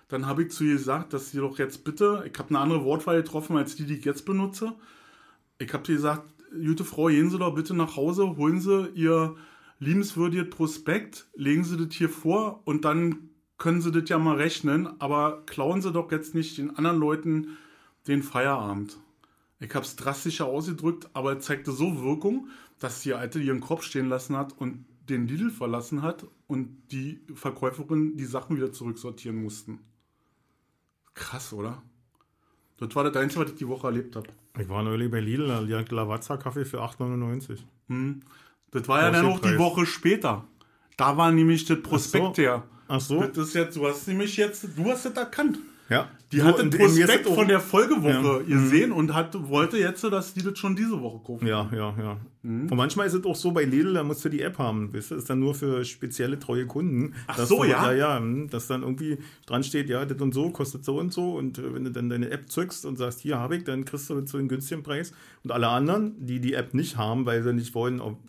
Dann 0.09 0.25
habe 0.25 0.43
ich 0.43 0.51
zu 0.51 0.63
ihr 0.63 0.73
gesagt, 0.73 1.13
dass 1.13 1.31
sie 1.31 1.37
doch 1.37 1.57
jetzt 1.59 1.83
bitte, 1.83 2.23
ich 2.31 2.37
habe 2.37 2.49
eine 2.49 2.59
andere 2.59 2.83
Wortwahl 2.83 3.21
getroffen 3.21 3.55
als 3.55 3.75
die, 3.75 3.85
die 3.85 3.97
ich 3.97 4.05
jetzt 4.05 4.25
benutze. 4.25 4.73
Ich 5.59 5.71
habe 5.71 5.89
ihr 5.89 5.95
gesagt, 5.95 6.33
gute 6.51 6.83
Frau, 6.83 7.05
gehen 7.05 7.29
Sie 7.29 7.37
doch 7.37 7.53
bitte 7.53 7.73
nach 7.73 7.95
Hause, 7.95 8.35
holen 8.35 8.59
Sie 8.59 8.89
Ihr 8.95 9.35
liebenswürdiges 9.79 10.49
Prospekt, 10.49 11.27
legen 11.35 11.63
Sie 11.63 11.77
das 11.77 11.95
hier 11.95 12.09
vor 12.09 12.61
und 12.65 12.85
dann 12.85 13.29
können 13.57 13.81
Sie 13.81 13.91
das 13.91 14.09
ja 14.09 14.17
mal 14.17 14.37
rechnen, 14.37 14.89
aber 14.99 15.43
klauen 15.45 15.81
Sie 15.81 15.91
doch 15.91 16.11
jetzt 16.11 16.33
nicht 16.33 16.57
den 16.57 16.75
anderen 16.75 16.97
Leuten 16.97 17.57
den 18.07 18.23
Feierabend. 18.23 18.97
Ich 19.59 19.73
habe 19.75 19.85
es 19.85 19.95
drastischer 19.95 20.45
ausgedrückt, 20.45 21.09
aber 21.13 21.37
es 21.37 21.45
zeigte 21.45 21.71
so 21.71 22.01
Wirkung, 22.01 22.47
dass 22.79 23.01
die 23.01 23.13
Alte 23.13 23.39
ihren 23.39 23.59
Kopf 23.59 23.83
stehen 23.83 24.07
lassen 24.07 24.37
hat 24.37 24.57
und 24.57 24.85
den 25.09 25.27
Lidl 25.27 25.49
verlassen 25.49 26.01
hat 26.01 26.25
und 26.47 26.77
die 26.91 27.19
Verkäuferin 27.33 28.15
die 28.15 28.25
Sachen 28.25 28.55
wieder 28.55 28.71
zurücksortieren 28.71 29.41
mussten. 29.41 29.79
Krass, 31.19 31.51
oder? 31.51 31.81
Das 32.77 32.95
war 32.95 33.03
das 33.03 33.15
Einzige, 33.17 33.43
was 33.43 33.51
ich 33.51 33.57
die 33.57 33.67
Woche 33.67 33.87
erlebt 33.87 34.15
habe. 34.15 34.27
Ich 34.57 34.69
war 34.69 34.81
neulich 34.83 35.11
bei 35.11 35.19
Lidl, 35.19 35.47
da 35.47 35.59
lag 35.59 35.89
Lavazza-Kaffee 35.91 36.63
für 36.63 36.81
8,99. 36.81 37.59
Das 38.71 38.87
war 38.87 39.01
ja 39.01 39.11
dann 39.11 39.25
auch 39.25 39.39
die. 39.39 39.57
Woche 39.57 39.85
später. 39.85 40.45
Da 40.95 41.17
war 41.17 41.31
nämlich 41.31 41.65
das 41.65 41.81
Prospekt 41.81 42.25
Ach 42.25 42.35
so. 42.35 42.41
her. 42.41 42.63
Ach 42.87 43.01
so. 43.01 43.21
Das 43.21 43.49
ist 43.49 43.53
jetzt, 43.53 43.75
du 43.75 43.85
hast 43.87 44.07
nämlich 44.07 44.37
jetzt, 44.37 44.65
du 44.75 44.85
hast 44.89 45.05
das 45.05 45.13
erkannt. 45.13 45.59
Ja. 45.89 46.09
Die 46.31 46.43
hat 46.43 46.59
den 46.59 46.69
Prospekt 46.69 47.27
von 47.27 47.47
der 47.47 47.59
Folgewoche 47.59 48.09
Ja. 48.11 48.39
Mhm. 48.39 48.47
gesehen 48.47 48.91
und 48.91 49.15
hat, 49.15 49.35
wollte 49.49 49.77
jetzt, 49.79 50.03
dass 50.03 50.35
die 50.35 50.43
das 50.43 50.59
schon 50.59 50.75
diese 50.75 51.01
Woche 51.01 51.19
kaufen. 51.25 51.47
Ja, 51.47 51.67
ja, 51.73 51.95
ja. 51.97 52.17
Mhm. 52.43 52.69
Und 52.69 52.77
manchmal 52.77 53.07
ist 53.07 53.15
es 53.15 53.25
auch 53.25 53.35
so 53.35 53.51
bei 53.51 53.63
Lidl, 53.63 53.95
da 53.95 54.03
musst 54.03 54.23
du 54.23 54.29
die 54.29 54.41
App 54.41 54.59
haben. 54.59 54.93
Weißt 54.93 55.09
du, 55.09 55.15
ist 55.15 55.29
dann 55.29 55.39
nur 55.39 55.55
für 55.55 55.83
spezielle 55.85 56.37
treue 56.37 56.67
Kunden. 56.67 57.15
Ach 57.25 57.37
dass 57.37 57.49
so, 57.49 57.63
du, 57.63 57.69
ja? 57.69 57.91
Ja, 57.91 57.93
ja. 57.93 58.17
hm, 58.17 58.49
Dass 58.49 58.67
dann 58.67 58.83
irgendwie 58.83 59.17
dran 59.47 59.63
steht, 59.63 59.89
ja, 59.89 60.05
das 60.05 60.21
und 60.21 60.33
so 60.33 60.51
kostet 60.51 60.85
so 60.85 60.99
und 60.99 61.11
so. 61.11 61.35
Und 61.35 61.57
äh, 61.57 61.73
wenn 61.73 61.83
du 61.85 61.91
dann 61.91 62.09
deine 62.09 62.29
App 62.29 62.51
zückst 62.51 62.85
und 62.85 62.97
sagst, 62.97 63.21
hier 63.21 63.39
habe 63.39 63.57
ich, 63.57 63.63
dann 63.63 63.83
kriegst 63.85 64.09
du 64.11 64.21
zu 64.21 64.37
einem 64.37 64.47
günstigen 64.47 64.83
Preis. 64.83 65.11
Und 65.43 65.51
alle 65.51 65.69
anderen, 65.69 66.23
die 66.23 66.39
die 66.39 66.53
App 66.53 66.75
nicht 66.75 66.97
haben, 66.97 67.25
weil 67.25 67.41
sie 67.41 67.53
nicht 67.53 67.73
wollen, 67.73 67.99
ob 67.99 68.19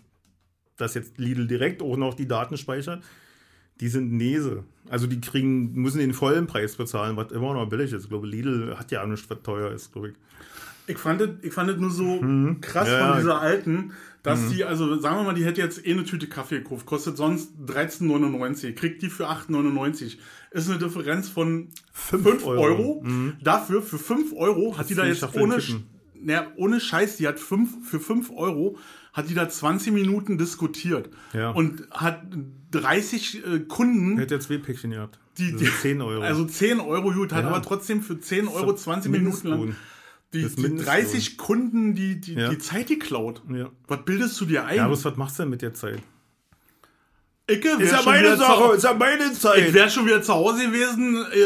das 0.78 0.94
jetzt 0.94 1.18
Lidl 1.18 1.46
direkt 1.46 1.82
auch 1.82 1.98
noch 1.98 2.14
die 2.14 2.26
Daten 2.26 2.56
speichert, 2.56 3.02
die 3.80 3.88
sind 3.88 4.12
Nese. 4.12 4.64
Also 4.88 5.06
die 5.06 5.20
kriegen, 5.20 5.72
müssen 5.74 5.98
den 5.98 6.12
vollen 6.14 6.46
Preis 6.46 6.74
bezahlen, 6.76 7.16
was 7.16 7.32
immer 7.32 7.54
noch 7.54 7.68
billig 7.68 7.92
ist. 7.92 8.04
Ich 8.04 8.08
glaube, 8.08 8.26
Lidl 8.26 8.76
hat 8.78 8.90
ja 8.90 9.02
auch 9.02 9.06
nichts, 9.06 9.28
was 9.30 9.42
teuer 9.42 9.70
ist, 9.72 9.92
glaube 9.92 10.08
ich. 10.08 10.14
Ich 10.86 10.98
fand 10.98 11.20
das, 11.20 11.28
ich 11.42 11.52
fand 11.52 11.70
das 11.70 11.76
nur 11.76 11.90
so 11.90 12.18
krass 12.60 12.88
Mhm. 12.88 12.92
Ja, 12.92 12.98
von 12.98 13.08
ja. 13.08 13.14
Mhm. 13.14 13.18
dieser 13.18 13.40
alten, 13.40 13.92
dass 14.24 14.48
die, 14.50 14.64
also 14.64 14.98
sagen 15.00 15.16
wir 15.16 15.22
mal, 15.22 15.34
die 15.34 15.44
hätte 15.44 15.60
jetzt 15.60 15.86
eh 15.86 15.92
eine 15.92 16.04
Tüte 16.04 16.26
Kaffee 16.26 16.58
gekauft, 16.58 16.84
kostet 16.84 17.16
sonst 17.16 17.52
13,99, 17.66 18.72
kriegt 18.74 19.00
die 19.02 19.08
für 19.08 19.28
8,99. 19.28 20.18
Ist 20.50 20.68
eine 20.68 20.78
Differenz 20.78 21.28
von 21.28 21.68
5 21.92 22.44
Euro. 22.44 22.60
Euro. 22.60 23.02
Mhm. 23.04 23.34
Dafür, 23.42 23.82
für 23.82 23.98
5 23.98 24.32
Euro, 24.34 24.76
hat 24.76 24.90
die 24.90 24.94
da 24.94 25.06
jetzt 25.06 25.22
ohne, 25.36 25.58
kippen. 25.58 25.86
na, 26.20 26.48
ohne 26.56 26.80
Scheiß, 26.80 27.16
die 27.18 27.28
hat 27.28 27.38
fünf, 27.38 27.88
für 27.88 28.00
5 28.00 28.30
Euro, 28.34 28.76
hat 29.12 29.28
die 29.28 29.34
da 29.34 29.48
20 29.48 29.92
Minuten 29.92 30.38
diskutiert. 30.38 31.10
Ja. 31.32 31.50
Und 31.50 31.88
hat 31.90 32.22
30 32.70 33.44
äh, 33.46 33.58
Kunden 33.60 34.18
Hätte 34.18 34.34
ja 34.34 34.40
zwei 34.40 34.58
Päckchen 34.58 34.92
gehabt. 34.92 35.18
die, 35.38 35.52
Also 35.52 35.64
10 35.82 36.00
Euro. 36.02 36.22
Also 36.22 36.44
10 36.44 36.80
Euro 36.80 37.12
gut, 37.12 37.32
hat 37.32 37.44
Ja. 37.44 37.50
aber 37.50 37.62
trotzdem 37.62 38.02
für 38.02 38.18
10 38.20 38.48
Euro 38.48 38.74
20 38.74 39.10
Minuten 39.10 39.48
lang 39.48 39.76
die, 40.32 40.38
die 40.46 40.60
Mindestlohn. 40.62 40.76
30 40.84 41.38
Kunden 41.38 41.94
die, 41.94 42.20
die, 42.20 42.34
Ja. 42.34 42.50
die 42.50 42.58
Zeit 42.58 42.86
geklaut. 42.88 43.42
Ja. 43.52 43.70
Was 43.88 44.04
bildest 44.04 44.40
du 44.40 44.44
dir 44.44 44.64
ein? 44.64 44.76
Ja, 44.76 44.84
aber 44.84 45.02
was 45.02 45.16
machst 45.16 45.38
du 45.38 45.42
denn 45.42 45.50
mit 45.50 45.62
der 45.62 45.74
Zeit? 45.74 46.00
Icke 47.50 47.78
wär 47.78 47.98
schon 47.98 48.14
wieder 48.14 48.36
zu- 48.38 48.72
ist 48.72 48.84
ja 48.84 48.94
meine 48.94 49.24
Ich 49.32 49.38
Zeit. 49.40 49.72
wäre 49.74 49.90
schon 49.90 50.06
wieder 50.06 50.22
zu 50.22 50.32
Hause 50.34 50.66
gewesen, 50.66 51.24
äh, 51.32 51.38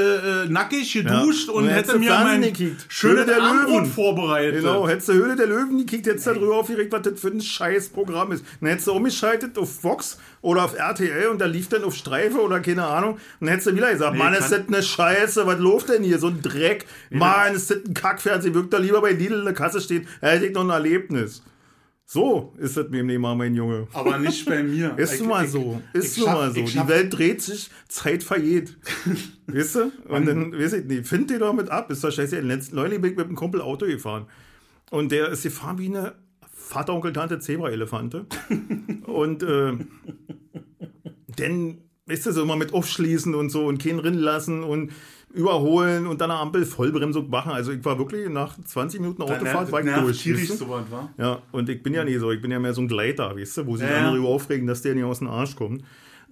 äh, 0.44 0.48
nackig, 0.48 0.92
geduscht 0.92 1.48
und 1.48 1.64
Und 1.64 1.68
hätte 1.70 1.98
mir 1.98 2.10
mein 2.10 2.42
Höhle 2.44 3.24
der 3.26 3.38
Löwen. 3.38 3.86
vorbereitet. 3.86 4.60
Genau, 4.60 4.86
hättest 4.88 5.08
du 5.08 5.12
Höhle 5.14 5.36
der 5.36 5.46
Löwen 5.46 5.78
gekickt, 5.78 6.06
hättest 6.06 6.26
du 6.26 6.34
darüber 6.34 6.56
aufgeregt, 6.56 6.92
was 6.92 7.02
das 7.02 7.20
für 7.20 7.28
ein 7.28 7.40
scheiß 7.40 7.88
Programm 7.88 8.32
ist. 8.32 8.44
Dann 8.60 8.70
hättest 8.70 8.86
du 8.88 8.92
umgeschaltet 8.92 9.56
auf 9.58 9.80
Fox 9.80 10.18
oder 10.42 10.64
auf 10.64 10.74
RTL 10.78 11.28
und 11.28 11.40
da 11.40 11.46
lief 11.46 11.68
dann 11.68 11.84
auf 11.84 11.94
Streife 11.94 12.40
oder 12.40 12.60
keine 12.60 12.84
Ahnung. 12.84 13.12
Und 13.14 13.20
dann 13.40 13.48
hättest 13.48 13.68
du 13.68 13.74
wieder 13.76 13.90
gesagt, 13.92 14.16
Mann, 14.16 14.34
ist 14.34 14.50
das 14.52 14.60
eine 14.68 14.82
Scheiße, 14.82 15.46
was 15.46 15.58
läuft 15.58 15.88
denn 15.88 16.02
hier? 16.02 16.18
So 16.18 16.28
ein 16.28 16.42
Dreck. 16.42 16.84
Mann, 17.10 17.54
ist 17.54 17.70
das 17.70 17.78
ein 17.86 17.94
Kackfernsehen, 17.94 18.54
wirkt 18.54 18.72
da 18.72 18.78
lieber 18.78 19.00
bei 19.00 19.12
Lidl 19.12 19.38
in 19.38 19.44
der 19.44 19.54
Kasse 19.54 19.80
stehen, 19.80 20.06
hätte 20.20 20.46
ich 20.46 20.52
noch 20.54 20.62
ein 20.64 20.70
Erlebnis. 20.70 21.42
So 22.06 22.52
ist 22.58 22.76
das 22.76 22.84
mit 22.90 23.00
dem 23.00 23.08
Thema, 23.08 23.34
mein 23.34 23.54
Junge. 23.54 23.88
Aber 23.92 24.18
nicht 24.18 24.44
bei 24.44 24.62
mir. 24.62 24.94
Ist 24.98 25.20
nun 25.20 25.30
mal 25.30 25.48
so. 25.48 25.80
Ist 25.94 26.18
nun 26.18 26.26
schaff- 26.26 26.34
mal 26.36 26.54
so. 26.54 26.62
Die 26.62 26.88
Welt 26.88 27.16
dreht 27.16 27.40
sich, 27.40 27.70
Zeit 27.88 28.22
vergeht. 28.22 28.76
weißt 29.46 29.74
du? 29.76 29.92
Und 30.08 30.26
dann, 30.26 30.52
weiß 30.52 30.74
ich 30.74 30.84
nicht, 30.84 31.06
find 31.06 31.30
dir 31.30 31.38
doch 31.38 31.54
mit 31.54 31.70
ab. 31.70 31.90
Ist 31.90 32.04
doch 32.04 32.12
scheiße. 32.12 32.40
Letzten 32.40 32.76
neulich 32.76 33.00
bin 33.00 33.12
ich 33.12 33.16
mit 33.16 33.26
einem 33.26 33.36
Kumpel 33.36 33.62
Auto 33.62 33.86
gefahren. 33.86 34.26
Und 34.90 35.12
der 35.12 35.28
ist 35.30 35.44
gefahren 35.44 35.78
wie 35.78 35.86
eine 35.86 36.14
Vater, 36.52 36.92
Onkel, 36.92 37.12
Tante, 37.12 37.38
Zebra-Elefante. 37.38 38.26
und 39.06 39.42
äh, 39.42 39.72
dann, 41.36 41.78
weißt 42.06 42.26
du, 42.26 42.32
so 42.32 42.42
immer 42.42 42.56
mit 42.56 42.74
aufschließen 42.74 43.34
und 43.34 43.48
so 43.48 43.66
und 43.66 43.82
keinen 43.82 43.98
rinnen 43.98 44.20
lassen 44.20 44.62
und 44.62 44.92
überholen 45.34 46.06
und 46.06 46.20
dann 46.20 46.30
eine 46.30 46.40
Ampel 46.40 46.64
Vollbremsung 46.64 47.28
machen. 47.28 47.52
Also 47.52 47.72
ich 47.72 47.84
war 47.84 47.98
wirklich 47.98 48.28
nach 48.28 48.56
20 48.62 49.00
Minuten 49.00 49.22
Autofahrt 49.22 49.70
war 49.70 49.80
ich 49.80 49.92
durch. 49.92 50.22
tierisch 50.22 50.42
weißt 50.42 50.60
du? 50.60 50.64
sowas, 50.64 50.84
wa? 50.90 51.10
Ja, 51.18 51.42
und 51.52 51.68
ich 51.68 51.82
bin 51.82 51.92
ja 51.92 52.04
nie 52.04 52.16
so, 52.16 52.30
ich 52.30 52.40
bin 52.40 52.50
ja 52.50 52.58
mehr 52.58 52.72
so 52.72 52.80
ein 52.80 52.88
Gleiter, 52.88 53.36
weißt 53.36 53.58
du, 53.58 53.66
wo 53.66 53.76
sich 53.76 53.86
Ja, 53.86 53.92
ja. 53.94 53.98
andere 53.98 54.16
über 54.18 54.28
aufregen, 54.28 54.66
dass 54.66 54.82
der 54.82 54.94
nicht 54.94 55.04
aus 55.04 55.18
dem 55.18 55.28
Arsch 55.28 55.56
kommt. 55.56 55.82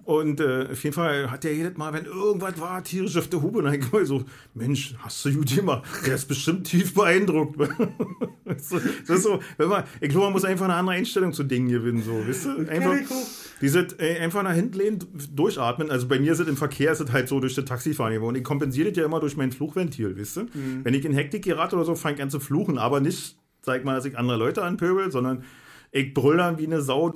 Und 0.05 0.41
äh, 0.41 0.67
auf 0.71 0.83
jeden 0.83 0.93
Fall 0.93 1.31
hat 1.31 1.43
der 1.43 1.55
jedes 1.55 1.77
Mal, 1.77 1.93
wenn 1.93 2.05
irgendwas 2.05 2.59
war, 2.59 2.83
tierisch 2.83 3.15
auf 3.17 3.29
der 3.29 3.41
Hube, 3.41 3.59
und 3.59 3.65
dann 3.65 4.05
so, 4.05 4.23
Mensch, 4.53 4.95
hast 4.99 5.23
du 5.23 5.33
gut 5.33 5.55
gemacht. 5.55 5.83
Der 6.05 6.15
ist 6.15 6.27
bestimmt 6.27 6.67
tief 6.67 6.93
beeindruckt. 6.93 7.57
Weißt 7.57 8.71
du, 8.71 8.79
das 9.07 9.17
ist 9.17 9.23
so, 9.23 9.39
wenn 9.57 9.69
man, 9.69 9.83
ich 10.01 10.09
glaube, 10.09 10.25
man 10.25 10.33
muss 10.33 10.43
einfach 10.43 10.65
eine 10.65 10.75
andere 10.75 10.95
Einstellung 10.95 11.31
zu 11.31 11.43
Dingen 11.43 11.69
gewinnen, 11.69 12.03
so, 12.03 12.11
weißt 12.27 12.45
du? 12.45 12.69
Einfach, 12.69 12.91
auch. 12.91 13.27
Dieses 13.61 13.93
äh, 13.99 14.19
einfach 14.19 14.43
nach 14.43 14.53
hinten 14.53 14.77
lehnen, 14.77 14.99
durchatmen. 15.33 15.89
Also 15.89 16.07
bei 16.07 16.19
mir 16.19 16.33
ist 16.33 16.39
es 16.39 16.47
im 16.49 16.57
Verkehr 16.57 16.91
ist 16.91 16.99
es 16.99 17.11
halt 17.13 17.29
so 17.29 17.39
durch 17.39 17.55
das 17.55 17.63
Taxifahren 17.63 18.13
geworden. 18.13 18.35
Ich 18.35 18.43
kompensiere 18.43 18.89
das 18.89 18.97
ja 18.97 19.05
immer 19.05 19.21
durch 19.21 19.37
mein 19.37 19.53
Fluchventil, 19.53 20.17
wisst 20.17 20.37
ihr? 20.37 20.47
Wenn 20.83 20.93
ich 20.93 21.05
in 21.05 21.13
Hektik 21.13 21.43
gerate 21.43 21.77
oder 21.77 21.85
so, 21.85 21.95
fange 21.95 22.17
ich 22.17 22.21
an 22.21 22.29
zu 22.29 22.41
fluchen. 22.41 22.77
Aber 22.77 22.99
nicht, 22.99 23.37
sag 23.61 23.85
mal, 23.85 23.95
dass 23.95 24.05
ich 24.05 24.17
andere 24.17 24.37
Leute 24.37 24.63
anpöbel, 24.63 25.11
sondern 25.11 25.43
ich 25.91 26.13
brüll 26.13 26.37
dann 26.37 26.57
wie 26.57 26.65
eine 26.65 26.81
Sau. 26.81 27.13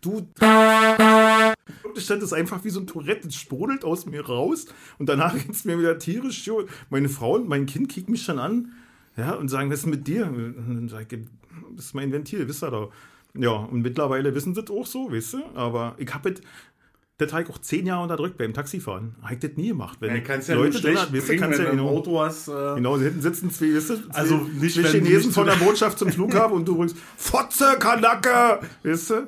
Du. 0.00 0.26
Das 1.94 2.04
stand 2.04 2.22
es 2.22 2.32
einfach 2.32 2.62
wie 2.64 2.70
so 2.70 2.80
ein 2.80 2.86
Tourette, 2.86 3.26
das 3.28 3.34
sprudelt 3.34 3.84
aus 3.84 4.06
mir 4.06 4.24
raus 4.24 4.66
und 4.98 5.08
danach 5.08 5.34
geht 5.34 5.50
es 5.50 5.64
mir 5.64 5.78
wieder 5.78 5.98
tierisch. 5.98 6.48
Meine 6.90 7.08
Frau 7.08 7.34
und 7.34 7.48
mein 7.48 7.66
Kind 7.66 7.88
kicken 7.88 8.12
mich 8.12 8.22
schon 8.22 8.38
an 8.38 8.72
ja, 9.16 9.32
und 9.32 9.48
sagen, 9.48 9.70
was 9.70 9.80
ist 9.80 9.86
mit 9.86 10.06
dir? 10.06 10.26
Und 10.26 10.54
dann 10.56 10.88
sag 10.88 11.12
ich, 11.12 11.18
das 11.74 11.86
ist 11.86 11.94
mein 11.94 12.12
Ventil, 12.12 12.46
wisst 12.46 12.62
ihr 12.62 12.70
doch. 12.70 12.92
Ja, 13.34 13.50
und 13.50 13.82
mittlerweile 13.82 14.34
wissen 14.34 14.54
sie 14.54 14.62
das 14.62 14.74
auch 14.74 14.86
so, 14.86 15.10
weißt 15.12 15.34
du? 15.34 15.38
Aber 15.54 15.94
ich 15.98 16.12
habe 16.14 16.30
das, 16.32 16.40
das 17.18 17.32
habe 17.32 17.42
ich 17.42 17.50
auch 17.50 17.58
zehn 17.58 17.84
Jahre 17.86 18.04
unterdrückt 18.04 18.38
beim 18.38 18.54
Taxifahren. 18.54 19.16
Habe 19.22 19.34
ich 19.34 19.40
das 19.40 19.50
nie 19.56 19.68
gemacht. 19.68 19.96
Wenn 20.00 20.10
Ja, 20.10 20.16
ich 20.16 20.24
kannst 20.24 20.48
ja 20.48 20.54
Leute 20.54 20.78
schlecht 20.78 21.10
bringen, 21.10 21.40
kannst 21.40 21.58
wenn 21.58 21.66
ja 21.66 21.72
du 21.72 21.78
im 21.78 21.78
genau- 21.78 21.88
Auto 21.90 22.20
hast. 22.20 22.46
Äh, 22.48 22.74
Genau, 22.76 22.96
hinten 22.98 23.20
sitzen 23.20 23.50
zwei, 23.50 23.74
weißt 23.74 23.90
du, 23.90 23.94
Also 24.10 24.36
nicht, 24.36 24.74
zwei 24.76 24.82
Chinesen 24.88 25.16
nicht 25.26 25.32
von 25.32 25.46
der 25.46 25.56
Botschaft 25.56 25.98
zum 25.98 26.10
Flughafen 26.12 26.56
und 26.56 26.66
du 26.68 26.76
rückst, 26.76 26.96
Fotze, 27.16 27.76
Kanacke, 27.80 28.60
weißt 28.84 29.10
du? 29.10 29.26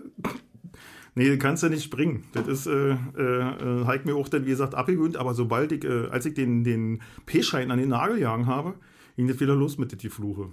Nee, 1.14 1.36
kannst 1.38 1.62
du 1.62 1.68
nicht 1.68 1.90
bringen. 1.90 2.24
Das 2.32 2.46
ist, 2.46 2.66
äh, 2.66 2.92
äh, 2.92 3.84
halt 3.84 4.06
mir 4.06 4.14
auch 4.14 4.28
dann, 4.28 4.46
wie 4.46 4.50
gesagt, 4.50 4.74
abgewöhnt, 4.74 5.16
aber 5.16 5.34
sobald 5.34 5.72
ich, 5.72 5.84
äh, 5.84 6.06
als 6.08 6.26
ich 6.26 6.34
den, 6.34 6.62
den 6.64 7.02
P-Schein 7.26 7.70
an 7.70 7.78
den 7.78 7.88
Nagel 7.88 8.18
jagen 8.18 8.46
habe, 8.46 8.74
ging 9.16 9.26
das 9.26 9.40
wieder 9.40 9.54
los 9.54 9.76
mit 9.76 10.02
der 10.02 10.10
Fluche. 10.10 10.50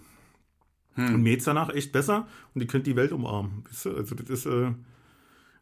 Und 0.97 1.21
mir 1.21 1.31
geht's 1.31 1.45
danach 1.45 1.69
echt 1.69 1.91
besser 1.91 2.27
und 2.55 2.61
ihr 2.61 2.67
könnt 2.67 2.87
die 2.87 2.95
Welt 2.95 3.11
umarmen. 3.11 3.63
Weißt 3.67 3.85
du? 3.85 3.95
Also 3.95 4.15
das 4.15 4.29
ist 4.29 4.45
äh, 4.47 4.71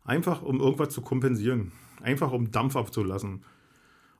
einfach, 0.05 0.41
um 0.41 0.61
irgendwas 0.61 0.89
zu 0.89 1.01
kompensieren. 1.01 1.73
Einfach, 2.01 2.31
um 2.31 2.51
Dampf 2.51 2.77
abzulassen. 2.77 3.43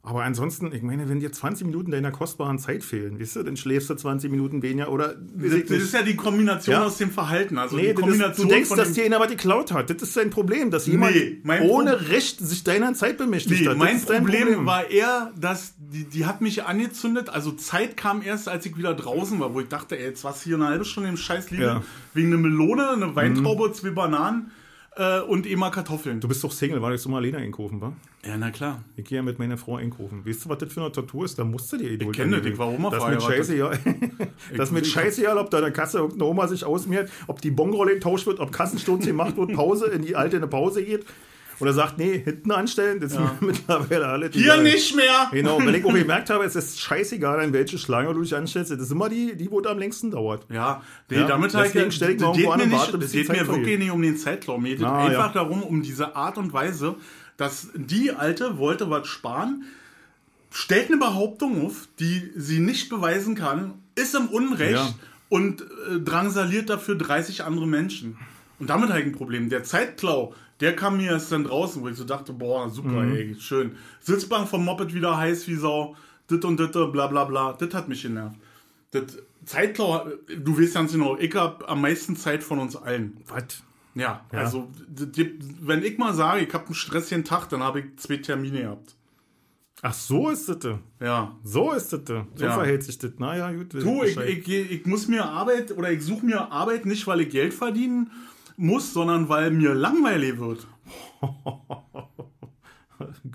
Aber 0.08 0.24
ansonsten, 0.24 0.72
ich 0.72 0.84
meine, 0.84 1.10
wenn 1.10 1.20
dir 1.20 1.32
20 1.32 1.65
Minuten 1.65 1.89
deiner 1.89 2.12
kostbaren 2.12 2.60
Zeit 2.60 2.84
fehlen, 2.84 3.20
weißt 3.20 3.38
du, 3.38 3.44
dann 3.44 3.58
schläfst 3.58 3.89
du 3.89 3.96
20 3.96 4.30
Minuten 4.30 4.62
weniger 4.62 4.91
oder 4.91 5.15
das, 5.15 5.52
das 5.68 5.78
ist 5.80 5.94
ja 5.96 6.04
die 6.04 6.15
Kombination 6.15 6.74
Ja. 6.76 6.84
aus 6.86 6.98
dem 6.98 7.10
Verhalten. 7.10 7.58
Also 7.58 7.76
Nee, 7.76 7.88
die 7.88 7.88
das 7.88 7.96
ist, 7.98 8.02
Kombination 8.04 8.48
du 8.48 8.54
denkst, 8.54 8.70
dass 8.70 8.94
dir 8.94 9.04
einer 9.06 9.20
was 9.20 9.30
geklaut 9.30 9.72
hat. 9.72 9.89
Das 9.89 10.02
ist 10.04 10.13
sein 10.13 10.30
Problem, 10.30 10.70
dass 10.70 10.86
jemand 10.86 11.15
Nee, 11.15 11.60
ohne 11.62 12.10
Recht 12.10 12.39
sich 12.39 12.63
deiner 12.63 12.94
Zeit 12.94 13.18
bemächtigt 13.18 13.62
Nee, 13.62 13.68
hat. 13.68 13.74
Das 13.74 13.80
mein 13.80 14.06
dein 14.06 14.24
Problem, 14.26 14.65
war 14.68 14.91
eher, 14.91 15.32
dass 15.39 15.74
die, 15.80 16.04
die 16.06 16.28
hat 16.28 16.39
mich 16.39 16.63
angezündet. 16.65 17.30
Also 17.30 17.52
Zeit 17.54 17.98
kam 17.98 18.22
erst, 18.22 18.48
als 18.48 18.63
ich 18.68 18.78
wieder 18.78 18.94
draußen 18.94 19.39
war, 19.39 19.56
wo 19.56 19.60
ich 19.60 19.70
dachte, 19.70 19.98
ey, 19.98 20.06
jetzt 20.06 20.24
warst 20.24 20.46
du 20.46 20.50
hier 20.50 20.56
eine 20.58 20.68
halbe 20.68 20.86
Stunde 20.86 21.10
im 21.10 21.18
Scheiß 21.18 21.50
liegen. 21.50 21.63
Ja. 21.63 21.80
Mhm. 21.80 21.84
Wegen 22.13 22.28
einer 22.28 22.38
Melone, 22.38 22.89
eine 22.91 23.15
Weintraube, 23.15 23.72
zwei 23.74 23.89
Bananen 23.89 24.52
äh, 24.97 25.19
und 25.21 25.45
immer 25.45 25.71
Kartoffeln. 25.71 26.19
Du 26.19 26.27
bist 26.27 26.43
doch 26.43 26.51
Single, 26.51 26.81
war 26.81 26.91
jetzt 26.91 27.08
mal 27.08 27.17
alleine 27.17 27.38
einkaufen, 27.38 27.81
wa? 27.81 27.93
ja, 28.25 28.38
na 28.38 28.49
klar. 28.51 28.84
Ich 28.95 29.05
gehe 29.05 29.17
ja 29.17 29.21
mit 29.23 29.39
meiner 29.39 29.58
Frau 29.58 29.75
einkaufen. 29.77 30.25
Weißt 30.25 30.45
du, 30.45 30.49
was 30.49 30.58
das 30.60 30.73
für 30.73 30.81
eine 30.81 30.91
Tortur 30.91 31.25
ist? 31.25 31.38
Da 31.38 31.43
musst 31.43 31.71
du 31.73 31.77
dir 31.77 31.91
Idol 31.91 32.12
kenn 32.13 32.31
das, 32.31 32.45
ich 32.45 32.58
war 32.58 32.67
Oma 32.69 32.89
Das 32.89 33.05
mit 33.08 33.21
verheiratet. 33.21 33.38
Scheiße, 33.38 33.55
ja. 33.58 33.71
Das 34.58 34.71
mit 34.71 34.86
ich- 34.86 34.91
Scheiße, 34.93 35.23
ja, 35.23 35.36
ob 35.39 35.49
da 35.49 35.62
der 35.62 35.71
Kasse 35.71 35.97
irgendeine 35.99 36.29
Oma 36.29 36.47
sich 36.47 36.63
ausmehrt, 36.65 37.10
ob 37.27 37.41
die 37.41 37.51
Bonrolle 37.51 37.93
getauscht 37.95 38.25
wird, 38.27 38.39
ob 38.39 38.51
Kassensturz 38.51 39.05
gemacht 39.05 39.38
wird, 39.38 39.53
Pause, 39.53 39.88
in 39.88 40.01
die 40.01 40.15
alte 40.15 40.38
eine 40.38 40.47
Pause 40.47 40.84
geht. 40.84 41.05
Oder 41.60 41.72
sagt, 41.74 41.98
nee, 41.98 42.20
hinten 42.24 42.52
anstellen, 42.52 43.00
das 43.00 43.13
ist 43.13 43.20
mir 43.41 43.48
mittlerweile 43.48 44.08
alle 44.08 44.30
Hier 44.30 44.58
nicht 44.62 44.96
mehr! 44.96 45.30
Genau, 45.32 45.60
wenn 45.60 45.74
ich 45.76 45.86
auch 45.86 45.94
gemerkt 45.94 46.30
habe, 46.30 46.44
es 46.44 46.56
ist 46.56 46.80
scheißegal, 46.82 47.39
an 47.39 47.54
welche 47.54 47.78
Schlange 47.78 48.13
du 48.13 48.22
dich 48.22 48.36
anstellst, 48.36 48.72
das 48.72 48.80
ist 48.80 48.91
immer 48.91 49.08
die, 49.10 49.36
die 49.36 49.50
wo 49.50 49.62
am 49.63 49.80
längsten 49.80 50.12
dauert. 50.12 50.46
Ja, 50.52 50.82
nee, 51.10 51.18
Ja, 51.18 51.28
damit 51.28 51.54
halt, 51.54 51.68
deswegen 51.74 51.91
stell 51.91 52.12
ich 52.12 52.20
mal 52.22 52.28
irgendwo 52.32 52.52
an 52.52 52.62
und 52.62 52.70
nicht, 52.70 52.80
warte, 52.80 52.98
bis 52.98 53.12
die 53.12 53.20
geht 53.20 53.30
mir 53.30 53.48
wirklich 53.48 53.80
nicht 53.80 53.91
um 53.91 54.02
den 54.02 54.18
Zeitraum. 54.18 54.63
Mir 54.63 54.76
geht 54.76 54.86
Ah, 54.86 55.06
einfach 55.06 55.28
ja. 55.28 55.44
darum, 55.44 55.63
um 55.63 55.82
diese 55.82 56.15
Art 56.15 56.38
und 56.38 56.52
Weise, 56.54 56.96
dass 57.38 57.70
die 57.76 58.12
Alte 58.12 58.58
wollte 58.58 58.89
was 58.89 59.08
sparen, 59.08 59.63
stellt 60.52 60.88
eine 60.89 60.98
Behauptung 60.98 61.65
auf, 61.65 61.88
die 62.00 62.32
sie 62.36 62.60
nicht 62.60 62.89
beweisen 62.89 63.36
kann, 63.36 63.74
ist 63.96 64.15
im 64.15 64.28
Unrecht 64.28 64.74
Ja. 64.74 64.94
und 65.30 65.62
äh, 65.62 66.00
drangsaliert 66.00 66.70
dafür 66.70 66.96
30 66.96 67.44
andere 67.44 67.68
Menschen. 67.68 68.18
Und 68.58 68.70
damit 68.70 68.89
ich 68.89 68.96
ein 68.96 69.12
Problem. 69.12 69.50
Der 69.50 69.63
Zeitklau, 69.65 70.34
der 70.60 70.76
kam 70.76 70.98
mir 70.98 71.12
erst 71.12 71.32
dann 71.32 71.44
draußen, 71.44 71.82
wo 71.82 71.88
ich 71.89 71.98
so 71.98 72.04
dachte, 72.06 72.34
boah, 72.34 72.70
super, 72.70 72.89
Mhm. 72.89 73.15
ey, 73.15 73.36
schön. 73.39 73.76
Sitzbank 74.02 74.48
vom 74.48 74.63
Moped 74.65 74.94
wieder 74.94 75.18
heiß 75.18 75.48
wie 75.48 75.56
Sau, 75.56 75.96
dit 76.30 76.44
und 76.46 76.60
dit, 76.60 76.72
bla 76.72 77.08
bla 77.08 77.24
bla, 77.26 77.54
das 77.54 77.74
hat 77.74 77.88
mich 77.89 78.02
genervt. 78.02 78.36
Das 78.91 79.04
Zeitklau, 79.46 80.08
du 80.39 80.58
weißt 80.60 80.74
ganz 80.76 80.91
genau, 80.94 81.18
ich 81.18 81.36
habe 81.36 81.68
am 81.68 81.82
meisten 81.82 82.15
Zeit 82.15 82.44
von 82.44 82.60
uns 82.60 82.76
allen. 82.76 83.18
Was? 83.28 83.62
Ja, 83.94 84.26
also 84.32 84.70
d- 84.88 85.06
d- 85.06 85.39
wenn 85.62 85.84
ich 85.84 85.98
mal 85.98 86.13
sage, 86.13 86.41
ich 86.46 86.54
habe 86.54 86.65
einen 86.65 86.76
stressigen 86.76 87.24
Tag, 87.24 87.48
dann 87.50 87.62
habe 87.63 87.80
ich 87.80 87.86
zwei 87.98 88.18
Termine 88.18 88.62
gehabt. 88.62 88.96
Ach, 89.82 89.94
so 89.94 90.30
ist 90.30 90.50
das. 90.50 90.78
Ja. 91.00 91.36
So 91.44 91.72
ist 91.72 91.94
das. 91.94 92.02
So 92.08 92.46
Ja. 92.46 92.52
verhält 92.54 92.84
sich 92.84 92.98
das. 92.98 93.12
Naja, 93.20 93.52
gut. 93.52 93.74
Du, 93.74 94.04
ich, 94.04 94.18
ich, 94.18 94.48
ich 94.72 94.86
muss 94.86 95.08
mir 95.08 95.26
Arbeit 95.26 95.72
oder 95.78 95.91
ich 95.91 96.02
suche 96.02 96.26
mir 96.26 96.52
Arbeit 96.52 96.86
nicht, 96.86 97.06
weil 97.08 97.22
ich 97.22 97.30
Geld 97.30 97.54
verdienen 97.54 98.10
muss, 98.58 98.94
sondern 98.94 99.30
weil 99.30 99.52
mir 99.52 99.74
langweilig 99.74 100.39
wird. 100.39 100.68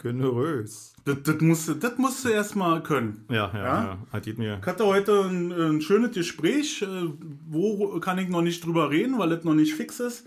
Generös. 0.03 0.95
Das, 1.05 1.23
das, 1.23 1.41
musst, 1.41 1.69
du- 1.69 1.75
das 1.75 1.99
musst 1.99 2.25
du 2.25 2.29
erstmal 2.31 2.83
können. 2.83 3.25
Ja, 3.29 3.51
ja, 3.53 3.59
Ja? 3.59 3.85
ja. 3.85 3.99
Hat 4.13 4.27
mir. 4.39 4.59
Ich 4.61 4.67
hatte 4.67 4.87
heute 4.87 5.25
ein, 5.25 5.53
ein 5.53 5.81
schönes 5.83 6.13
Gespräch. 6.13 6.81
äh, 6.83 6.87
Wo 7.49 8.01
kann 8.01 8.19
ich 8.19 8.29
noch 8.29 8.43
nicht 8.43 8.65
drüber 8.65 8.91
reden, 8.91 9.19
weil 9.19 9.33
es 9.33 9.45
noch 9.45 9.55
nicht 9.55 9.75
fix 9.75 10.01
ist. 10.01 10.27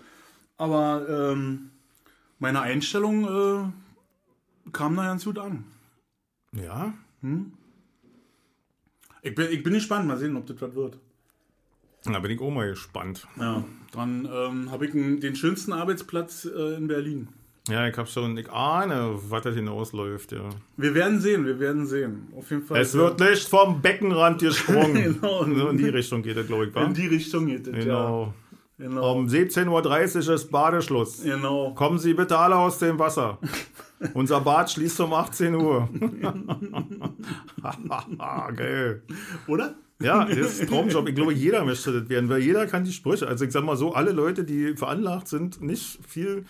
Aber 0.58 1.08
ähm, 1.10 1.72
meine 2.38 2.62
Einstellung 2.62 3.26
äh, 3.26 4.70
kam 4.72 4.96
da 4.96 5.06
ganz 5.06 5.26
gut 5.26 5.40
an. 5.40 5.64
Ja? 6.52 6.94
Ich 9.24 9.34
bin, 9.34 9.48
ich 9.50 9.64
bin 9.64 9.74
gespannt, 9.74 10.08
mal 10.08 10.18
sehen, 10.18 10.36
ob 10.36 10.46
das 10.46 10.62
was 10.62 10.76
wird. 10.76 11.00
Da 12.06 12.20
bin 12.20 12.32
ich 12.32 12.42
auch 12.42 12.52
mal 12.52 12.70
gespannt. 12.70 13.28
Ja, 13.39 13.63
dann 13.94 14.28
ähm, 14.32 14.72
habe 14.72 14.86
ich 14.86 14.92
den 14.92 15.36
schönsten 15.36 15.74
Arbeitsplatz 15.74 16.46
äh, 16.46 16.76
in 16.76 16.88
Berlin. 16.88 17.30
Ja, 17.70 17.88
ich 17.88 17.98
hab 17.98 18.10
schon, 18.10 18.38
ich 18.38 18.52
ahne, 18.52 19.18
was 19.30 19.44
das 19.44 19.56
hinausläuft, 19.56 20.34
ja. 20.34 20.50
Wir 20.76 20.94
werden 20.94 21.22
sehen, 21.22 21.46
wir 21.46 21.58
werden 21.62 21.86
sehen. 21.86 22.28
Auf 22.36 22.52
jeden 22.52 22.63
Fall. 22.63 22.82
Es 22.82 22.94
wird 22.94 23.22
nicht 23.22 23.48
vom 23.48 23.82
Beckenrand 23.82 24.42
gesprungen. 24.42 24.94
Genau. 25.22 25.46
So 25.46 25.70
in 25.70 25.78
die 25.78 25.88
Richtung 25.88 26.22
geht 26.24 26.36
das, 26.36 26.46
glaube 26.46 26.66
ich, 26.66 26.76
wa? 26.76 26.84
in 26.84 26.94
die 26.94 27.08
Richtung 27.08 27.46
geht 27.46 27.66
es, 27.68 27.74
Genau. 27.74 28.26
ja. 28.26 28.34
Genau. 28.86 29.13
Um 29.13 29.28
17.30 29.28 30.28
Uhr 30.28 30.34
ist 30.34 30.52
Badeschluss. 30.52 31.24
Genau. 31.24 31.74
Kommen 31.74 32.00
Sie 32.00 32.13
bitte 32.13 32.38
alle 32.38 32.58
aus 32.58 32.80
dem 32.80 33.00
Wasser. 33.00 33.38
Unser 34.13 34.42
Bad 34.42 34.70
schließt 34.70 35.00
um 35.00 35.13
18 35.13 35.56
Uhr. 35.56 35.88
Geil. 38.58 39.04
Oder? 39.48 39.76
Ja, 40.04 40.26
das 40.26 40.38
ist 40.38 40.62
ein 40.62 40.68
Traumjob. 40.68 41.08
Ich 41.10 41.16
glaube, 41.16 41.34
jeder 41.34 41.63
möchte 41.66 41.92
das 42.00 42.10
werden, 42.10 42.30
weil 42.30 42.42
jeder 42.42 42.68
kann 42.68 42.84
die 42.84 42.94
Sprüche. 42.94 43.28
Also 43.28 43.46
ich 43.46 43.52
sag 43.52 43.63
mal 43.63 43.78
so, 43.78 43.94
alle 43.94 44.12
Leute, 44.12 44.44
die 44.44 44.76
veranlagt 44.76 45.28
sind, 45.28 45.62
nicht 45.62 46.00
viel 46.08 46.46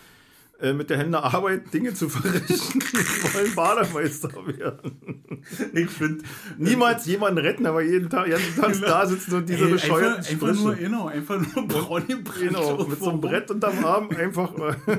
äh, 0.60 0.72
mit 0.72 0.88
der 0.90 0.98
Hände 0.98 1.22
arbeiten, 1.22 1.68
Dinge 1.70 1.94
zu 1.94 2.08
verrichten, 2.08 2.80
wollen 3.34 3.54
Bademeister 3.54 4.30
werden. 4.46 5.24
Ich 5.72 5.90
finde. 5.90 6.24
Niemals 6.58 7.06
jemanden 7.06 7.38
retten, 7.38 7.66
aber 7.66 7.82
jeden 7.82 8.08
Tag, 8.08 8.28
jeden 8.28 8.54
Tag 8.56 8.80
da 8.80 9.04
sitzen 9.06 9.34
und 9.34 9.48
diese 9.48 9.66
bescheuerten 9.66 10.24
einfach, 10.24 10.30
einfach 10.30 10.46
nur, 10.62 10.72
Sprüche. 10.72 10.88
genau, 10.88 11.06
einfach 11.08 11.40
nur 11.56 11.68
braun 11.68 12.06
gebrannt. 12.06 12.40
Genau, 12.40 12.84
mit 12.86 12.98
so 13.00 13.10
einem 13.10 13.20
Brett 13.20 13.50
unterm 13.50 13.84
Arm 13.84 14.10
einfach. 14.10 14.52
äh, 14.56 14.96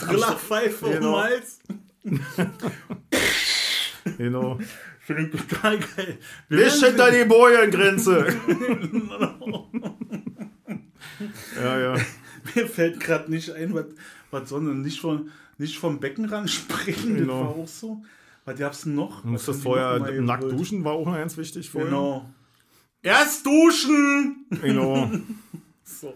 Trillerpfeife 0.00 0.86
um 0.86 0.92
den 0.92 1.00
Genau. 1.00 1.22
Hals. 1.22 1.58
genau. 4.18 4.58
Ich 5.18 5.30
total 5.30 5.78
geil. 5.78 6.18
Wir 6.48 6.64
Nicht 6.64 6.84
hinter 6.84 7.10
die 7.10 7.24
Bojengrenze. 7.24 8.26
ja, 11.56 11.80
ja. 11.80 11.94
Mir 12.54 12.66
fällt 12.66 13.00
gerade 13.00 13.30
nicht 13.30 13.50
ein, 13.50 13.74
was, 13.74 13.86
was 14.30 14.48
sondern 14.48 14.82
nicht 14.82 15.00
vom, 15.00 15.30
nicht 15.58 15.78
vom 15.78 16.00
Beckenrand 16.00 16.50
springen. 16.50 17.16
Genau. 17.16 17.44
Das 17.44 17.56
war 17.56 17.62
auch 17.62 17.68
so. 17.68 18.02
Was 18.44 18.58
gab's 18.58 18.86
noch? 18.86 19.22
Du 19.22 19.32
Was 19.32 19.44
das 19.46 19.60
vorher 19.60 19.98
nackt 19.98 20.42
gewollt? 20.42 20.58
duschen, 20.58 20.84
war 20.84 20.92
auch 20.92 21.06
noch 21.06 21.14
ganz 21.14 21.36
wichtig 21.36 21.68
vorher. 21.68 21.90
Genau. 21.90 22.30
Erst 23.02 23.46
duschen! 23.46 24.46
Genau. 24.62 25.10
So. 25.82 26.14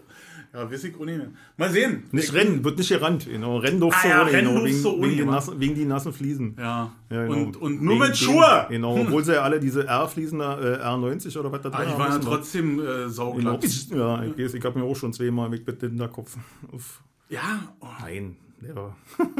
Ja, 0.55 0.71
weiß 0.71 0.83
ich 0.85 0.95
auch 0.95 1.03
nicht 1.05 1.17
mehr. 1.17 1.27
Mal 1.57 1.69
sehen. 1.69 2.03
Nicht 2.11 2.33
rennen, 2.33 2.63
wird 2.63 2.77
nicht 2.77 2.87
gerannt. 2.89 3.25
Genau. 3.29 3.57
Rennen 3.57 3.79
durfst 3.81 3.99
Ah 4.05 4.07
ja, 4.07 4.21
ohne, 4.21 4.31
rennen 4.31 4.47
genau, 4.53 4.63
wegen, 4.65 4.85
ohne, 4.85 5.09
wegen, 5.11 5.25
nassen, 5.29 5.59
wegen 5.59 5.75
die 5.75 5.85
nassen 5.85 6.13
Fliesen. 6.13 6.55
Ja. 6.57 6.93
Ja, 7.09 7.25
genau. 7.27 7.35
und, 7.43 7.57
und 7.57 7.81
nur 7.81 7.95
Wegen 7.95 7.99
mit 7.99 8.09
den- 8.11 8.15
Schuhe! 8.15 8.65
Genau, 8.69 8.97
obwohl 9.01 9.23
sie 9.25 9.33
ja 9.33 9.41
alle 9.41 9.59
diese 9.59 9.85
R-Fliesen 9.85 10.39
äh, 10.39 10.43
R90 10.43 11.37
oder 11.37 11.51
was 11.51 11.61
da 11.61 11.69
Ah, 11.69 11.77
drin 11.77 11.85
die 11.87 11.91
haben 11.93 11.99
waren 11.99 12.11
ja 12.21 12.27
trotzdem 12.27 12.79
äh, 12.79 12.83
Genau. 12.83 13.07
sauglatt. 13.09 13.63
Ja, 13.91 14.23
ich, 14.23 14.37
weiß, 14.37 14.53
ich 14.53 14.63
habe 14.63 14.79
mir 14.79 14.85
auch 14.85 14.95
schon 14.95 15.11
zweimal 15.11 15.49
mit 15.49 15.67
mit 15.67 15.81
dem 15.81 15.89
Hinterkopf. 15.89 16.37
Uff. 16.71 17.01
Ja, 17.29 17.41
oh, 17.81 17.87
Nein, 18.01 18.37
war. 18.73 18.95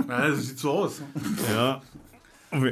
ja, 0.10 0.28
das 0.28 0.48
sieht 0.48 0.60
so 0.60 0.72
aus. 0.72 1.02
Ja. 1.50 1.82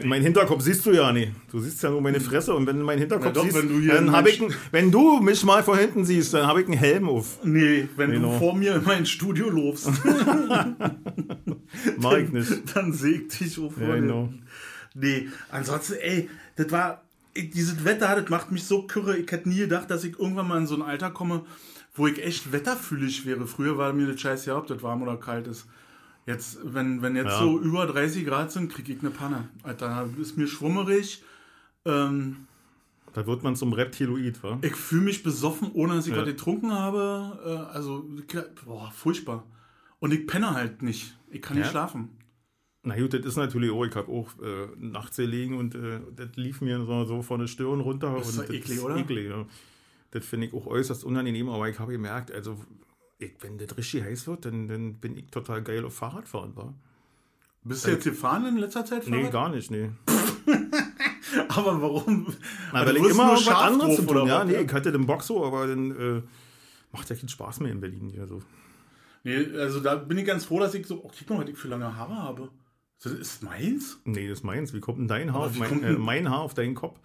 Mein 0.05 0.21
Hinterkopf 0.21 0.61
siehst 0.61 0.85
du 0.85 0.91
ja 0.91 1.11
nicht. 1.11 1.31
Du 1.51 1.59
siehst 1.59 1.81
ja 1.83 1.89
nur 1.89 2.01
meine 2.01 2.19
Fresse 2.19 2.53
und 2.53 2.65
wenn 2.67 2.79
du 2.79 2.85
meinen 2.85 2.99
Hinterkopf 2.99 3.33
doch, 3.33 3.43
siehst, 3.43 3.55
wenn 3.57 3.69
du 3.69 3.81
dann 3.87 3.97
einen 3.97 4.11
hab 4.11 4.27
ich, 4.27 4.41
einen- 4.41 4.53
wenn 4.71 4.91
du 4.91 5.19
mich 5.21 5.43
mal 5.43 5.63
von 5.63 5.77
hinten 5.77 6.05
siehst, 6.05 6.33
dann 6.33 6.47
habe 6.47 6.61
ich 6.61 6.67
einen 6.67 6.77
Helm 6.77 7.09
auf. 7.09 7.39
Nee, 7.43 7.87
wenn 7.95 8.11
Genau. 8.11 8.33
du 8.33 8.39
vor 8.39 8.55
mir 8.55 8.75
in 8.75 8.83
mein 8.83 9.05
Studio 9.05 9.49
lobst, 9.49 9.89
Mach 11.97 12.17
ich 12.17 12.29
nicht. 12.31 12.75
dann 12.75 12.93
säg 12.93 13.29
dich 13.29 13.59
auf. 13.59 13.73
Ja, 13.79 13.95
genau. 13.95 14.29
Nee, 14.95 15.27
ansonsten, 15.51 15.93
ey, 16.01 16.29
das 16.55 16.71
war, 16.71 17.01
ich, 17.33 17.49
dieses 17.51 17.83
Wetter, 17.83 18.19
das 18.21 18.29
macht 18.29 18.51
mich 18.51 18.63
so 18.63 18.83
kürre. 18.83 19.17
Ich 19.17 19.31
hätte 19.31 19.49
nie 19.49 19.57
gedacht, 19.57 19.89
dass 19.89 20.03
ich 20.03 20.19
irgendwann 20.19 20.47
mal 20.47 20.59
in 20.59 20.67
so 20.67 20.75
ein 20.75 20.81
Alter 20.83 21.09
komme, 21.09 21.41
wo 21.95 22.07
ich 22.07 22.23
echt 22.23 22.51
wetterfühlig 22.51 23.25
wäre. 23.25 23.47
Früher 23.47 23.77
war 23.77 23.91
mir 23.93 24.07
das 24.07 24.21
scheiße, 24.21 24.55
ob 24.55 24.67
das 24.67 24.83
warm 24.83 25.01
oder 25.01 25.17
kalt 25.17 25.47
ist. 25.47 25.65
Jetzt, 26.25 26.59
wenn, 26.63 27.01
wenn 27.01 27.15
jetzt 27.15 27.31
Ja. 27.31 27.39
so 27.39 27.59
über 27.59 27.85
30 27.85 28.25
Grad 28.25 28.51
sind, 28.51 28.71
kriege 28.71 28.93
ich 28.93 28.99
eine 28.99 29.09
Panne. 29.11 29.49
Alter, 29.63 30.07
ist 30.19 30.37
mir 30.37 30.47
schwummerig. 30.47 31.23
Ähm, 31.85 32.47
Da 33.13 33.27
wird 33.27 33.43
man 33.43 33.55
zum 33.55 33.73
Reptiloid, 33.73 34.41
wa? 34.41 34.57
ich 34.61 34.75
fühle 34.75 35.03
mich 35.03 35.21
besoffen, 35.21 35.71
ohne 35.73 35.95
dass 35.95 36.07
ich 36.07 36.13
Ja. 36.13 36.19
was 36.21 36.25
getrunken 36.25 36.71
habe. 36.71 37.39
Äh, 37.71 37.75
also, 37.75 38.05
boah, 38.65 38.89
furchtbar. 38.91 39.45
Und 39.99 40.13
ich 40.13 40.25
penne 40.25 40.51
halt 40.53 40.81
nicht. 40.81 41.15
Ich 41.29 41.41
kann 41.41 41.57
nicht 41.57 41.65
Ja? 41.65 41.71
schlafen. 41.71 42.09
Na 42.85 42.97
gut, 42.97 43.13
das 43.13 43.25
ist 43.25 43.35
natürlich 43.37 43.71
auch, 43.71 43.85
ich 43.85 43.95
habe 43.95 44.11
auch 44.11 44.29
äh, 44.41 44.67
nachts 44.77 45.15
gelegen 45.17 45.57
und 45.57 45.73
äh, 45.75 46.01
das 46.15 46.35
lief 46.35 46.59
mir 46.61 46.83
so, 46.85 47.05
so 47.05 47.21
von 47.21 47.39
der 47.39 47.47
Stirn 47.47 47.79
runter. 47.79 48.13
Das 48.17 48.29
ist 48.29 48.39
und 48.39 48.49
eklig, 48.49 48.81
oder? 48.81 48.97
Eklig, 48.97 49.29
ja. 49.29 49.45
Das 50.11 50.25
finde 50.25 50.47
ich 50.47 50.53
auch 50.53 50.67
äußerst 50.67 51.03
unangenehm, 51.05 51.49
aber 51.49 51.69
ich 51.69 51.79
habe 51.79 51.91
gemerkt, 51.93 52.31
also 52.31 52.57
ich, 53.19 53.33
wenn 53.41 53.57
das 53.57 53.77
richtig 53.77 54.03
heiß 54.03 54.27
wird, 54.27 54.45
dann, 54.45 54.67
dann 54.67 54.95
bin 54.95 55.17
ich 55.17 55.27
total 55.27 55.61
geil 55.61 55.85
auf 55.85 55.95
Fahrradfahren, 55.95 56.55
war. 56.55 56.73
Bist 57.63 57.85
du 57.85 57.91
jetzt 57.91 58.03
gefahren 58.03 58.45
in 58.45 58.57
letzter 58.57 58.85
Zeit? 58.85 59.07
Nee, 59.07 59.17
Fahrrad? 59.17 59.31
gar 59.31 59.49
nicht, 59.49 59.71
nee. 59.71 59.89
Aber 61.47 61.81
warum? 61.81 62.27
Na, 62.73 62.85
weil 62.85 62.97
ich 62.97 63.09
immer 63.09 63.33
was 63.33 63.47
anderes 63.47 63.95
zu 63.95 64.05
tun. 64.05 64.27
Ja, 64.27 64.43
nee, 64.43 64.57
ich 64.57 64.73
hatte 64.73 64.91
den 64.91 65.05
Boxo, 65.05 65.45
aber 65.45 65.67
dann 65.67 65.91
äh, 65.91 66.21
macht 66.91 67.09
ja 67.09 67.15
keinen 67.15 67.29
Spaß 67.29 67.59
mehr 67.61 67.71
in 67.71 67.79
Berlin 67.79 68.09
hier 68.09 68.27
so. 68.27 68.41
Nee, 69.23 69.47
also 69.57 69.79
da 69.79 69.95
bin 69.95 70.17
ich 70.17 70.25
ganz 70.25 70.45
froh, 70.45 70.59
dass 70.59 70.73
ich 70.73 70.85
so, 70.85 71.01
oh, 71.03 71.11
guck 71.17 71.29
mal, 71.29 71.43
was 71.43 71.49
ich 71.49 71.57
für 71.57 71.69
lange 71.69 71.95
Haare 71.95 72.15
habe. 72.15 72.49
Das 73.01 73.13
ist 73.13 73.43
meins? 73.43 73.99
Nee, 74.05 74.27
das 74.27 74.39
ist 74.39 74.43
meins. 74.43 74.73
Wie 74.73 74.79
kommt 74.79 74.99
denn 74.99 75.07
dein 75.07 75.33
Haar 75.33 75.47
auf 75.47 75.57
mein, 75.57 75.83
äh, 75.83 75.93
mein 75.93 76.29
Haar 76.29 76.41
auf 76.41 76.53
deinen 76.53 76.75
Kopf? 76.75 76.99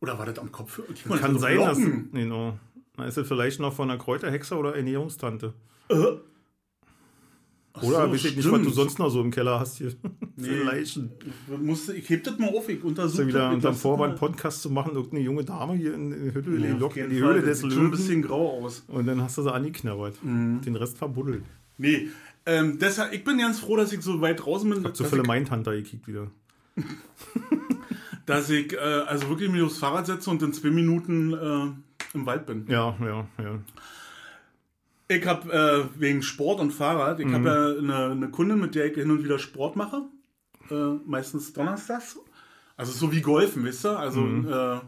Oder 0.00 0.18
war 0.18 0.26
das 0.26 0.38
am 0.38 0.52
Kopf? 0.52 0.78
Mal, 0.78 0.86
das 1.08 1.20
Kann 1.20 1.32
so 1.34 1.38
sein, 1.38 1.58
dass. 1.58 1.78
Locken. 1.78 2.08
Nee, 2.12 2.24
no. 2.24 2.58
Na, 2.96 3.06
ist 3.06 3.16
das 3.16 3.26
vielleicht 3.26 3.60
noch 3.60 3.72
von 3.72 3.90
einer 3.90 3.98
Kräuterhexe 3.98 4.56
oder 4.56 4.76
Ernährungstante? 4.76 5.54
Äh. 5.88 5.94
Oder 7.82 8.06
so, 8.06 8.12
weiß 8.12 8.24
ich 8.26 8.36
nicht, 8.36 8.52
was 8.52 8.62
du 8.62 8.70
sonst 8.70 8.98
noch 9.00 9.10
so 9.10 9.20
im 9.20 9.32
Keller 9.32 9.58
hast 9.58 9.78
hier. 9.78 9.92
Nee. 10.36 10.62
Leichen. 10.62 11.10
Ich, 11.50 11.58
musste, 11.58 11.92
ich 11.94 12.08
heb 12.08 12.22
das 12.22 12.38
mal 12.38 12.50
auf, 12.50 12.68
ich 12.68 12.84
untersuche 12.84 13.26
wieder 13.26 13.38
das, 13.40 13.48
ich 13.48 13.54
unter 13.56 13.70
dem 13.72 13.76
Vorwand 13.76 14.16
Podcast 14.16 14.62
zu 14.62 14.70
machen, 14.70 14.94
irgendeine 14.94 15.24
junge 15.24 15.44
Dame 15.44 15.74
hier 15.74 15.92
in 15.94 16.10
die 16.10 16.32
Höhle, 16.32 16.50
Nee, 16.50 16.66
in 16.68 16.74
die, 16.74 16.78
Lok, 16.80 16.96
in 16.96 17.10
die 17.10 17.16
Höhle 17.16 17.40
das 17.40 17.44
des 17.44 17.60
sieht 17.62 17.72
schon 17.72 17.80
ein 17.80 17.84
Löwen. 17.86 17.90
bisschen 17.98 18.22
grau 18.22 18.62
aus. 18.64 18.84
Und 18.86 19.06
dann 19.06 19.20
hast 19.20 19.38
du 19.38 19.42
sie 19.42 19.52
angeknabbert. 19.52 20.22
Mhm. 20.22 20.60
Den 20.60 20.76
Rest 20.76 20.98
verbuddelt. 20.98 21.42
Nee, 21.76 22.10
ähm, 22.46 22.78
deshalb, 22.78 23.12
ich 23.12 23.24
bin 23.24 23.38
ganz 23.38 23.58
froh, 23.58 23.74
dass 23.76 23.92
ich 23.92 24.02
so 24.02 24.20
weit 24.20 24.44
draußen 24.44 24.70
bin, 24.70 24.84
Hab 24.84 24.96
so 24.96 25.02
dass, 25.02 25.10
viele 25.10 25.22
ich, 25.22 25.28
Mindhunter 25.28 25.72
gekickt 25.74 26.06
wieder. 26.06 26.30
dass 28.26 28.50
ich 28.50 28.72
äh, 28.72 28.76
also 28.76 29.28
wirklich 29.30 29.50
mich 29.50 29.62
aufs 29.62 29.78
Fahrrad 29.78 30.06
setze 30.06 30.30
und 30.30 30.42
in 30.42 30.52
zwei 30.52 30.70
Minuten 30.70 31.32
äh, 31.32 31.70
im 32.14 32.26
Wald 32.26 32.46
bin. 32.46 32.66
Ja, 32.68 32.96
ja, 33.00 33.26
ja. 33.38 33.58
Ich 35.08 35.26
habe 35.26 35.52
äh, 35.52 36.00
wegen 36.00 36.22
Sport 36.22 36.60
und 36.60 36.70
Fahrrad, 36.70 37.20
ich 37.20 37.30
habe 37.30 37.46
ja 37.46 37.78
eine, 37.78 38.12
eine 38.12 38.30
Kundin, 38.30 38.58
mit 38.58 38.74
der 38.74 38.86
ich 38.86 38.94
hin 38.94 39.10
und 39.10 39.22
wieder 39.22 39.38
Sport 39.38 39.76
mache. 39.76 40.02
Äh, 40.70 40.94
meistens 41.06 41.52
donnerstags. 41.52 42.18
Also 42.76 42.92
so 42.92 43.12
wie 43.12 43.20
Golfen, 43.20 43.64
wisst 43.64 43.84
ihr? 43.84 43.98
Also 43.98 44.26
äh, 44.26 44.80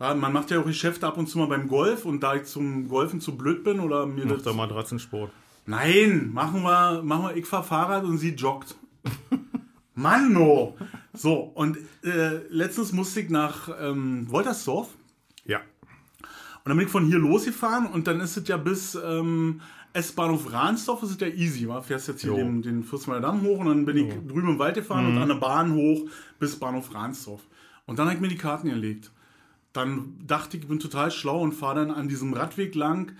ja, 0.00 0.14
man 0.14 0.32
macht 0.32 0.50
ja 0.50 0.60
auch 0.60 0.66
Geschäfte 0.66 1.06
ab 1.06 1.16
und 1.16 1.28
zu 1.28 1.38
mal 1.38 1.46
beim 1.46 1.68
Golf 1.68 2.04
und 2.04 2.22
da 2.22 2.34
ich 2.34 2.44
zum 2.44 2.88
Golfen 2.88 3.20
zu 3.20 3.36
blöd 3.36 3.62
bin 3.62 3.78
oder 3.78 4.04
mir 4.04 4.26
Macht 4.26 4.38
das. 4.38 4.42
da 4.42 4.52
Matratzensport. 4.52 5.30
Nein, 5.64 6.30
machen 6.32 6.62
wir, 6.62 7.02
machen 7.02 7.24
wir, 7.26 7.36
ich 7.36 7.46
fahr 7.46 7.62
Fahrrad 7.62 8.04
und 8.04 8.18
sie 8.18 8.30
joggt. 8.34 8.74
Mann, 9.94 10.32
no. 10.32 10.76
So, 11.12 11.34
und 11.36 11.78
äh, 12.02 12.38
letztens 12.48 12.92
musste 12.92 13.20
ich 13.20 13.30
nach 13.30 13.68
ähm, 13.80 14.26
Woltersdorf. 14.30 14.88
Und 16.64 16.68
dann 16.68 16.76
bin 16.76 16.86
ich 16.86 16.92
von 16.92 17.06
hier 17.06 17.18
losgefahren 17.18 17.86
und 17.86 18.06
dann 18.06 18.20
ist 18.20 18.36
es 18.36 18.46
ja 18.46 18.56
bis 18.56 18.94
ähm, 18.94 19.60
S-Bahnhof 19.94 20.52
Rahnsdorf, 20.52 21.02
ist 21.02 21.10
es 21.10 21.20
ja 21.20 21.26
easy, 21.26 21.68
wa? 21.68 21.80
Fährst 21.82 22.08
jetzt 22.08 22.22
hier 22.22 22.30
Jo. 22.30 22.36
den, 22.36 22.62
den 22.62 22.82
Fürstenwalder 22.84 23.28
Damm 23.28 23.42
hoch 23.42 23.58
und 23.58 23.66
dann 23.66 23.84
bin 23.84 23.96
ich 23.96 24.08
drüben 24.28 24.50
im 24.50 24.58
Wald 24.58 24.76
gefahren 24.76 25.06
und 25.06 25.18
an 25.18 25.28
der 25.28 25.34
Bahn 25.36 25.74
hoch 25.74 26.08
bis 26.38 26.56
Bahnhof 26.58 26.94
Rahnsdorf. 26.94 27.42
Und 27.86 27.98
dann 27.98 28.06
habe 28.06 28.14
ich 28.14 28.20
mir 28.20 28.28
die 28.28 28.36
Karten 28.38 28.68
gelegt. 28.70 29.10
Dann 29.72 30.14
dachte 30.26 30.56
ich, 30.56 30.62
ich 30.62 30.68
bin 30.68 30.78
total 30.78 31.10
schlau 31.10 31.40
und 31.42 31.52
fahre 31.52 31.76
dann 31.76 31.90
an 31.90 32.08
diesem 32.08 32.32
Radweg 32.32 32.74
lang, 32.74 33.12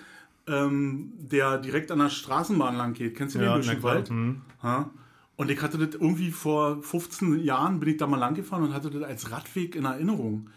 ähm, 0.47 1.13
der 1.19 1.59
direkt 1.59 1.91
an 1.91 1.99
der 1.99 2.11
Straßenbahn 2.11 2.77
lang 2.77 2.93
geht. 2.95 3.17
Kennst 3.17 3.35
du 3.35 3.39
den 3.39 3.49
Ja, 3.49 3.55
durch 3.55 3.67
na 3.67 3.75
den. 3.75 3.83
Wald? 3.83 4.09
Hm. 4.09 4.43
Ha? 4.63 4.91
Und 5.37 5.51
ich 5.51 5.61
hatte 5.61 5.79
das 5.79 5.95
irgendwie 6.01 6.31
vor 6.31 6.83
15 6.83 7.43
Jahren, 7.43 7.81
bin 7.81 7.89
ich 7.89 7.97
da 7.97 8.07
mal 8.07 8.19
lang 8.19 8.35
gefahren 8.35 8.63
und 8.63 8.75
hatte 8.75 8.91
das 8.91 9.03
als 9.03 9.31
Radweg 9.31 9.75
in 9.75 9.85
Erinnerung. 9.85 10.49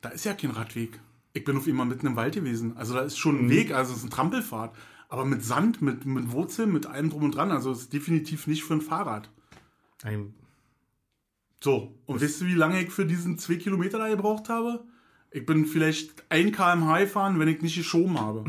Da 0.00 0.08
ist 0.08 0.24
ja 0.24 0.34
kein 0.34 0.50
Radweg. 0.50 0.98
Ich 1.34 1.44
bin 1.44 1.56
auf 1.56 1.66
immer 1.66 1.84
mitten 1.84 2.06
im 2.06 2.16
Wald 2.16 2.34
gewesen. 2.34 2.76
Also 2.76 2.94
da 2.94 3.00
ist 3.00 3.18
schon 3.18 3.36
Mhm. 3.36 3.44
ein 3.46 3.50
Weg, 3.50 3.72
also 3.72 3.92
es 3.92 3.98
ist 3.98 4.04
eine 4.04 4.10
Trampelfahrt. 4.12 4.74
Aber 5.08 5.24
mit 5.24 5.42
Sand, 5.44 5.82
mit, 5.82 6.06
mit 6.06 6.30
Wurzeln, 6.32 6.72
mit 6.72 6.86
allem 6.86 7.10
drum 7.10 7.24
und 7.24 7.34
dran. 7.34 7.50
Also 7.50 7.70
es 7.70 7.82
ist 7.82 7.92
definitiv 7.92 8.46
nicht 8.46 8.64
für 8.64 8.74
ein 8.74 8.80
Fahrrad. 8.80 9.28
Ein, 10.02 10.34
So, 11.60 11.94
und 12.06 12.20
wisst 12.20 12.40
ihr, 12.40 12.48
wie 12.48 12.54
lange 12.54 12.82
ich 12.82 12.90
für 12.90 13.06
diesen 13.06 13.38
zwei 13.38 13.54
Kilometer 13.56 13.98
da 13.98 14.08
gebraucht 14.08 14.48
habe? 14.48 14.84
Ich 15.30 15.46
bin 15.46 15.64
vielleicht 15.66 16.24
1 16.30 16.52
km/h 16.56 16.98
gefahren, 17.00 17.38
wenn 17.38 17.48
ich 17.48 17.62
nicht 17.62 17.76
geschoben 17.76 18.18
habe. 18.18 18.44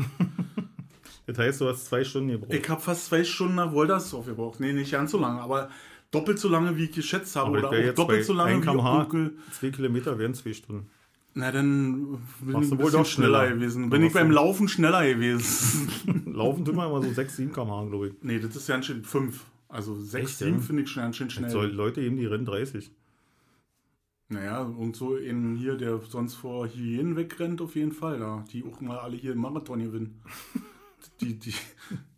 das 1.26 1.38
heißt, 1.38 1.60
du 1.60 1.68
hast 1.68 1.86
zwei 1.86 2.04
Stunden 2.04 2.28
gebraucht. 2.30 2.52
Ich 2.52 2.68
habe 2.68 2.80
fast 2.80 3.06
zwei 3.06 3.24
Stunden 3.24 3.54
nach 3.54 3.72
Woltersdorf 3.72 4.26
gebraucht. 4.26 4.60
Nee, 4.60 4.72
nicht 4.72 4.90
ganz 4.90 5.10
so 5.12 5.18
lange, 5.18 5.40
aber 5.40 5.70
doppelt 6.10 6.38
so 6.38 6.48
lange, 6.48 6.76
wie 6.76 6.84
ich 6.84 6.92
geschätzt 6.92 7.36
habe. 7.36 7.58
Aber 7.58 7.68
oder 7.70 7.90
auch 7.90 7.94
doppelt 7.94 8.24
so 8.24 8.32
lange 8.32 8.52
1 8.54 8.62
wie 8.66 8.70
km/h. 8.70 9.00
Onkel. 9.02 9.36
Zwei 9.52 9.70
Kilometer 9.70 10.18
wären 10.18 10.34
zwei 10.34 10.52
Stunden. 10.52 10.88
Na, 11.36 11.50
dann 11.50 12.18
bin 12.40 12.52
Machst 12.52 12.72
ich 12.72 12.78
wohl 12.78 12.90
doch 12.92 13.04
schneller, 13.04 13.40
schneller. 13.40 13.54
gewesen. 13.56 13.90
Bin 13.90 14.02
ich 14.04 14.12
beim 14.12 14.30
Laufen 14.30 14.68
schneller 14.68 15.04
gewesen. 15.06 15.88
Laufen 16.32 16.64
tun 16.64 16.76
wir 16.76 16.86
immer 16.86 17.02
so 17.02 17.12
6, 17.12 17.36
7 17.36 17.52
km/h, 17.52 17.86
glaube 17.88 18.08
ich. 18.08 18.14
nee, 18.22 18.38
das 18.38 18.54
ist 18.54 18.68
ja 18.68 18.80
schön 18.82 19.04
fünf. 19.04 19.44
Also 19.68 19.96
sechs, 20.00 20.30
Echt, 20.30 20.38
sieben 20.38 20.56
ja? 20.58 20.62
finde 20.62 20.82
ich 20.82 20.90
schon 20.90 21.02
ganz 21.02 21.16
schön 21.16 21.30
schnell. 21.30 21.50
Soll 21.50 21.66
Leute 21.72 22.00
eben 22.00 22.16
die 22.16 22.26
rennen 22.26 22.44
30. 22.44 22.92
Naja, 24.28 24.62
und 24.62 24.94
so 24.94 25.16
in 25.16 25.56
hier, 25.56 25.74
der 25.76 26.00
sonst 26.08 26.34
vor 26.34 26.68
Hyänen 26.68 27.16
wegrennt, 27.16 27.60
auf 27.60 27.74
jeden 27.74 27.90
Fall. 27.92 28.20
Da. 28.20 28.44
Die 28.52 28.64
auch 28.64 28.80
mal 28.80 28.98
alle 28.98 29.16
hier 29.16 29.32
im 29.32 29.38
Marathon 29.38 29.80
gewinnen. 29.82 30.20
die, 31.20 31.38
die, 31.38 31.54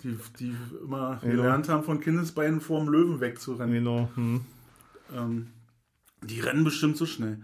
die, 0.02 0.16
die 0.38 0.54
immer 0.84 1.18
Ja. 1.22 1.30
gelernt 1.30 1.68
haben, 1.70 1.82
von 1.82 2.00
Kindesbeinen 2.00 2.60
vor 2.60 2.80
dem 2.80 2.90
Löwen 2.90 3.20
wegzurennen. 3.20 3.72
Genau. 3.74 4.10
Hm. 4.14 4.40
Ähm, 5.14 5.46
die 6.22 6.40
rennen 6.40 6.64
bestimmt 6.64 6.96
so 6.98 7.06
schnell. 7.06 7.40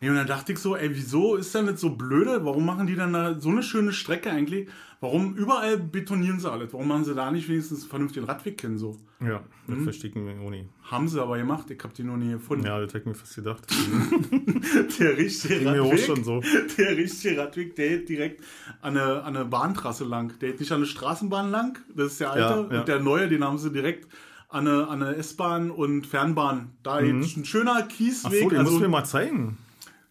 Nee, 0.00 0.10
und 0.10 0.16
dann 0.16 0.26
dachte 0.26 0.52
ich 0.52 0.58
so, 0.58 0.76
ey, 0.76 0.90
wieso 0.94 1.36
ist 1.36 1.54
denn 1.54 1.66
das 1.66 1.80
so 1.80 1.90
blöde? 1.90 2.44
Warum 2.44 2.66
machen 2.66 2.86
die 2.86 2.96
dann 2.96 3.14
da 3.14 3.40
so 3.40 3.48
eine 3.48 3.62
schöne 3.62 3.92
Strecke 3.92 4.30
eigentlich? 4.30 4.68
Warum 5.00 5.34
überall 5.36 5.78
betonieren 5.78 6.38
sie 6.38 6.50
alles? 6.50 6.72
Warum 6.74 6.88
machen 6.88 7.04
sie 7.04 7.14
da 7.14 7.30
nicht 7.30 7.48
wenigstens 7.48 7.80
einen 7.82 7.88
vernünftigen 7.90 8.26
Radweg 8.26 8.60
hin? 8.60 8.76
So? 8.76 8.96
Ja, 9.20 9.42
das 9.66 9.78
Mhm. 9.78 9.84
verstehe 9.84 10.10
ich 10.10 10.16
mir 10.16 10.38
auch 10.40 10.50
nicht. 10.50 10.68
Haben 10.82 11.08
sie 11.08 11.20
aber 11.20 11.38
gemacht, 11.38 11.70
ich 11.70 11.82
habe 11.82 11.94
die 11.94 12.02
noch 12.02 12.16
nie 12.18 12.32
gefunden. 12.32 12.66
Ja, 12.66 12.78
das 12.78 12.88
hätte 12.92 12.98
ich 13.00 13.06
mir 13.06 13.14
fast 13.14 13.34
gedacht. 13.36 13.66
Der 14.98 15.16
richtige 15.16 15.58
Ging 15.60 15.64
mir 15.72 15.82
auch 15.82 15.90
Radweg, 15.90 16.06
schon 16.06 16.24
so. 16.24 16.42
der 16.78 16.96
richtige 16.96 17.38
Radweg, 17.40 17.76
der 17.76 17.88
geht 17.88 18.08
direkt 18.08 18.42
an 18.82 18.96
eine, 18.96 19.22
an 19.22 19.36
eine 19.36 19.44
Bahntrasse 19.44 20.04
lang. 20.04 20.38
Der 20.40 20.50
geht 20.50 20.60
nicht 20.60 20.72
an 20.72 20.78
eine 20.78 20.86
Straßenbahn 20.86 21.50
lang, 21.50 21.78
das 21.94 22.12
ist 22.12 22.20
der 22.20 22.30
alte. 22.32 22.66
Ja, 22.68 22.72
ja. 22.74 22.80
Und 22.80 22.88
der 22.88 23.00
neue, 23.00 23.28
den 23.28 23.44
haben 23.44 23.58
sie 23.58 23.70
direkt 23.70 24.08
an 24.48 24.66
eine, 24.68 24.88
an 24.88 25.02
eine 25.02 25.16
S-Bahn 25.16 25.70
und 25.70 26.06
Fernbahn. 26.06 26.72
Da 26.82 27.00
geht 27.00 27.14
ein 27.14 27.44
schöner 27.44 27.82
Kiesweg. 27.82 28.32
Mhm. 28.32 28.36
Ach 28.36 28.42
so, 28.42 28.48
den 28.50 28.58
also, 28.58 28.70
musst 28.70 28.76
du 28.82 28.84
mir 28.84 28.88
mal 28.90 29.04
zeigen. 29.04 29.58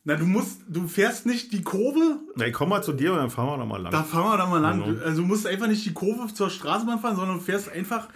Na, 0.06 0.16
du 0.16 0.26
musst, 0.26 0.62
du 0.70 0.88
fährst 0.88 1.26
nicht 1.26 1.52
die 1.52 1.64
Kurve, 1.64 2.20
Na, 2.36 2.46
ich 2.46 2.54
komm 2.54 2.70
mal 2.70 2.82
zu 2.84 2.94
dir 2.94 3.12
und 3.12 3.18
dann 3.18 3.30
fahren 3.32 3.48
wir 3.48 3.58
da 3.58 3.66
mal 3.66 3.82
lang. 3.82 3.92
da 3.92 4.04
fahren 4.04 4.32
wir 4.32 4.38
da 4.38 4.46
mal 4.46 4.62
lang. 4.62 4.84
Genau. 4.84 5.04
Also 5.04 5.22
du 5.22 5.28
musst 5.28 5.48
einfach 5.48 5.68
nicht 5.68 5.84
die 5.86 5.94
Kurve 5.94 6.32
zur 6.34 6.50
Straßenbahn 6.50 7.00
fahren, 7.00 7.16
sondern 7.16 7.38
du 7.38 7.44
fährst 7.44 7.70
einfach 7.70 8.08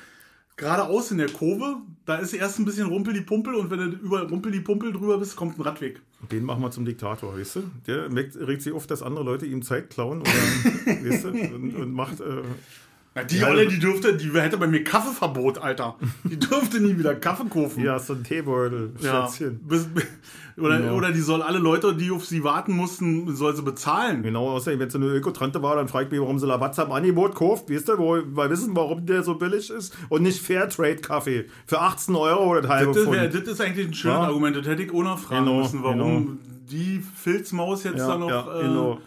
geradeaus 0.55 1.11
in 1.11 1.17
der 1.17 1.29
Kurve. 1.29 1.77
Da 2.05 2.17
ist 2.17 2.33
erst 2.33 2.59
ein 2.59 2.65
bisschen 2.65 2.87
Rumpel 2.87 3.13
die 3.13 3.21
Pumpel 3.21 3.55
und 3.55 3.71
wenn 3.71 3.79
du 3.79 3.85
über 3.97 4.21
Rumpel 4.29 4.51
die 4.51 4.59
Pumpel 4.59 4.91
drüber 4.93 5.17
bist, 5.17 5.35
kommt 5.35 5.57
ein 5.57 5.61
Radweg. 5.61 6.01
Den 6.31 6.43
machen 6.43 6.61
wir 6.61 6.69
zum 6.69 6.85
Diktator, 6.85 7.37
weißt 7.37 7.55
du? 7.57 7.63
Der 7.87 8.09
regt 8.13 8.61
sich 8.61 8.73
oft, 8.73 8.91
dass 8.91 9.01
andere 9.01 9.23
Leute 9.23 9.45
ihm 9.45 9.61
Zeit 9.63 9.89
klauen 9.89 10.21
oder, 10.21 10.29
weißt 10.85 11.23
du, 11.23 11.29
und, 11.29 11.75
und 11.75 11.93
macht, 11.93 12.19
äh, 12.19 12.43
Na, 13.15 13.23
die 13.23 13.43
Olle, 13.43 13.65
die 13.67 13.79
dürfte, 13.79 14.15
die 14.15 14.29
hätte 14.39 14.57
bei 14.57 14.67
mir 14.67 14.83
Kaffeeverbot, 14.83 15.57
Alter. 15.57 15.95
Die 16.23 16.37
dürfte 16.39 16.79
nie 16.79 16.97
wieder 16.97 17.15
Kaffee 17.15 17.45
kaufen. 17.49 17.89
Hast 17.89 18.09
du 18.09 18.13
einen 18.13 18.23
Teebeutel, 18.23 18.91
Ja. 19.01 19.27
Schätzchen. 19.27 19.59
Bis, 19.67 19.87
oder, 20.57 20.77
Genau. 20.77 20.93
oder 20.95 21.11
die 21.11 21.19
soll 21.21 21.41
alle 21.41 21.57
Leute, 21.57 21.95
die 21.95 22.11
auf 22.11 22.23
sie 22.25 22.43
warten 22.43 22.73
mussten, 22.73 23.35
soll 23.35 23.55
sie 23.55 23.63
bezahlen. 23.63 24.21
Genau, 24.21 24.49
außer 24.51 24.77
wenn 24.77 24.87
es 24.87 24.95
eine 24.95 25.07
Ökotrante 25.07 25.63
war, 25.63 25.75
dann 25.75 25.87
fragt 25.87 26.11
mich, 26.11 26.21
warum 26.21 26.37
sie 26.37 26.45
Lavazza 26.45 26.83
am 26.83 26.91
Angebot 26.91 27.33
kauft. 27.33 27.69
Weißt 27.71 27.89
du, 27.89 27.97
wo 27.97 28.15
wir 28.17 28.49
wissen, 28.51 28.75
warum 28.75 29.03
der 29.07 29.23
so 29.23 29.33
billig 29.35 29.71
ist. 29.71 29.97
Und 30.09 30.21
nicht 30.21 30.39
Fairtrade-Kaffee 30.41 31.45
für 31.65 31.81
18 31.81 32.15
Euro 32.15 32.45
oder 32.51 32.61
das 32.61 32.69
halbe 32.71 32.93
Das, 32.93 33.11
wär, 33.11 33.29
Pfund. 33.31 33.47
das 33.47 33.53
ist 33.53 33.61
eigentlich 33.61 33.87
ein 33.87 33.93
schönes 33.95 34.17
Ja. 34.17 34.23
Argument. 34.27 34.55
Das 34.55 34.67
hätte 34.67 34.83
ich 34.83 34.93
ohne 34.93 35.17
fragen 35.17 35.45
Genau, 35.45 35.61
müssen, 35.61 35.81
warum 35.83 35.97
genau. 35.97 36.37
die 36.69 37.01
Filzmaus 37.15 37.83
jetzt 37.85 37.97
Ja, 37.97 38.07
da 38.09 38.17
noch 38.19 38.29
ja, 38.29 38.59
äh, 38.59 38.61
genau. 38.61 38.99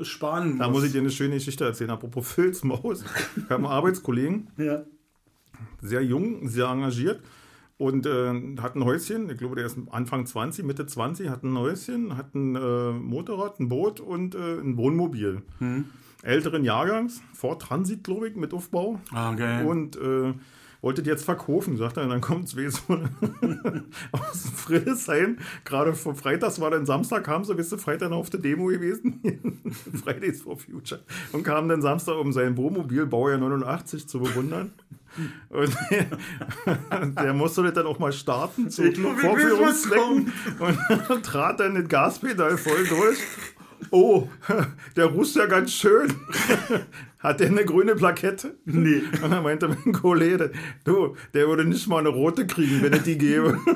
Sparen 0.00 0.50
muss. 0.50 0.58
Da 0.58 0.68
muss 0.68 0.84
ich 0.84 0.92
dir 0.92 1.00
eine 1.00 1.10
schöne 1.10 1.34
Geschichte 1.34 1.64
erzählen. 1.64 1.90
Apropos 1.90 2.30
Filzmaus. 2.32 3.04
Ich 3.36 3.44
habe 3.44 3.56
einen 3.56 3.66
Arbeitskollegen, 3.66 4.48
ja. 4.56 4.82
sehr 5.80 6.02
jung, 6.02 6.48
sehr 6.48 6.66
engagiert 6.66 7.20
und 7.78 8.06
äh, 8.06 8.56
hat 8.60 8.76
ein 8.76 8.84
Häuschen. 8.84 9.28
Ich 9.30 9.38
glaube, 9.38 9.56
der 9.56 9.66
ist 9.66 9.76
Anfang 9.90 10.26
20, 10.26 10.64
Mitte 10.64 10.86
20, 10.86 11.28
hat 11.28 11.42
ein 11.42 11.56
Häuschen, 11.58 12.16
hat 12.16 12.34
ein 12.34 12.54
äh, 12.54 12.92
Motorrad, 12.92 13.58
ein 13.60 13.68
Boot 13.68 14.00
und 14.00 14.34
äh, 14.34 14.60
ein 14.60 14.76
Wohnmobil. 14.76 15.42
Älteren 16.22 16.64
Jahrgangs, 16.64 17.20
Ford 17.34 17.60
Transit, 17.60 18.04
glaube 18.04 18.28
ich, 18.28 18.36
mit 18.36 18.54
Aufbau. 18.54 19.00
Ah, 19.10 19.34
geil. 19.34 19.66
Und 19.66 19.98
wollte 20.82 21.02
die 21.02 21.10
jetzt 21.10 21.24
verkaufen, 21.24 21.76
sagt 21.76 21.96
er. 21.96 22.02
Und 22.02 22.10
dann 22.10 22.20
kommt 22.20 22.48
zwei 22.48 22.68
so 22.68 22.80
aus 24.12 24.50
Friedrichshain. 24.56 25.38
Gerade 25.64 25.94
vor 25.94 26.14
Freitags 26.14 26.60
war 26.60 26.70
dann 26.70 26.84
Samstag, 26.84 27.24
kam 27.24 27.44
so, 27.44 27.54
bist 27.54 27.72
du 27.72 27.78
Freitag 27.78 28.10
noch 28.10 28.18
auf 28.18 28.30
der 28.30 28.40
Demo 28.40 28.66
gewesen? 28.66 29.20
Fridays 30.04 30.42
for 30.42 30.58
Future. 30.58 31.00
Und 31.32 31.44
kam 31.44 31.68
dann 31.68 31.80
Samstag, 31.80 32.16
um 32.16 32.32
sein 32.32 32.56
Wohnmobil, 32.56 33.06
Baujahr 33.06 33.38
89, 33.38 34.06
zu 34.06 34.20
bewundern. 34.20 34.72
Und 35.50 35.76
der, 35.90 37.06
der 37.06 37.34
musste 37.34 37.62
das 37.62 37.74
dann 37.74 37.86
auch 37.86 37.98
mal 37.98 38.12
starten 38.12 38.70
zu 38.70 38.90
Vorführungszwecken. 38.92 40.32
Und 41.08 41.22
trat 41.26 41.60
dann 41.60 41.74
das 41.74 41.86
Gaspedal 41.86 42.56
voll 42.56 42.86
durch. 42.86 43.18
Oh, 43.90 44.28
der 44.96 45.06
rußt 45.06 45.36
ja 45.36 45.46
ganz 45.46 45.72
schön. 45.72 46.14
Hat 47.22 47.40
der 47.40 47.48
eine 47.48 47.64
grüne 47.64 47.94
Plakette? 47.94 48.56
Nee. 48.64 49.02
Und 49.22 49.30
dann 49.30 49.42
meinte 49.42 49.68
mein 49.68 49.92
Kollege, 49.92 50.52
du, 50.84 51.16
der 51.34 51.46
würde 51.48 51.64
nicht 51.64 51.86
mal 51.88 51.98
eine 51.98 52.08
rote 52.08 52.46
kriegen, 52.46 52.82
wenn 52.82 52.92
ich 52.92 53.02
die 53.02 53.18
gebe. 53.18 53.58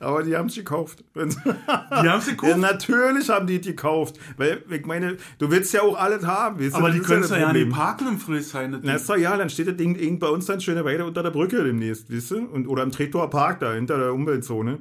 Aber 0.00 0.22
die 0.22 0.34
haben 0.36 0.46
es 0.46 0.54
gekauft. 0.54 1.04
Die 1.14 1.20
haben 1.20 1.30
sie 1.30 2.30
Ja, 2.30 2.36
gekauft. 2.36 2.56
natürlich 2.58 3.28
haben 3.28 3.46
die 3.46 3.60
die 3.60 3.68
gekauft. 3.70 4.18
Weil, 4.38 4.62
ich 4.70 4.86
meine, 4.86 5.18
du 5.38 5.50
willst 5.50 5.72
ja 5.74 5.82
auch 5.82 5.96
alles 5.96 6.24
haben. 6.26 6.58
weißt 6.58 6.74
aber 6.74 6.90
die 6.90 7.00
können 7.00 7.22
ja 7.28 7.38
ja 7.38 7.52
nicht 7.52 7.70
parken 7.70 8.08
im 8.08 8.18
das 8.18 8.54
Na, 8.82 8.94
ist 8.94 9.08
doch 9.08 9.16
ja, 9.16 9.36
dann 9.36 9.50
steht 9.50 9.68
das 9.68 9.76
Ding 9.76 9.94
irgend 9.96 10.20
bei 10.20 10.28
uns 10.28 10.46
dann 10.46 10.60
schöne 10.60 10.84
Weide 10.84 11.04
unter 11.04 11.22
der 11.22 11.30
Brücke 11.30 11.62
demnächst, 11.62 12.12
weißt 12.12 12.30
du? 12.32 12.38
Und, 12.46 12.66
oder 12.66 12.82
im 12.82 12.90
Treptower 12.90 13.28
Park 13.30 13.60
da, 13.60 13.74
hinter 13.74 13.98
der 13.98 14.14
Umweltzone. 14.14 14.78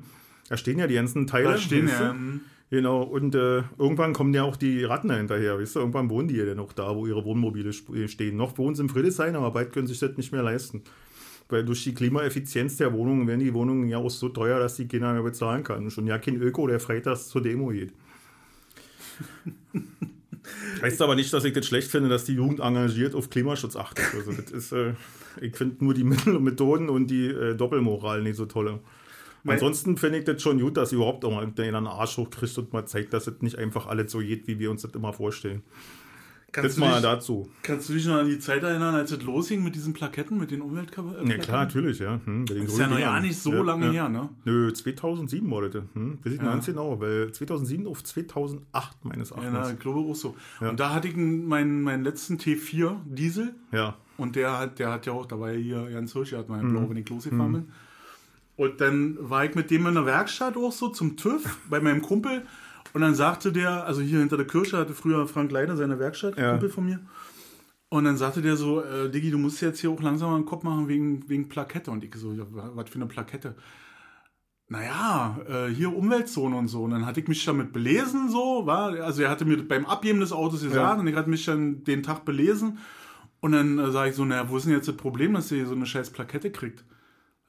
Da 0.47 0.57
stehen 0.57 0.80
ja 0.80 0.88
die 0.88 0.95
ganzen 0.95 1.28
Teile. 1.28 1.49
Da 1.49 1.57
stehen 1.57 1.88
ja. 1.89 2.15
Genau, 2.72 3.01
und 3.01 3.34
äh, 3.34 3.63
irgendwann 3.80 4.13
kommen 4.13 4.32
ja 4.34 4.43
auch 4.43 4.55
die 4.55 4.84
Ratten 4.84 5.11
hinterher, 5.11 5.59
weißt 5.59 5.76
du? 5.76 5.80
Irgendwann 5.80 6.09
wohnen 6.11 6.28
die 6.28 6.36
ja 6.36 6.45
dann 6.45 6.59
auch 6.59 6.72
da, 6.72 6.95
wo 6.95 7.07
ihre 7.07 7.26
Wohnmobile 7.26 7.70
sp- 7.74 8.07
stehen. 8.07 8.38
Noch 8.38 8.57
wohnen 8.59 8.76
sie 8.76 8.84
im 8.84 8.89
Friedrichshain, 8.89 9.36
aber 9.36 9.49
bald 9.51 9.74
können 9.74 9.88
sie 9.88 9.93
sich 9.93 10.07
das 10.07 10.15
nicht 10.17 10.32
mehr 10.32 10.43
leisten. 10.43 10.84
Weil 11.49 11.65
durch 11.65 11.84
die 11.84 11.95
Klimaeffizienz 11.95 12.78
der 12.78 12.93
Wohnungen 12.93 13.28
werden 13.28 13.39
die 13.39 13.55
Wohnungen 13.55 13.89
ja 13.89 13.97
auch 13.97 14.11
so 14.11 14.30
teuer, 14.30 14.59
dass 14.59 14.76
die 14.76 14.88
Kinder 14.88 15.13
mehr 15.13 15.24
bezahlen 15.24 15.63
kann. 15.63 15.89
Schon 15.89 16.05
ja 16.05 16.20
kein 16.20 16.39
Öko, 16.39 16.67
der 16.67 16.80
freitags 16.80 17.28
zur 17.30 17.41
Demo 17.41 17.70
geht. 17.70 17.91
Heißt 20.82 21.01
aber 21.01 21.15
nicht, 21.15 21.32
dass 21.34 21.43
ich 21.43 21.53
das 21.53 21.65
schlecht 21.65 21.89
finde, 21.89 22.09
dass 22.09 22.26
die 22.26 22.34
Jugend 22.34 22.59
engagiert 22.59 23.15
auf 23.15 23.30
Klimaschutz 23.30 23.76
achtet. 23.76 24.05
Also 24.15 24.32
das 24.32 24.51
ist, 24.51 24.72
äh, 24.72 24.93
ich 25.41 25.55
finde 25.55 25.84
nur 25.84 25.93
die 25.93 26.03
Mittel 26.03 26.36
und 26.36 26.43
Methoden 26.43 26.89
und 26.89 27.07
die 27.07 27.28
äh, 27.28 27.55
Doppelmoral 27.55 28.22
nicht 28.22 28.36
so 28.36 28.45
tolle. 28.45 28.80
Weil- 29.43 29.53
Ansonsten 29.55 29.97
finde 29.97 30.19
ich 30.19 30.25
das 30.25 30.41
schon 30.41 30.59
gut, 30.59 30.77
dass 30.77 30.91
überhaupt 30.91 31.23
auch 31.25 31.31
mal 31.33 31.47
den 31.47 31.75
einen 31.75 31.87
Arsch 31.87 32.17
hochkriegt 32.17 32.57
und 32.57 32.73
mal 32.73 32.85
zeigt, 32.85 33.13
dass 33.13 33.27
es 33.27 33.41
nicht 33.41 33.57
einfach 33.57 33.87
alles 33.87 34.11
so 34.11 34.19
geht, 34.19 34.47
wie 34.47 34.59
wir 34.59 34.69
uns 34.71 34.81
das 34.81 34.91
immer 34.93 35.13
vorstellen. 35.13 35.61
Das 36.51 36.63
Kannst, 36.63 36.77
du 36.77 36.81
mal 36.81 36.93
dich, 36.93 37.01
dazu. 37.03 37.47
kannst 37.61 37.89
du 37.89 37.93
dich 37.93 38.07
noch 38.07 38.15
an 38.15 38.25
die 38.27 38.39
Zeit 38.39 38.63
erinnern, 38.63 38.95
als 38.95 39.11
es 39.11 39.21
losging 39.21 39.63
mit 39.63 39.75
diesen 39.75 39.93
Plaketten, 39.93 40.39
mit 40.39 40.49
den 40.49 40.61
Umweltplaketten? 40.61 41.27
Ja 41.29 41.37
klar, 41.37 41.65
natürlich, 41.65 41.99
ja. 41.99 42.19
Hm, 42.25 42.47
den 42.47 42.63
Ist 42.63 42.75
ja 42.79 42.87
noch 42.87 42.97
ja 42.97 43.05
Dingern. 43.09 43.21
nicht 43.21 43.37
so 43.37 43.53
Ja, 43.53 43.61
lange 43.61 43.85
ja. 43.85 43.91
her, 43.91 44.09
ne? 44.09 44.29
Nö, 44.45 44.73
2007 44.73 45.51
war 45.51 45.69
das. 45.69 45.83
Hm, 45.93 46.17
weiß 46.23 46.33
ich 46.33 46.39
Ja. 46.41 46.45
ganz 46.47 46.65
genau, 46.65 46.99
weil 46.99 47.31
2007 47.31 47.85
auf 47.85 48.03
2008 48.03 49.05
meines 49.05 49.29
Ja, 49.29 49.35
Erachtens. 49.35 49.53
na, 49.59 49.67
Ja, 49.67 49.73
ich 49.73 49.79
glaube 49.79 49.99
auch 49.99 50.15
so. 50.15 50.35
Und 50.59 50.79
da 50.79 50.91
hatte 50.91 51.07
ich 51.07 51.13
einen- 51.13 51.45
meinen, 51.45 51.83
meinen 51.83 52.03
letzten 52.03 52.37
T4 52.39 52.95
Diesel 53.05 53.53
und 54.17 54.35
der 54.35 54.57
hat, 54.57 54.79
der 54.79 54.91
hat 54.91 55.05
ja 55.05 55.13
auch, 55.13 55.27
da 55.27 55.39
war 55.39 55.51
ja 55.51 55.59
hier 55.59 55.87
Jans 55.91 56.13
Hirsch, 56.13 56.31
der 56.31 56.39
hat 56.39 56.49
mal 56.49 56.63
blau, 56.63 56.89
wenn 56.89 56.97
ich 56.97 57.07
losgefahren 57.07 57.51
bin. 57.53 57.65
Und 58.60 58.82
dann 58.82 59.18
war 59.22 59.45
ich 59.45 59.55
mit 59.55 59.72
dem 59.72 59.88
in 59.88 59.93
der 59.93 60.05
Werkstatt 60.05 60.57
auch 60.57 60.74
so 60.74 60.89
zum 60.89 61.16
TÜV 61.16 61.57
bei 61.70 61.80
meinem 61.80 62.01
Kumpel 62.01 62.45
und 62.91 62.99
dann 62.99 63.16
sagte 63.16 63.53
der, 63.53 63.86
also 63.86 64.01
hier 64.01 64.20
hinter 64.20 64.36
der 64.36 64.47
Kirche 64.47 64.78
hatte 64.78 64.93
früher 64.93 65.28
Frank 65.28 65.49
Leider 65.51 65.78
seine 65.78 65.97
Werkstatt, 65.97 66.38
Ja. 66.38 66.51
Kumpel 66.51 66.70
von 66.70 66.86
mir. 66.86 66.99
Und 67.88 68.03
dann 68.03 68.18
sagte 68.18 68.41
der 68.41 68.57
so, 68.57 68.84
äh, 68.84 69.10
Diggi, 69.10 69.32
du 69.32 69.38
musst 69.38 69.62
jetzt 69.62 69.80
hier 69.80 69.89
auch 69.91 70.01
langsam 70.01 70.32
mal 70.32 70.36
einen 70.36 70.45
Kopf 70.45 70.64
machen 70.64 70.89
wegen, 70.89 71.28
wegen 71.30 71.47
Plakette. 71.47 71.89
Und 71.89 72.03
ich 72.03 72.14
so, 72.16 72.34
ja, 72.34 72.43
wa- 72.51 72.72
was 72.76 72.89
für 72.89 72.95
eine 72.97 73.05
Plakette? 73.05 73.55
Naja, 74.68 75.39
äh, 75.47 75.68
hier 75.74 75.95
Umweltzone 75.95 76.55
und 76.57 76.68
so. 76.68 76.84
Und 76.84 76.91
dann 76.91 77.05
hatte 77.05 77.22
ich 77.22 77.28
mich 77.30 77.43
damit 77.45 77.72
belesen, 77.72 78.30
so, 78.30 78.66
war, 78.66 78.91
also 79.03 79.24
er 79.24 79.30
hatte 79.30 79.45
mir 79.45 79.66
beim 79.68 79.86
Abgeben 79.86 80.20
des 80.20 80.32
Autos 80.34 80.62
gesagt 80.62 80.76
Ja. 80.76 80.93
und 80.99 81.07
ich 81.07 81.16
hatte 81.16 81.30
mich 81.30 81.45
dann 81.45 81.84
den 81.86 82.03
Tag 82.03 82.26
belesen. 82.26 82.78
Und 83.39 83.53
dann 83.53 83.80
äh, 83.80 83.89
sage 83.91 84.10
ich 84.10 84.16
so, 84.18 84.26
naja, 84.26 84.49
wo 84.49 84.57
ist 84.57 84.66
denn 84.66 84.74
jetzt 84.74 84.88
das 84.89 84.97
Problem, 84.97 85.34
dass 85.34 85.49
ihr 85.51 85.60
hier 85.60 85.68
so 85.68 85.74
eine 85.76 85.86
scheiß 85.86 86.10
Plakette 86.12 86.51
kriegt? 86.51 86.84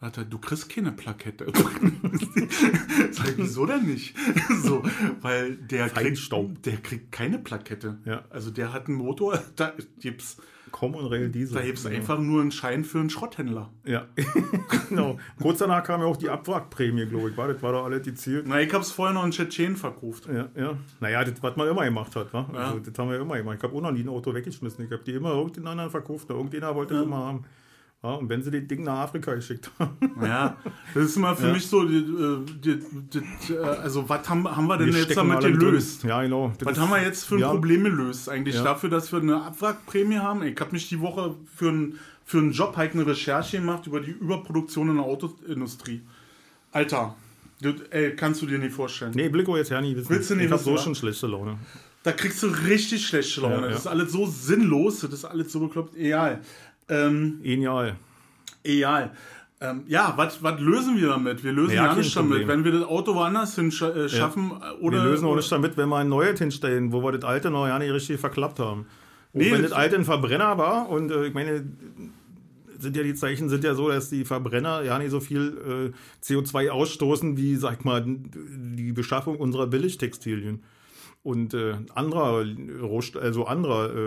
Hat 0.01 0.17
er, 0.17 0.25
du 0.25 0.39
kriegst 0.39 0.71
keine 0.71 0.93
Plakette. 0.93 1.45
Sag 3.11 3.29
ich, 3.29 3.37
wieso 3.37 3.67
denn 3.67 3.85
nicht? 3.85 4.17
so, 4.63 4.83
weil 5.21 5.57
der 5.57 5.91
kriegt, 5.91 6.33
der 6.65 6.77
kriegt 6.79 7.13
keine 7.13 7.39
Plakette. 7.39 7.99
Ja. 8.07 8.25
Also 8.31 8.51
der 8.51 8.73
hat 8.73 8.89
einen 8.89 8.97
Motor, 8.97 9.39
da 9.57 9.75
gibt's, 9.99 10.39
Common 10.71 11.05
Rail 11.05 11.29
Diesel. 11.29 11.59
da 11.59 11.63
gibt's 11.63 11.85
ja. 11.85 11.91
einfach 11.91 12.19
nur 12.19 12.41
einen 12.41 12.51
Schein 12.51 12.85
für 12.85 13.01
einen 13.01 13.11
Schrotthändler. 13.11 13.71
Ja, 13.85 14.07
genau. 14.89 15.19
Kurz 15.43 15.59
danach 15.59 15.83
kam 15.83 16.01
ja 16.01 16.07
auch 16.07 16.17
die 16.17 16.31
Abwrackprämie, 16.31 17.07
glaube 17.07 17.31
ich. 17.31 17.37
War, 17.37 17.49
das 17.49 17.63
war 17.63 17.73
doch 17.73 17.85
alle 17.85 18.01
die 18.01 18.15
Ziel. 18.15 18.43
Na, 18.47 18.61
ich 18.61 18.73
hab's 18.73 18.93
vorher 18.93 19.13
noch 19.13 19.25
in 19.25 19.33
Tschetschen 19.33 19.77
verkauft. 19.77 20.29
Ja, 20.33 20.49
ja. 20.55 20.79
Naja, 21.01 21.25
das, 21.25 21.43
was 21.43 21.57
man 21.57 21.69
immer 21.69 21.85
gemacht 21.85 22.15
hat, 22.17 22.33
wa? 22.33 22.49
Ja. 22.55 22.59
Also, 22.59 22.79
das 22.79 22.97
haben 22.97 23.11
wir 23.11 23.19
immer 23.19 23.37
gemacht. 23.37 23.57
Ich 23.59 23.65
habe 23.65 23.77
auch 23.77 23.83
noch 23.83 23.91
nie 23.93 24.05
ein 24.05 24.09
Auto 24.09 24.33
weggeschmissen. 24.33 24.85
Ich 24.85 24.93
habe 24.93 25.03
die 25.03 25.13
immer 25.13 25.33
irgendeinen 25.33 25.67
anderen 25.67 25.91
verkauft. 25.91 26.31
Irgendjemand 26.31 26.77
wollte 26.77 26.95
das 26.95 27.03
immer 27.03 27.19
haben. 27.19 27.45
Ja, 28.03 28.15
und 28.15 28.31
wenn 28.31 28.43
sie 28.43 28.51
die 28.51 28.67
Ding 28.67 28.83
nach 28.85 29.01
Afrika 29.01 29.35
geschickt 29.35 29.71
haben. 29.79 29.97
Ja, 30.23 30.57
das 30.95 31.05
ist 31.05 31.17
immer 31.17 31.37
für 31.37 31.49
Ja. 31.49 31.53
mich 31.53 31.67
so, 31.67 31.85
die, 31.85 31.99
äh, 31.99 32.39
die, 32.63 32.79
die, 33.13 33.53
äh, 33.55 33.59
also 33.59 34.09
was 34.09 34.27
haben, 34.29 34.49
haben 34.57 34.67
wir 34.69 34.79
denn 34.79 34.93
Wir 34.95 35.01
jetzt 35.03 35.17
damit 35.17 35.41
gelöst? 35.41 36.03
Ja, 36.05 36.23
genau. 36.23 36.51
Was 36.63 36.73
ist- 36.73 36.81
haben 36.81 36.91
wir 36.91 37.03
jetzt 37.03 37.25
für 37.25 37.35
ein 37.35 37.41
ja, 37.41 37.51
Problem 37.51 37.85
gelöst? 37.85 38.29
Eigentlich 38.31 38.57
dafür, 38.57 38.89
dass 38.89 39.13
wir 39.13 39.21
eine 39.21 39.43
Abwrackprämie 39.43 40.17
haben. 40.19 40.43
Ich 40.45 40.59
habe 40.61 40.73
mich 40.73 40.89
die 40.89 41.01
Woche 41.01 41.35
für, 41.55 41.69
ein, 41.69 41.99
für 42.25 42.39
einen 42.39 42.53
Job 42.53 42.77
halt 42.77 42.95
eine 42.95 43.07
Recherche 43.07 43.59
gemacht 43.59 43.87
über 43.87 44.01
die 44.01 44.13
Überproduktion 44.13 44.89
in 44.89 44.97
der 44.97 45.05
Autoindustrie. 45.05 46.01
Alter, 46.73 47.15
das, 47.61 47.75
ey, 47.91 48.17
kannst 48.17 48.41
du 48.41 48.47
dir 48.47 48.59
nicht 48.59 48.73
vorstellen. 48.73 49.13
Nee, 49.15 49.29
Blicko 49.29 49.57
jetzt 49.59 49.71
ja 49.71 49.81
nicht 49.81 49.97
wissen. 49.97 50.09
Willst 50.09 50.31
du 50.31 50.37
nicht 50.37 50.47
ich 50.47 50.53
habe 50.53 50.63
so 50.63 50.77
schon 50.79 50.95
schlechte 50.95 51.27
Laune. 51.27 51.59
Da 52.03 52.13
kriegst 52.13 52.43
du 52.43 52.47
richtig 52.47 53.07
schlechte 53.07 53.43
Laune. 53.43 53.57
Ja, 53.57 53.63
ja. 53.65 53.69
Das 53.73 53.81
ist 53.81 53.87
alles 53.87 54.13
so 54.13 54.25
sinnlos, 54.25 55.01
das 55.01 55.13
ist 55.13 55.25
alles 55.27 55.53
so 55.53 55.61
bekloppt. 55.61 55.95
Egal. 55.97 56.41
Ähm, 56.91 57.41
Genial. 57.43 57.97
egal. 58.65 59.13
Ähm, 59.63 59.83
ja, 59.89 60.15
was 60.17 60.41
lösen 60.59 60.99
wir 60.99 61.09
damit? 61.09 61.45
Wir 61.45 61.53
lösen 61.53 61.75
Ja, 61.75 61.83
ja, 61.83 61.89
kein 61.89 61.99
nichts 61.99 62.15
damit. 62.15 62.49
Wenn 62.49 62.65
wir 62.65 62.73
das 62.73 62.85
Auto 62.85 63.15
woanders 63.15 63.55
hin 63.57 63.69
äh, 63.69 64.09
schaffen 64.09 64.53
äh, 64.53 64.83
oder 64.83 65.05
wir 65.05 65.11
lösen 65.11 65.27
auch 65.27 65.37
nicht 65.37 65.53
damit, 65.53 65.77
wenn 65.77 65.91
wir 65.91 65.97
ein 65.99 66.09
neues 66.09 66.39
hinstellen, 66.39 66.93
wo 66.93 67.03
wir 67.03 67.13
das 67.13 67.25
alte 67.25 67.51
noch 67.51 67.67
ja 67.67 67.79
nicht 67.79 67.93
richtig 67.93 68.19
verklappt 68.21 68.59
haben. 68.59 68.83
Auch 68.83 68.87
Nee, 69.35 69.53
wenn 69.53 69.61
das- 69.63 69.71
das 69.73 69.79
alte 69.79 69.97
ein 69.97 70.05
Verbrenner 70.07 70.57
war 70.57 70.89
und 70.89 71.11
äh, 71.11 71.27
ich 71.27 71.35
meine, 71.35 71.65
sind 72.79 72.97
ja 72.97 73.03
die 73.03 73.13
Zeichen 73.13 73.51
sind 73.51 73.63
ja 73.63 73.75
so, 73.75 73.91
dass 73.91 74.09
die 74.09 74.25
Verbrenner 74.25 74.81
ja 74.83 74.99
nicht 74.99 75.11
so 75.11 75.21
viel 75.21 75.93
äh, 75.93 76.25
CO2 76.27 76.71
ausstoßen 76.71 77.37
wie, 77.37 77.57
sag 77.57 77.85
mal, 77.85 78.03
die 78.07 78.93
Beschaffung 78.93 79.37
unserer 79.37 79.67
Billigtextilien 79.67 80.63
und 81.23 81.53
äh, 81.53 81.75
anderer 81.95 82.45
Rohst 82.81 83.17
also 83.17 83.45
anderer 83.47 83.95
äh, 83.95 83.99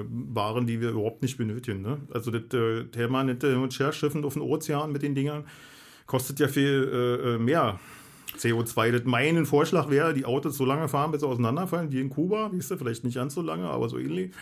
äh, 0.00 0.04
Waren, 0.08 0.66
die 0.66 0.80
wir 0.80 0.90
überhaupt 0.90 1.22
nicht 1.22 1.36
benötigen. 1.36 1.82
Ne? 1.82 1.98
Also 2.12 2.30
das 2.30 2.42
äh, 2.58 2.84
Thema 2.84 3.24
mit 3.24 3.42
den 3.42 3.70
Schiffen 3.70 4.24
auf 4.24 4.34
dem 4.34 4.42
Ozean 4.42 4.92
mit 4.92 5.02
den 5.02 5.14
Dingern 5.14 5.44
kostet 6.06 6.38
ja 6.38 6.48
viel 6.48 6.88
äh, 7.22 7.34
äh, 7.34 7.38
mehr 7.38 7.80
CO2. 8.38 8.92
Das 8.92 9.02
mein 9.04 9.46
Vorschlag 9.46 9.90
wäre, 9.90 10.14
die 10.14 10.24
Autos 10.24 10.56
so 10.56 10.64
lange 10.64 10.88
fahren, 10.88 11.10
bis 11.10 11.20
sie 11.22 11.26
auseinanderfallen, 11.26 11.90
wie 11.90 12.00
in 12.00 12.10
Kuba, 12.10 12.50
weißt 12.52 12.72
du, 12.72 12.76
vielleicht 12.76 13.04
nicht 13.04 13.14
ganz 13.14 13.34
so 13.34 13.42
lange, 13.42 13.68
aber 13.68 13.88
so 13.88 13.98
ähnlich. 13.98 14.32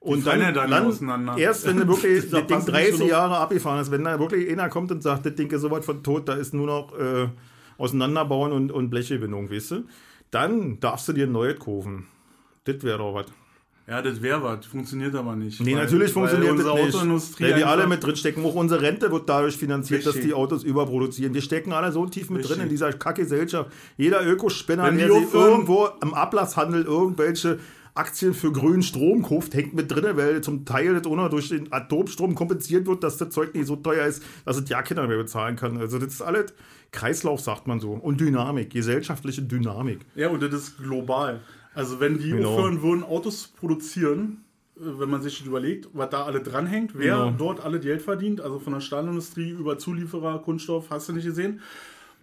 Und 0.00 0.26
dann, 0.26 0.40
ja 0.40 0.52
dann 0.52 0.72
auseinander. 0.86 1.36
erst 1.36 1.66
wenn 1.66 1.76
du 1.78 1.88
wirklich 1.88 2.30
Da 2.30 2.40
das 2.40 2.46
Ding 2.46 2.56
passen 2.56 2.72
nicht 2.72 2.84
so 2.86 2.90
30 2.92 3.00
noch- 3.00 3.08
Jahre 3.08 3.36
abgefahren 3.38 3.80
ist, 3.80 3.90
wenn 3.90 4.04
da 4.04 4.18
wirklich 4.20 4.48
einer 4.50 4.68
kommt 4.68 4.92
und 4.92 5.02
sagt, 5.02 5.26
das 5.26 5.34
Ding 5.34 5.50
ist 5.50 5.60
so 5.60 5.70
weit 5.70 5.84
von 5.84 6.02
tot, 6.04 6.28
da 6.28 6.34
ist 6.34 6.54
nur 6.54 6.66
noch 6.66 6.96
äh, 6.98 7.28
auseinanderbauen 7.78 8.52
und, 8.52 8.70
und 8.70 8.90
Blechgewinnung, 8.90 9.50
weißt 9.50 9.72
du, 9.72 9.84
dann 10.30 10.80
darfst 10.80 11.08
du 11.08 11.12
dir 11.12 11.26
ein 11.26 11.32
neues 11.32 11.58
kaufen. 11.58 12.06
Das 12.64 12.82
wäre 12.82 12.98
doch 12.98 13.14
was. 13.14 13.26
Ja, 13.86 14.02
das 14.02 14.20
wäre 14.20 14.42
was, 14.42 14.66
funktioniert 14.66 15.14
aber 15.14 15.34
nicht. 15.34 15.60
Nee, 15.62 15.74
weil- 15.74 15.84
natürlich 15.84 16.12
funktioniert 16.12 16.58
das 16.58 16.66
nicht. 16.66 16.94
Autoindustrie 16.94 17.44
Weil 17.44 17.56
wir 17.56 17.68
alle 17.68 17.86
mit 17.86 18.04
drin 18.04 18.16
stecken. 18.16 18.44
Auch 18.44 18.54
unsere 18.54 18.82
Rente 18.82 19.10
wird 19.10 19.26
dadurch 19.30 19.56
finanziert, 19.56 20.04
dass 20.04 20.14
Richtig. 20.16 20.30
die 20.30 20.34
Autos 20.34 20.62
überproduzieren. 20.62 21.32
Wir 21.32 21.40
stecken 21.40 21.72
alle 21.72 21.90
so 21.90 22.04
tief 22.04 22.28
mit 22.28 22.42
drin 22.42 22.48
Richtig. 22.48 22.62
in 22.64 22.68
dieser 22.68 22.92
Kackgesellschaft. 22.92 23.70
Jeder 23.96 24.26
Ökospinner, 24.26 24.90
der 24.92 25.10
sich 25.10 25.32
irgendwo 25.32 25.88
im 26.02 26.12
Ablasshandel 26.12 26.84
irgendwelche 26.84 27.60
Aktien 27.98 28.32
für 28.32 28.52
grünen 28.52 28.82
Strom 28.82 29.22
kauft, 29.22 29.54
hängt 29.54 29.74
mit 29.74 29.90
drin, 29.90 30.16
weil 30.16 30.40
zum 30.40 30.64
Teil 30.64 30.94
das 30.94 31.02
noch 31.04 31.28
durch 31.28 31.48
den 31.48 31.72
Atomstrom 31.72 32.34
kompensiert 32.34 32.86
wird, 32.86 33.02
dass 33.02 33.16
das 33.18 33.30
Zeug 33.30 33.54
nicht 33.54 33.66
so 33.66 33.76
teuer 33.76 34.06
ist, 34.06 34.22
dass 34.44 34.56
es 34.56 34.68
ja 34.68 34.82
keiner 34.82 35.06
mehr 35.06 35.16
bezahlen 35.18 35.56
kann. 35.56 35.76
Also 35.78 35.98
das 35.98 36.14
ist 36.14 36.22
alles 36.22 36.54
Kreislauf, 36.92 37.40
sagt 37.40 37.66
man 37.66 37.80
so. 37.80 37.92
Und 37.92 38.20
Dynamik, 38.20 38.70
gesellschaftliche 38.70 39.42
Dynamik. 39.42 40.00
Ja, 40.14 40.28
und 40.28 40.42
das 40.42 40.54
ist 40.54 40.78
global. 40.78 41.40
Also 41.74 42.00
wenn 42.00 42.18
die 42.18 42.30
Genau. 42.30 42.54
aufhören 42.54 42.82
würden, 42.82 43.04
Autos 43.04 43.42
zu 43.42 43.48
produzieren, 43.58 44.44
äh, 44.76 44.80
wenn 44.98 45.10
man 45.10 45.20
sich 45.22 45.44
überlegt, 45.44 45.88
was 45.92 46.10
da 46.10 46.24
alle 46.24 46.40
dranhängt, 46.40 46.92
wer 46.94 47.16
Genau. 47.16 47.30
dort 47.36 47.64
alle 47.64 47.80
Geld 47.80 48.02
verdient, 48.02 48.40
also 48.40 48.58
von 48.58 48.72
der 48.72 48.80
Stahlindustrie 48.80 49.50
über 49.50 49.76
Zulieferer, 49.78 50.38
Kunststoff, 50.40 50.86
hast 50.90 51.08
du 51.08 51.12
nicht 51.12 51.26
gesehen, 51.26 51.60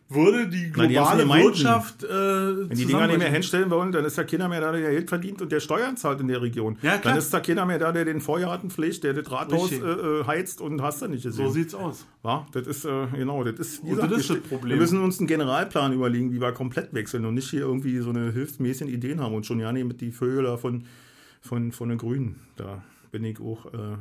würde 0.08 0.47
die 0.47 0.66
die 0.66 0.72
globale 0.72 1.24
gemeint. 1.24 1.45
Wirtschaft 1.45 2.03
äh, 2.03 2.08
Wenn 2.08 2.70
die 2.78 2.86
Dinger 2.86 3.08
nicht 3.08 3.18
mehr 3.18 3.32
hinstellen 3.32 3.70
wollen, 3.72 3.91
dann 3.91 4.06
ist 4.06 4.18
ja 4.18 4.24
keiner 4.24 4.47
mehr 4.47 4.62
da, 4.62 4.72
der 4.72 4.91
Geld 4.91 5.10
verdient 5.10 5.41
und 5.41 5.51
der 5.51 5.60
Steuern 5.60 5.97
zahlt 5.97 6.20
in 6.20 6.28
der 6.28 6.41
Region. 6.41 6.78
Ja, 6.82 6.97
klar. 6.97 7.14
Dann 7.14 7.18
ist 7.18 7.34
da 7.34 7.39
keiner 7.39 7.66
mehr 7.66 7.80
da, 7.80 7.91
der 7.91 8.06
den 8.06 8.22
Vorgarten 8.22 8.70
pflegt, 8.70 9.03
der 9.03 9.14
das 9.14 9.32
Rathaus 9.32 9.72
äh, 9.72 9.78
äh, 9.78 10.24
heizt 10.26 10.62
und 10.62 10.82
hast 10.82 11.01
du 11.01 11.08
nicht 11.08 11.24
gesehen. 11.24 11.45
So 11.45 11.51
sieht's 11.51 11.74
aus. 11.74 12.06
Ja, 12.24 12.45
das 12.51 12.68
ist, 12.68 12.86
äh, 12.86 13.08
genau, 13.14 13.43
das 13.43 13.60
ist, 13.60 13.84
wie 13.84 13.89
gesagt, 13.89 14.12
das 14.12 14.20
ist 14.20 14.30
das 14.30 14.39
Problem. 14.39 14.70
wir 14.70 14.78
müssen 14.78 15.01
uns 15.01 15.20
einen 15.20 15.28
Generalplan 15.28 15.93
überlegen, 15.93 16.32
wie 16.32 16.39
wir 16.39 16.51
komplett 16.51 16.93
wechseln 16.93 17.26
und 17.26 17.34
nicht 17.34 17.49
hier 17.49 17.62
irgendwie 17.62 17.97
so 17.99 18.12
eine 18.12 18.32
hilfsmäßigen 18.32 18.93
Ideen 18.93 19.22
haben 19.22 19.34
und 19.34 19.45
schon 19.45 19.60
ja 19.60 19.72
nicht 19.72 19.88
mit 19.88 20.01
die 20.01 20.12
Vögel 20.12 20.58
von, 20.58 20.86
von, 21.41 21.72
von 21.72 21.89
den 21.89 21.97
Grünen. 21.97 22.41
Da 22.58 22.84
bin 23.12 23.24
ich 23.24 23.39
auch 23.39 23.66
äh, 23.74 23.97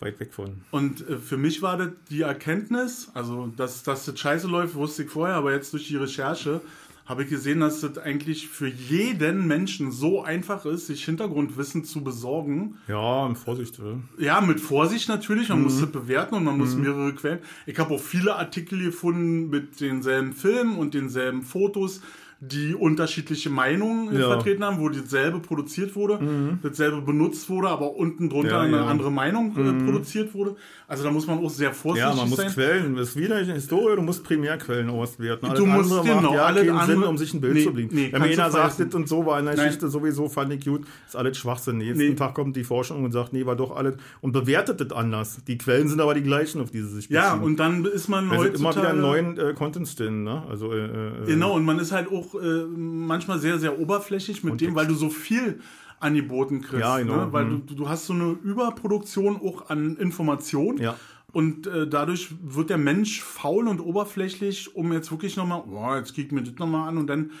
weit 0.00 0.20
weg 0.20 0.32
von. 0.32 0.62
Und 0.70 1.08
äh, 1.08 1.18
für 1.18 1.36
mich 1.36 1.62
war 1.62 1.76
das 1.76 1.88
die 2.10 2.22
Erkenntnis, 2.22 3.10
also 3.14 3.48
dass, 3.56 3.82
dass 3.82 4.04
das 4.04 4.18
scheiße 4.18 4.46
läuft, 4.46 4.74
wusste 4.74 5.02
ich 5.04 5.10
vorher, 5.10 5.36
aber 5.36 5.52
jetzt 5.52 5.72
durch 5.72 5.88
die 5.88 5.96
Recherche 5.96 6.60
habe 7.06 7.22
ich 7.22 7.30
gesehen, 7.30 7.60
dass 7.60 7.80
das 7.80 7.96
eigentlich 7.96 8.48
für 8.48 8.68
jeden 8.68 9.46
Menschen 9.46 9.90
so 9.92 10.22
einfach 10.22 10.66
ist, 10.66 10.88
sich 10.88 11.02
Hintergrundwissen 11.06 11.82
zu 11.84 12.04
besorgen. 12.04 12.76
Ja, 12.86 13.24
und 13.24 13.36
Vorsicht. 13.36 13.80
Ja, 14.18 14.42
mit 14.42 14.60
Vorsicht 14.60 15.08
natürlich, 15.08 15.48
man 15.48 15.58
Mhm. 15.60 15.64
muss 15.64 15.80
das 15.80 15.90
bewerten 15.90 16.34
und 16.34 16.44
man 16.44 16.58
muss 16.58 16.74
mehrere 16.76 17.14
Quellen. 17.14 17.38
Ich 17.64 17.78
habe 17.78 17.94
auch 17.94 18.00
viele 18.00 18.36
Artikel 18.36 18.78
gefunden 18.84 19.48
mit 19.48 19.80
denselben 19.80 20.34
Filmen 20.34 20.76
und 20.76 20.92
denselben 20.92 21.40
Fotos, 21.42 22.02
die 22.40 22.72
unterschiedliche 22.74 23.50
Meinungen 23.50 24.14
äh, 24.14 24.20
Ja. 24.20 24.26
Mhm. 24.28 24.32
vertreten 24.32 24.64
haben, 24.64 24.78
wo 24.80 24.88
dasselbe 24.88 25.40
produziert 25.40 25.96
wurde, 25.96 26.20
dasselbe 26.62 27.02
benutzt 27.02 27.48
wurde, 27.50 27.68
aber 27.68 27.96
unten 27.96 28.28
drunter 28.30 28.50
Ja, 28.52 28.60
eine 28.60 28.76
ja. 28.76 28.82
Mhm. 28.84 28.88
andere 28.88 29.10
Meinung 29.10 29.50
äh, 29.56 29.84
produziert 29.84 30.32
wurde. 30.34 30.54
Also 30.86 31.02
da 31.04 31.10
muss 31.10 31.26
man 31.26 31.38
auch 31.38 31.50
sehr 31.50 31.72
vorsichtig 31.74 32.08
Ja, 32.10 32.16
man 32.16 32.28
muss 32.30 32.38
sein. 32.38 32.50
Quellen. 32.52 32.94
Das 32.96 33.08
ist 33.10 33.16
wieder 33.16 33.36
eine 33.36 33.52
Historie, 33.54 33.96
du 33.96 34.02
musst 34.02 34.22
Primärquellen 34.24 34.88
auswerten. 34.88 35.46
Alles 35.46 35.58
Du 35.58 35.66
musst, 35.66 35.90
andere 35.92 36.02
genau, 36.02 36.22
macht 36.22 36.34
ja 36.34 36.44
alles 36.44 36.66
keinen 36.66 36.80
Sinn, 36.86 36.94
andere- 36.94 37.10
um 37.10 37.18
sich 37.18 37.34
ein 37.34 37.40
Bild 37.40 37.54
Nee, 37.54 37.64
zu 37.64 37.72
blicken. 37.72 37.94
nee, 37.96 38.08
Wenn 38.12 38.24
jeder 38.24 38.50
sagt, 38.50 38.78
das 38.80 38.94
und 38.94 39.08
so 39.08 39.26
war 39.26 39.38
in 39.40 39.46
der 39.46 39.56
Nein. 39.56 39.64
Geschichte 39.66 39.88
sowieso, 39.88 40.28
fand 40.28 40.52
ich 40.52 40.64
gut, 40.64 40.82
ist 41.06 41.16
alles 41.16 41.36
Schwachsinn. 41.36 41.78
Nächsten 41.78 41.98
Nee. 41.98 42.14
Tag 42.14 42.34
kommt 42.34 42.54
die 42.56 42.64
Forschung 42.64 43.04
und 43.04 43.10
sagt, 43.12 43.32
nee, 43.32 43.44
war 43.44 43.56
doch 43.56 43.74
alles 43.76 43.96
und 44.20 44.30
bewertet 44.32 44.80
das 44.80 44.92
anders. 44.92 45.40
Die 45.46 45.58
Quellen 45.58 45.88
sind 45.88 46.00
aber 46.00 46.14
die 46.14 46.22
gleichen, 46.22 46.60
auf 46.62 46.70
die 46.70 46.82
sie 46.82 46.88
sich 46.88 47.08
Ja, 47.10 47.32
beziehen. 47.34 47.44
und 47.44 47.56
dann 47.56 47.84
ist 47.84 48.08
man 48.08 48.30
wir 48.30 48.38
sind 48.40 48.54
immer 48.54 48.70
wieder 48.70 48.82
heutzutage... 48.82 48.98
neuen 48.98 49.38
äh, 49.38 49.54
Contents 49.54 49.96
drin, 49.96 50.22
ne? 50.22 50.44
Also, 50.48 50.72
äh, 50.72 50.84
äh, 50.86 51.10
Genau, 51.26 51.54
und 51.54 51.64
man 51.64 51.78
ist 51.80 51.90
halt 51.92 52.08
auch 52.10 52.27
äh, 52.34 52.64
manchmal 52.66 53.38
sehr, 53.38 53.58
sehr 53.58 53.78
oberflächlich 53.78 54.44
mit 54.44 54.60
dem, 54.60 54.74
weil 54.74 54.86
du 54.86 54.94
so 54.94 55.10
viel 55.10 55.60
angeboten 56.00 56.60
kriegst. 56.60 56.80
Ja, 56.80 56.98
genau. 56.98 57.26
Ne? 57.26 57.32
Weil 57.32 57.44
Mhm. 57.46 57.66
du, 57.66 57.74
du 57.74 57.88
hast 57.88 58.06
so 58.06 58.12
eine 58.12 58.30
Überproduktion 58.42 59.36
auch 59.40 59.68
an 59.70 59.96
Informationen. 59.96 60.78
Ja. 60.78 60.96
Und 61.32 61.66
äh, 61.66 61.86
dadurch 61.86 62.30
wird 62.42 62.70
der 62.70 62.78
Mensch 62.78 63.22
faul 63.22 63.68
und 63.68 63.80
oberflächlich, 63.80 64.74
um 64.74 64.92
jetzt 64.92 65.10
wirklich 65.10 65.36
nochmal, 65.36 65.62
oh, 65.70 65.94
jetzt 65.94 66.14
kick 66.14 66.32
mir 66.32 66.42
das 66.42 66.54
nochmal 66.58 66.88
an 66.88 66.96
und 66.98 67.06
dann 67.06 67.32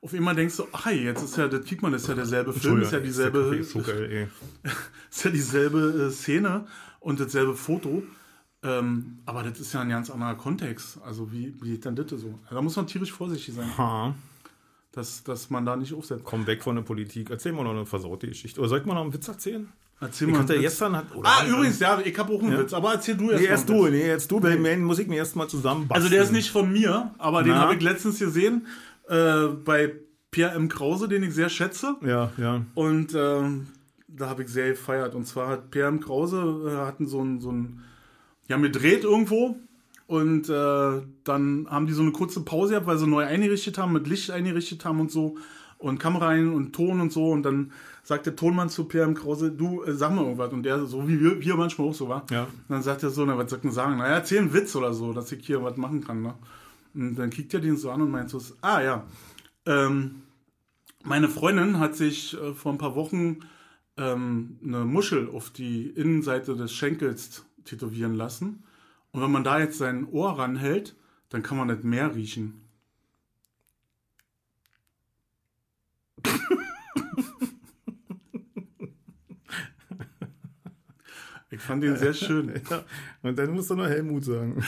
auf 0.00 0.12
einmal 0.14 0.34
denkst 0.34 0.56
du, 0.58 0.64
ach, 0.72 0.90
jetzt 0.90 1.22
ist 1.22 1.36
ja, 1.36 1.48
das, 1.48 1.64
mal, 1.80 1.90
das 1.90 2.02
ist 2.02 2.08
ja 2.08 2.14
derselbe 2.14 2.52
Film, 2.52 2.82
ist 2.82 2.92
ja 2.92 3.00
dieselbe, 3.00 3.56
ist 5.10 5.24
ja 5.24 5.30
dieselbe 5.30 6.08
äh, 6.08 6.10
Szene 6.10 6.66
und 7.00 7.20
dasselbe 7.20 7.54
Foto. 7.54 8.02
Ähm, 8.62 9.18
aber 9.26 9.42
das 9.42 9.60
ist 9.60 9.72
ja 9.74 9.80
ein 9.80 9.90
ganz 9.90 10.10
anderer 10.10 10.34
Kontext. 10.36 10.98
Also 11.04 11.30
wie, 11.32 11.54
wie 11.60 11.72
geht 11.72 11.84
dann 11.86 11.96
das 11.96 12.10
so? 12.10 12.38
Da 12.50 12.62
muss 12.62 12.76
man 12.76 12.86
tierisch 12.86 13.12
vorsichtig 13.12 13.54
sein 13.54 13.76
Ha. 13.76 14.14
Dass, 14.96 15.22
dass 15.24 15.50
man 15.50 15.66
da 15.66 15.76
nicht 15.76 15.92
aufsetzt. 15.94 16.24
Komm 16.24 16.46
weg 16.46 16.62
von 16.62 16.76
der 16.76 16.82
Politik. 16.82 17.30
Erzähl 17.30 17.52
mal 17.52 17.64
noch 17.64 17.72
eine 17.72 17.86
versaute 17.86 18.28
Geschichte. 18.28 18.60
Oder 18.60 18.68
soll 18.68 18.78
ich 18.80 18.86
mal 18.86 18.94
noch 18.94 19.02
einen 19.02 19.12
Witz 19.14 19.28
erzählen? 19.28 19.68
Erzähl 20.00 20.28
Ich 20.28 20.34
mal. 20.34 20.40
hatte 20.42 20.52
einen 20.54 20.62
Witz. 20.62 20.70
gestern 20.70 20.96
hat. 20.96 21.14
oder- 21.14 21.28
ah, 21.28 21.46
übrigens, 21.46 21.78
ja, 21.80 22.00
ich 22.04 22.18
habe 22.18 22.32
auch 22.32 22.42
einen 22.42 22.58
Witz, 22.58 22.72
aber 22.72 22.92
erzähl 22.94 23.16
du 23.16 23.30
erst 23.30 23.42
Nee, 23.42 23.48
erst 23.48 23.68
du, 23.68 23.86
nee, 23.88 24.06
jetzt 24.06 24.30
du, 24.30 24.42
weil 24.42 24.58
nee. 24.58 24.76
muss 24.76 24.98
ich 24.98 25.06
mir 25.08 25.16
erst 25.16 25.36
mal 25.36 25.48
zusammen 25.48 25.86
Also 25.88 26.08
der 26.08 26.22
ist 26.22 26.32
nicht 26.32 26.50
von 26.50 26.72
mir, 26.72 27.12
aber 27.18 27.42
den 27.42 27.52
Na? 27.52 27.60
habe 27.60 27.74
ich 27.74 27.82
letztens 27.82 28.18
gesehen 28.18 28.66
äh, 29.08 29.46
bei 29.64 29.92
Pierre 30.30 30.54
M. 30.54 30.68
Krause, 30.68 31.06
den 31.08 31.22
ich 31.22 31.32
sehr 31.34 31.48
schätze. 31.48 31.96
Ja, 32.04 32.32
ja. 32.38 32.64
Und 32.74 33.14
ähm, 33.14 33.68
da 34.08 34.28
habe 34.28 34.42
ich 34.42 34.48
sehr 34.48 34.70
gefeiert. 34.70 35.14
Und 35.14 35.26
zwar 35.26 35.48
hat 35.48 35.70
Pierre 35.70 35.88
M. 35.88 36.00
Krause 36.00 36.70
äh, 36.72 36.76
hatten 36.86 37.06
so 37.06 37.22
ein, 37.22 37.40
so 37.40 37.50
ein, 37.52 37.82
ja, 38.48 38.56
gedreht 38.56 39.04
irgendwo. 39.04 39.56
Und 40.06 40.48
äh, 40.48 41.02
dann 41.24 41.66
haben 41.70 41.86
die 41.86 41.94
so 41.94 42.02
eine 42.02 42.12
kurze 42.12 42.42
Pause 42.42 42.70
gehabt, 42.70 42.86
weil 42.86 42.98
sie 42.98 43.06
neu 43.06 43.24
eingerichtet 43.24 43.78
haben, 43.78 43.92
mit 43.92 44.06
Licht 44.06 44.30
eingerichtet 44.30 44.84
haben 44.84 45.00
und 45.00 45.10
so. 45.10 45.36
Und 45.78 45.98
Kamera 45.98 46.28
ein 46.28 46.52
und 46.52 46.74
Ton 46.74 47.00
und 47.00 47.12
so. 47.12 47.30
Und 47.30 47.42
dann 47.42 47.72
sagt 48.02 48.26
der 48.26 48.36
Tonmann 48.36 48.68
zu 48.68 48.84
Pierre 48.84 49.06
M. 49.06 49.14
Krause, 49.14 49.50
du, 49.50 49.82
äh, 49.82 49.94
sag 49.94 50.14
mal 50.14 50.22
irgendwas. 50.24 50.52
Und 50.52 50.62
der, 50.62 50.84
so 50.84 51.08
wie 51.08 51.20
wir, 51.20 51.40
wir 51.40 51.56
manchmal 51.56 51.88
auch 51.88 51.94
so 51.94 52.08
war. 52.08 52.26
Ja. 52.30 52.44
Und 52.44 52.50
dann 52.68 52.82
sagt 52.82 53.02
er 53.02 53.10
so, 53.10 53.24
na, 53.24 53.38
was 53.38 53.50
soll 53.50 53.58
ich 53.58 53.62
denn 53.62 53.72
sagen? 53.72 53.96
Naja, 53.96 54.14
erzähl 54.14 54.38
einen 54.38 54.52
Witz 54.52 54.76
oder 54.76 54.92
so, 54.92 55.12
dass 55.12 55.32
ich 55.32 55.44
hier 55.46 55.62
was 55.62 55.76
machen 55.76 56.04
kann. 56.04 56.22
Ne? 56.22 56.34
Und 56.94 57.16
dann 57.16 57.30
kickt 57.30 57.54
er 57.54 57.60
den 57.60 57.76
so 57.76 57.90
an 57.90 58.02
und 58.02 58.10
meint 58.10 58.30
so, 58.30 58.40
ah 58.60 58.82
ja, 58.82 59.04
ähm, 59.66 60.22
meine 61.02 61.28
Freundin 61.28 61.78
hat 61.78 61.96
sich 61.96 62.34
äh, 62.34 62.54
vor 62.54 62.72
ein 62.72 62.78
paar 62.78 62.94
Wochen 62.94 63.40
ähm, 63.96 64.58
eine 64.64 64.84
Muschel 64.84 65.28
auf 65.28 65.50
die 65.50 65.86
Innenseite 65.88 66.56
des 66.56 66.72
Schenkels 66.72 67.44
tätowieren 67.64 68.14
lassen. 68.14 68.64
Und 69.14 69.22
wenn 69.22 69.30
man 69.30 69.44
da 69.44 69.60
jetzt 69.60 69.78
sein 69.78 70.08
Ohr 70.10 70.36
ranhält, 70.40 70.96
dann 71.28 71.44
kann 71.44 71.56
man 71.56 71.68
das 71.68 71.84
Meer 71.84 72.16
riechen. 72.16 72.60
ich 81.48 81.60
fand 81.60 81.84
den 81.84 81.96
sehr 81.96 82.12
schön. 82.12 82.60
Ja, 82.68 82.84
und 83.22 83.38
dann 83.38 83.52
musst 83.52 83.70
du 83.70 83.76
noch 83.76 83.86
Helmut 83.86 84.24
sagen. 84.24 84.60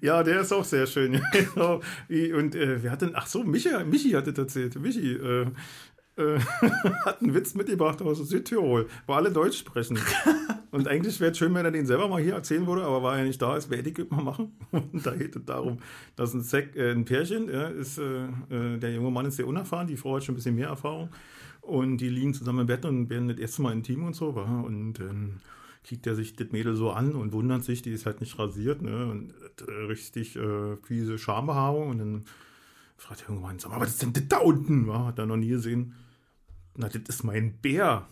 ja, 0.00 0.22
der 0.22 0.40
ist 0.40 0.52
auch 0.52 0.64
sehr 0.64 0.86
schön. 0.86 1.16
Und 1.58 2.54
äh, 2.54 2.82
wir 2.82 2.90
hatten, 2.90 3.10
ach 3.12 3.26
so, 3.26 3.44
Michi, 3.44 3.68
Michi 3.84 4.12
hat 4.12 4.26
das 4.26 4.38
erzählt. 4.38 4.80
Michi 4.80 5.12
äh, 5.12 5.46
äh, 6.16 6.38
hat 7.04 7.22
einen 7.22 7.34
Witz 7.34 7.54
mitgebracht 7.54 8.00
aus 8.02 8.18
Südtirol, 8.18 8.88
wo 9.06 9.12
alle 9.12 9.30
Deutsch 9.30 9.58
sprechen. 9.58 9.98
Und 10.74 10.88
eigentlich 10.88 11.20
wäre 11.20 11.30
es 11.30 11.38
schön, 11.38 11.54
wenn 11.54 11.64
er 11.64 11.70
den 11.70 11.86
selber 11.86 12.08
mal 12.08 12.20
hier 12.20 12.34
erzählen 12.34 12.66
würde, 12.66 12.82
aber 12.82 13.00
weil 13.02 13.20
er 13.20 13.24
nicht 13.24 13.40
da 13.40 13.56
ist, 13.56 13.70
werde 13.70 13.90
ich 13.90 14.10
mal 14.10 14.24
machen. 14.24 14.52
Und 14.72 15.06
da 15.06 15.14
geht 15.14 15.36
es 15.36 15.44
darum, 15.44 15.78
dass 16.16 16.34
ein, 16.34 16.42
Sek, 16.42 16.74
äh, 16.74 16.90
ein 16.90 17.04
Pärchen 17.04 17.48
ja, 17.48 17.68
ist, 17.68 17.98
äh, 17.98 18.24
äh, 18.50 18.78
der 18.78 18.92
junge 18.92 19.12
Mann 19.12 19.24
ist 19.26 19.36
sehr 19.36 19.46
unerfahren, 19.46 19.86
die 19.86 19.96
Frau 19.96 20.16
hat 20.16 20.24
schon 20.24 20.32
ein 20.32 20.36
bisschen 20.36 20.56
mehr 20.56 20.68
Erfahrung. 20.68 21.10
Und 21.60 21.98
die 21.98 22.08
liegen 22.08 22.34
zusammen 22.34 22.62
im 22.62 22.66
Bett 22.66 22.84
und 22.84 23.08
werden 23.08 23.28
das 23.28 23.38
erste 23.38 23.62
Mal 23.62 23.72
intim 23.72 24.04
und 24.04 24.16
so. 24.16 24.34
wa? 24.34 24.62
Und 24.62 24.94
dann 24.94 25.40
kriegt 25.84 26.08
er 26.08 26.16
sich 26.16 26.34
das 26.34 26.50
Mädel 26.50 26.74
so 26.74 26.90
an 26.90 27.12
und 27.12 27.32
wundert 27.32 27.62
sich, 27.62 27.82
die 27.82 27.92
ist 27.92 28.04
halt 28.04 28.20
nicht 28.20 28.36
rasiert. 28.38 28.82
Ne? 28.82 29.06
Und 29.06 29.32
äh, 29.66 29.72
richtig 29.86 30.34
äh, 30.34 30.76
fiese 30.82 31.18
Schambehaarung. 31.18 31.90
Und 31.90 31.98
dann 31.98 32.24
fragt 32.96 33.20
der 33.20 33.28
junge 33.28 33.42
Mann, 33.42 33.60
sag 33.60 33.70
mal, 33.70 33.80
was 33.80 33.90
ist 33.90 34.02
denn 34.02 34.12
das 34.12 34.26
da 34.28 34.38
unten? 34.38 34.88
Ja, 34.88 35.06
hat 35.06 35.20
er 35.20 35.26
noch 35.26 35.36
nie 35.36 35.50
gesehen. 35.50 35.94
Na, 36.76 36.88
das 36.88 37.02
ist 37.08 37.24
mein 37.24 37.58
Bär. 37.60 38.06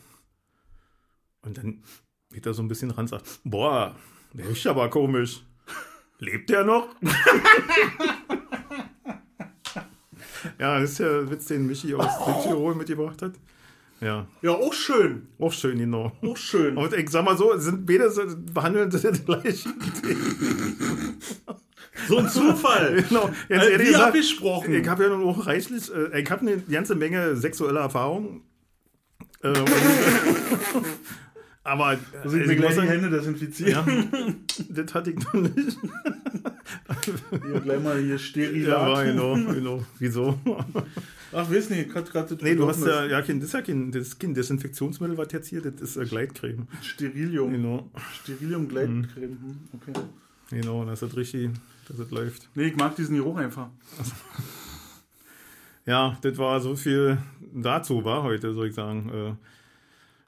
Und 1.43 1.59
dann 1.59 1.83
geht 2.31 2.47
er 2.47 2.55
so 2.55 2.63
ein 2.63 2.69
bisschen 2.69 2.91
ran 2.91 3.05
und 3.05 3.09
sagt, 3.09 3.41
boah, 3.45 3.95
der 4.33 4.47
ist 4.47 4.67
aber 4.67 4.89
komisch. 4.89 5.43
Lebt 6.19 6.51
der 6.51 6.65
noch? 6.65 6.89
ja, 10.59 10.81
das 10.81 10.93
ist 10.93 10.99
ja 10.99 11.09
der 11.09 11.31
Witz, 11.31 11.47
den 11.47 11.67
Michi 11.67 11.95
aus 11.95 12.25
Südtirol 12.25 12.75
mitgebracht 12.77 13.21
hat. 13.23 13.33
Ja, 14.01 14.27
Ja, 14.41 14.51
auch 14.53 14.73
schön. 14.73 15.29
auch 15.39 15.53
schön, 15.53 15.79
genau. 15.79 16.13
Auch 16.23 16.37
schön. 16.37 16.77
Und 16.77 16.93
ich 16.93 17.09
sag 17.11 17.25
mal 17.25 17.37
so, 17.37 17.57
sind 17.59 17.87
beide 17.87 18.11
behandeln 18.53 18.91
das 18.91 19.03
gleich. 19.25 19.65
So 22.09 22.19
ein 22.19 22.29
Zufall. 22.29 23.03
genau. 23.09 23.31
Jetzt 23.49 23.63
ehrlich 23.69 23.79
wie 23.81 23.93
gesagt, 23.93 24.05
abgesprochen. 24.09 24.75
Ich 24.75 24.89
habe 24.89 25.05
ja 25.05 25.09
nun 25.11 25.25
auch 25.25 25.47
reichlich, 25.47 25.93
äh, 25.95 26.21
ich 26.21 26.31
habe 26.31 26.41
eine 26.43 26.59
ganze 26.59 26.95
Menge 26.95 27.37
sexuelle 27.37 27.79
Erfahrung. 27.81 28.43
Äh, 29.43 29.49
und, 29.49 29.71
aber 31.65 31.93
äh, 31.95 31.99
Muss 32.25 32.35
ich 32.35 32.47
mir 32.47 32.57
gleich 32.57 32.75
die 32.75 32.83
Hände 32.83 33.11
desinfizieren? 33.11 34.09
ja, 34.13 34.35
das 34.69 34.95
hatte 34.95 35.11
ich 35.11 35.19
noch 35.19 35.35
nicht. 35.35 35.79
Hier 37.31 37.61
gleich 37.61 37.83
mal 37.83 37.99
hier 38.01 38.19
steril. 38.19 38.67
Ja, 38.69 39.03
genau, 39.03 39.35
genau. 39.35 39.85
Wieso? 39.99 40.39
Ach, 41.35 41.51
weiß 41.51 41.71
nicht, 41.71 41.89
ich 41.89 41.95
hatte 41.95 42.11
gerade 42.13 42.37
Nee, 42.43 42.55
du 42.55 42.69
hast 42.69 42.85
ja, 42.85 43.07
ja 43.07 43.23
kein, 43.23 43.41
das 43.41 43.49
ist 43.49 43.55
ja 43.55 43.63
kein, 43.63 43.91
das 43.91 44.09
ist 44.09 44.21
kein 44.21 44.35
Desinfektionsmittel, 44.35 45.17
was 45.17 45.29
jetzt 45.33 45.49
hier, 45.49 45.61
das 45.63 45.81
ist 45.81 45.97
äh, 45.97 46.05
Gleitcreme. 46.05 46.67
Sterilium. 46.83 47.53
Genau, 47.53 47.91
Sterilium 48.23 48.69
Gleitcreme. 48.69 49.07
hm, 49.17 49.59
Okay. 49.75 49.93
genau, 50.51 50.85
das 50.85 51.01
ist 51.03 51.17
richtig, 51.17 51.51
dass 51.89 51.99
es 51.99 52.11
läuft. 52.11 52.49
Nee, 52.55 52.67
ich 52.67 52.77
mag 52.77 52.95
diesen 52.97 53.17
Geruch 53.17 53.37
einfach. 53.39 53.69
Ja, 55.87 56.17
das 56.23 56.39
war 56.39 56.61
so 56.61 56.77
viel 56.77 57.19
dazu, 57.53 58.05
war 58.05 58.23
heute, 58.23 58.53
soll 58.55 58.69
ich 58.69 58.75
sagen. 58.75 59.11
Äh, 59.13 59.35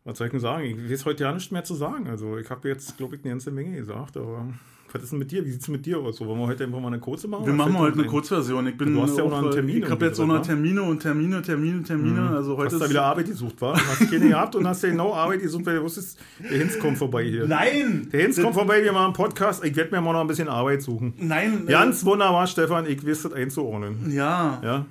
was 0.04 0.18
soll 0.18 0.26
ich 0.26 0.32
denn 0.32 0.40
sagen? 0.40 0.64
Ich 0.64 0.90
weiß 0.90 1.06
heute 1.06 1.24
ja 1.24 1.32
nichts 1.32 1.50
mehr 1.50 1.64
zu 1.64 1.74
sagen. 1.74 2.08
Also, 2.08 2.36
ich 2.36 2.50
habe 2.50 2.68
jetzt, 2.68 2.96
glaube 2.98 3.16
ich, 3.16 3.22
eine 3.22 3.30
ganze 3.30 3.50
Menge 3.50 3.76
gesagt, 3.76 4.16
aber 4.16 4.46
was 4.92 5.02
ist 5.02 5.10
denn 5.10 5.18
mit 5.18 5.32
dir? 5.32 5.44
Wie 5.44 5.50
sieht 5.50 5.62
es 5.62 5.68
mit 5.68 5.84
dir 5.86 5.98
aus? 5.98 6.18
So, 6.18 6.26
wollen 6.26 6.38
wir 6.38 6.46
heute 6.46 6.62
einfach 6.64 6.78
mal 6.78 6.86
eine 6.86 7.00
kurze 7.00 7.26
machen? 7.26 7.46
Wir 7.46 7.52
machen 7.52 7.76
heute 7.76 7.98
eine 7.98 8.06
Kurzversion. 8.06 8.66
Ich 8.68 8.76
bin 8.76 8.94
Du 8.94 9.02
hast 9.02 9.18
ja 9.18 9.24
auch 9.24 9.30
noch 9.30 9.38
einen 9.38 9.48
äh, 9.48 9.54
Termin 9.54 9.82
Ich 9.82 9.90
habe 9.90 10.04
jetzt 10.04 10.20
auch 10.20 10.26
noch 10.26 10.36
ne? 10.36 10.42
Termine 10.42 10.82
und 10.82 11.00
Termine, 11.00 11.42
Termine, 11.42 11.82
Termine. 11.82 12.30
Also 12.30 12.52
ein? 12.52 12.58
heute 12.58 12.66
Hast 12.66 12.74
du 12.74 12.78
da 12.78 12.90
wieder 12.90 13.02
Arbeit 13.02 13.26
gesucht, 13.26 13.60
war? 13.60 13.74
Hast 13.74 14.08
keine 14.08 14.28
gehabt 14.28 14.54
und 14.54 14.68
hast 14.68 14.84
ja 14.84 14.90
genau 14.90 15.12
Arbeit 15.12 15.40
gesucht, 15.40 15.66
weil 15.66 15.76
du 15.76 15.82
wusstest, 15.82 16.20
der 16.38 16.58
Hinz 16.58 16.78
kommt 16.78 16.96
vorbei 16.96 17.24
hier. 17.24 17.44
Nein! 17.48 18.08
Der 18.12 18.20
Hinz 18.20 18.40
kommt 18.40 18.54
vorbei, 18.54 18.84
wir 18.84 18.92
machen 18.92 19.06
einen 19.06 19.14
Podcast. 19.14 19.64
Ich 19.64 19.74
werde 19.74 19.90
mir 19.90 20.00
mal 20.00 20.12
noch 20.12 20.20
ein 20.20 20.28
bisschen 20.28 20.48
Arbeit 20.48 20.82
suchen. 20.82 21.14
Nein! 21.18 21.66
äh, 21.66 21.72
Ganz 21.72 22.04
wunderbar, 22.04 22.46
Stefan. 22.46 22.86
Ich 22.86 23.04
weiß 23.04 23.22
das 23.22 23.32
einzuordnen. 23.32 24.12
Ja. 24.12 24.60
Ja, 24.62 24.86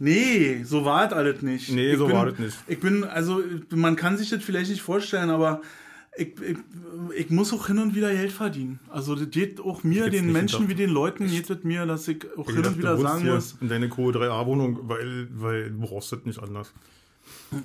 Nee, 0.00 0.62
so 0.64 0.86
war 0.86 1.06
es 1.06 1.12
alles 1.12 1.42
nicht. 1.42 1.70
Nee, 1.70 1.92
ich 1.92 1.98
so 1.98 2.06
bin, 2.06 2.16
war 2.16 2.26
das 2.26 2.38
nicht. 2.38 2.56
Ich 2.66 2.80
bin, 2.80 3.04
also, 3.04 3.42
man 3.68 3.96
kann 3.96 4.16
sich 4.16 4.30
das 4.30 4.42
vielleicht 4.42 4.70
nicht 4.70 4.80
vorstellen, 4.80 5.28
aber 5.28 5.60
ich, 6.16 6.28
ich, 6.40 6.56
ich 7.16 7.30
muss 7.30 7.52
auch 7.52 7.66
hin 7.66 7.78
und 7.78 7.94
wieder 7.94 8.10
Geld 8.10 8.32
verdienen. 8.32 8.80
Also, 8.88 9.14
das 9.14 9.28
geht 9.28 9.60
auch 9.60 9.84
mir, 9.84 10.08
den 10.08 10.32
Menschen 10.32 10.70
wie 10.70 10.74
den 10.74 10.88
Leuten, 10.88 11.26
geht 11.26 11.50
es 11.50 11.64
mir, 11.64 11.84
dass 11.84 12.08
ich 12.08 12.24
auch 12.38 12.48
Ich 12.48 12.54
hin 12.54 12.62
dachte, 12.62 12.76
und 12.76 12.78
wieder 12.78 12.96
sagen 12.96 13.26
muss, 13.26 13.58
In 13.60 13.68
deine 13.68 13.90
Kohle 13.90 14.18
3a-Wohnung, 14.18 14.78
weil, 14.84 15.28
weil 15.34 15.70
du 15.70 15.80
brauchst 15.80 16.12
das 16.12 16.24
nicht 16.24 16.42
anders. 16.42 16.72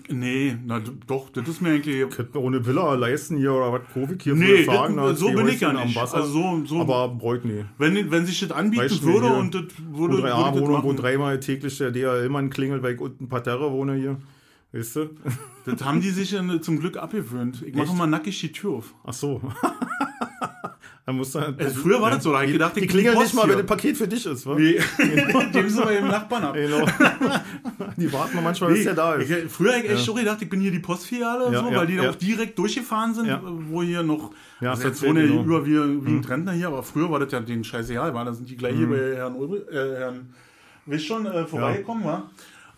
Nee, 0.10 0.56
na 0.66 0.82
doch, 1.08 1.30
das 1.30 1.48
ist 1.48 1.62
mir 1.62 1.70
eigentlich. 1.70 2.10
Könnte 2.10 2.38
mir 2.38 2.44
ohne 2.44 2.66
Villa 2.66 2.94
leisten 2.96 3.38
hier 3.38 3.54
oder 3.54 3.72
was 3.74 3.82
Covid 3.94 4.22
hier 4.22 4.36
Nee, 4.36 4.64
fahren. 4.64 4.96
das- 4.98 5.20
so 5.20 5.32
bin 5.32 5.48
ich 5.48 5.60
ja 5.62 5.74
nicht. 5.74 5.96
Wasser. 5.96 6.18
Also 6.18 6.30
so- 6.34 6.66
so- 6.66 6.82
Aber 6.82 7.10
bräut 7.10 7.46
nie. 7.46 7.66
Wenn, 7.78 8.12
wenn 8.12 8.26
sich 8.26 8.40
das 8.40 8.52
anbieten 8.52 8.84
Weißt 8.84 9.04
würde 9.04 9.28
und 9.28 9.54
das 9.56 9.64
würde, 9.92 10.14
würde 10.14 10.18
ich 10.18 10.24
das 10.24 10.34
Wo3A-Wohnung, 10.34 10.84
wo 10.84 10.94
dreimal 10.94 11.40
täglich 11.40 11.78
der 11.78 11.92
DHL-Mann 11.92 12.50
klingelt, 12.50 12.82
weil 12.84 12.96
ich 12.96 13.02
unten 13.02 13.28
Parterre 13.30 13.72
wohne 13.72 13.96
hier. 13.96 14.18
Weißt 14.74 14.96
du? 14.98 15.10
Das 15.66 15.84
haben 15.86 16.02
die 16.02 16.10
sich 16.10 16.32
ja 16.32 16.44
zum 16.62 16.80
Glück 16.80 16.98
abgewöhnt. 16.98 17.64
Ich 17.66 17.74
mache 17.76 17.96
mal 17.96 18.08
nackig 18.08 18.40
die 18.42 18.52
Tür 18.52 18.72
auf. 18.72 18.94
Ach 19.06 19.14
so. 19.14 19.42
Dann 21.06 21.18
musst 21.18 21.36
du 21.36 21.39
halt, 21.39 21.62
Also 21.62 21.82
früher 21.82 22.01
war 22.01 22.10
das 22.10 22.24
so, 22.24 22.32
da 22.32 22.41
ich 22.41 22.51
gedacht, 22.51 22.76
die, 22.76 22.80
die 22.82 22.88
die 22.88 22.91
klingeln 22.91 23.16
nicht 23.20 23.34
mal, 23.36 23.47
wenn 23.47 23.58
das 23.60 23.68
Paket 23.68 23.95
für 23.95 24.08
dich 24.08 24.26
ist, 24.26 24.43
wa? 24.47 24.56
Nee, 24.56 24.80
geben 25.51 25.70
sie 25.70 25.80
mal 25.80 25.93
dem 25.93 26.08
Nachbarn 26.08 26.43
ab. 26.45 26.56
Genau. 26.56 26.84
Die 27.95 28.12
warten 28.14 28.39
manchmal, 28.43 28.72
bis 28.72 28.80
Nee, 28.80 28.86
der 28.86 28.93
da 28.95 29.14
ist. 29.14 29.30
ich, 29.30 29.51
früher 29.51 29.74
habe 29.74 29.86
ich 29.86 29.91
echt 29.91 30.03
schon 30.06 30.16
gedacht, 30.16 30.41
ich 30.41 30.49
bin 30.49 30.62
hier 30.62 30.72
die 30.72 30.80
Postfiliale, 30.80 31.51
Ja, 31.53 31.60
so, 31.64 31.70
ja, 31.70 31.78
weil 31.78 31.86
die 31.86 31.93
ja. 31.95 32.10
auch 32.10 32.16
direkt 32.16 32.58
durchgefahren 32.58 33.14
sind, 33.14 33.28
Ja. 33.28 33.39
wo 33.43 33.84
hier 33.84 34.01
noch, 34.01 34.32
Ja, 34.62 34.72
also 34.72 34.82
jetzt 34.88 35.03
erzählt 35.03 35.12
wohnen 35.12 35.22
ja 35.26 35.32
genau. 35.32 35.43
Mhm. 35.43 35.49
überwiegend 35.49 36.30
Rentner 36.30 36.51
hier, 36.53 36.68
aber 36.68 36.82
früher 36.82 37.12
war 37.12 37.20
das 37.20 37.32
ja 37.32 37.39
den 37.39 37.64
scheißegal, 37.64 38.12
war, 38.16 38.26
da 38.26 38.34
sind 38.34 38.49
die 38.49 38.58
gleich 38.58 38.76
hier 38.76 38.88
bei 38.89 39.16
Herrn, 39.16 39.36
Ulrich, 39.36 39.62
äh, 39.72 39.97
Herrn 39.99 40.34
Wisch 40.88 41.06
schon 41.06 41.28
äh, 41.28 41.45
vorbeigekommen, 41.45 42.03
war. 42.03 42.32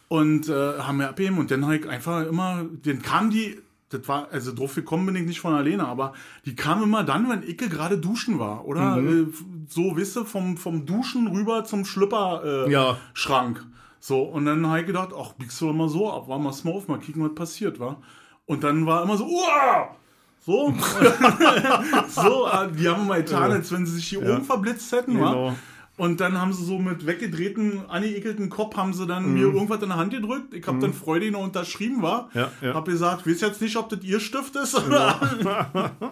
Und 0.10 0.50
äh, 0.50 0.54
haben 0.80 0.98
mir 0.98 1.08
abgegeben 1.10 1.38
und 1.38 1.50
dann 1.52 1.64
habe 1.66 1.78
ich 1.78 1.88
einfach 1.88 2.26
immer, 2.28 2.66
dann 2.84 3.02
kamen 3.02 3.30
die, 3.30 3.58
das 3.90 4.08
war, 4.08 4.28
also 4.32 4.54
drauf 4.54 4.76
gekommen 4.76 5.06
bin 5.06 5.16
ich 5.16 5.26
nicht 5.26 5.40
von 5.40 5.54
alleine, 5.54 5.88
aber 5.88 6.14
die 6.46 6.56
kamen 6.56 6.84
immer 6.84 7.04
dann, 7.04 7.30
wenn 7.30 7.44
Icke 7.44 7.70
gerade 7.70 7.98
duschen 7.98 8.38
war, 8.40 8.66
oder? 8.66 8.98
Mhm. 8.98 9.30
Äh, 9.30 9.34
so, 9.70 9.96
wisst 9.96 10.18
ihr, 10.18 10.26
vom, 10.26 10.58
vom 10.58 10.86
Duschen 10.86 11.28
rüber 11.28 11.64
zum 11.64 11.86
Schlüpper 11.86 12.66
äh, 12.68 12.72
Ja. 12.72 12.98
Schrank. 13.14 13.66
So, 14.00 14.24
und 14.24 14.46
dann 14.46 14.68
habe 14.68 14.82
ich 14.82 14.88
gedacht, 14.88 15.10
ach, 15.18 15.34
biegst 15.34 15.60
du 15.62 15.70
immer 15.70 15.90
so 15.90 16.12
ab, 16.12 16.28
war 16.28 16.38
mal 16.38 16.54
mal 16.64 16.72
auf, 16.74 16.88
mal 16.88 17.00
kicken, 17.00 17.24
was 17.24 17.34
passiert, 17.36 17.80
war. 17.80 18.02
Und 18.46 18.64
dann 18.64 18.86
war 18.86 19.04
immer 19.04 19.18
so, 19.18 19.26
Uah! 19.26 19.96
So, 20.40 20.74
so, 22.08 22.48
äh, 22.48 22.72
die 22.72 22.88
haben 22.88 23.08
mal 23.08 23.24
getan, 23.24 23.52
als 23.52 23.72
wenn 23.72 23.86
sie 23.86 23.96
sich 23.96 24.10
die 24.10 24.18
Ohren 24.18 24.44
verblitzt 24.44 24.92
hätten, 24.92 25.14
Genau. 25.14 25.48
wa? 25.48 25.56
Und 25.98 26.22
dann 26.22 26.40
haben 26.40 26.54
sie 26.54 26.64
so 26.64 26.78
mit 26.78 27.08
weggedrehten, 27.08 27.90
angeekelten 27.90 28.50
Kopf 28.50 28.78
haben 28.78 28.94
sie 28.94 29.08
dann 29.08 29.34
mir 29.34 29.48
irgendwas 29.48 29.82
in 29.82 29.90
der 29.90 29.98
Hand 29.98 30.14
gedrückt. 30.14 30.54
Ich 30.54 30.66
habe 30.68 30.78
dann 30.78 30.94
freudig 30.94 31.32
noch 31.32 31.42
unterschrieben, 31.44 32.04
war. 32.04 32.30
Ja, 32.36 32.52
ja. 32.62 32.76
Hab 32.76 32.86
gesagt, 32.86 33.26
weiß 33.28 33.42
jetzt 33.42 33.62
nicht, 33.62 33.76
ob 33.78 33.90
das 33.90 34.04
ihr 34.04 34.20
Stift 34.20 34.56
ist 34.56 34.76
oder. 34.76 35.20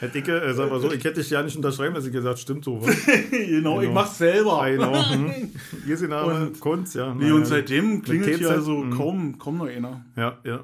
Herr 0.00 0.08
Dicke, 0.08 0.38
äh, 0.38 0.52
sag 0.52 0.70
mal 0.70 0.80
so, 0.80 0.92
ich 0.92 1.02
hätte 1.02 1.20
dich 1.20 1.30
ja 1.30 1.42
nicht 1.42 1.56
unterschreiben, 1.56 1.94
dass 1.94 2.06
ich 2.06 2.12
gesagt 2.12 2.38
stimmt 2.38 2.64
so. 2.64 2.78
genau, 3.30 3.80
ich 3.80 3.88
Genau. 3.88 3.92
mach's 3.94 4.18
selber. 4.18 4.70
Genau. 4.70 5.02
Hier 5.84 5.94
ist 5.94 6.02
die 6.02 6.08
Name, 6.08 6.46
Und- 6.46 6.60
Kunst, 6.60 6.94
ja. 6.94 7.14
Nee, 7.14 7.32
und 7.32 7.46
seitdem 7.46 8.02
klingelt 8.02 8.38
hier 8.38 8.50
also 8.50 8.78
mhm. 8.78 8.90
kaum, 8.90 9.38
kaum 9.38 9.58
noch 9.58 9.66
einer. 9.66 10.04
Ja, 10.14 10.36
ja. 10.44 10.60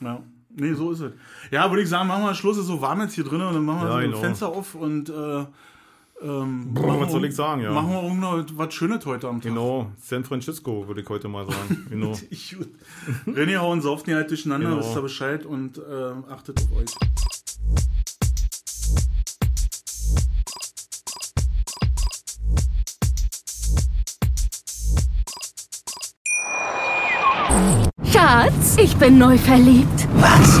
Ja. 0.00 0.22
Nee, 0.54 0.74
so 0.74 0.92
ist 0.92 1.00
es. 1.00 1.12
Ja, 1.50 1.68
würde 1.70 1.82
ich 1.82 1.88
sagen, 1.88 2.08
machen 2.08 2.24
wir 2.24 2.34
Schluss, 2.34 2.56
ist 2.56 2.66
so 2.66 2.80
warm 2.80 3.00
jetzt 3.00 3.14
hier 3.14 3.24
drin 3.24 3.40
und 3.40 3.54
dann 3.54 3.64
machen 3.64 3.80
wir 3.80 3.86
Ja, 3.86 3.92
so 3.92 3.98
ein 3.98 4.04
genau. 4.10 4.18
Fenster 4.18 4.48
auf 4.48 4.74
und 4.74 5.08
äh, 5.10 5.44
ähm, 6.22 6.74
Boah, 6.74 7.00
was 7.00 7.12
soll 7.12 7.24
ich 7.24 7.34
sagen, 7.34 7.62
ja. 7.62 7.72
Machen 7.72 7.90
wir 7.90 8.02
irgendwo 8.02 8.58
was 8.58 8.74
Schönes 8.74 9.04
heute 9.06 9.28
am 9.28 9.40
Tag. 9.40 9.50
Genau, 9.50 9.90
San 10.00 10.24
Francisco, 10.24 10.86
würde 10.86 11.00
ich 11.00 11.08
heute 11.08 11.28
mal 11.28 11.46
sagen. 11.46 11.86
Genau. 11.90 12.12
René, 13.26 13.58
hauen 13.58 13.80
sauft 13.80 14.06
nie 14.06 14.14
halt 14.14 14.30
durcheinander, 14.30 14.70
Genau. 14.70 14.80
wisst 14.80 14.96
ihr 14.96 15.02
Bescheid 15.02 15.46
und 15.46 15.78
äh, 15.78 15.82
achtet 16.30 16.58
auf 16.60 16.76
euch. 16.76 16.90
Schatz, 28.12 28.76
ich 28.78 28.96
bin 28.96 29.18
neu 29.18 29.36
verliebt. 29.38 30.08
Was? 30.14 30.60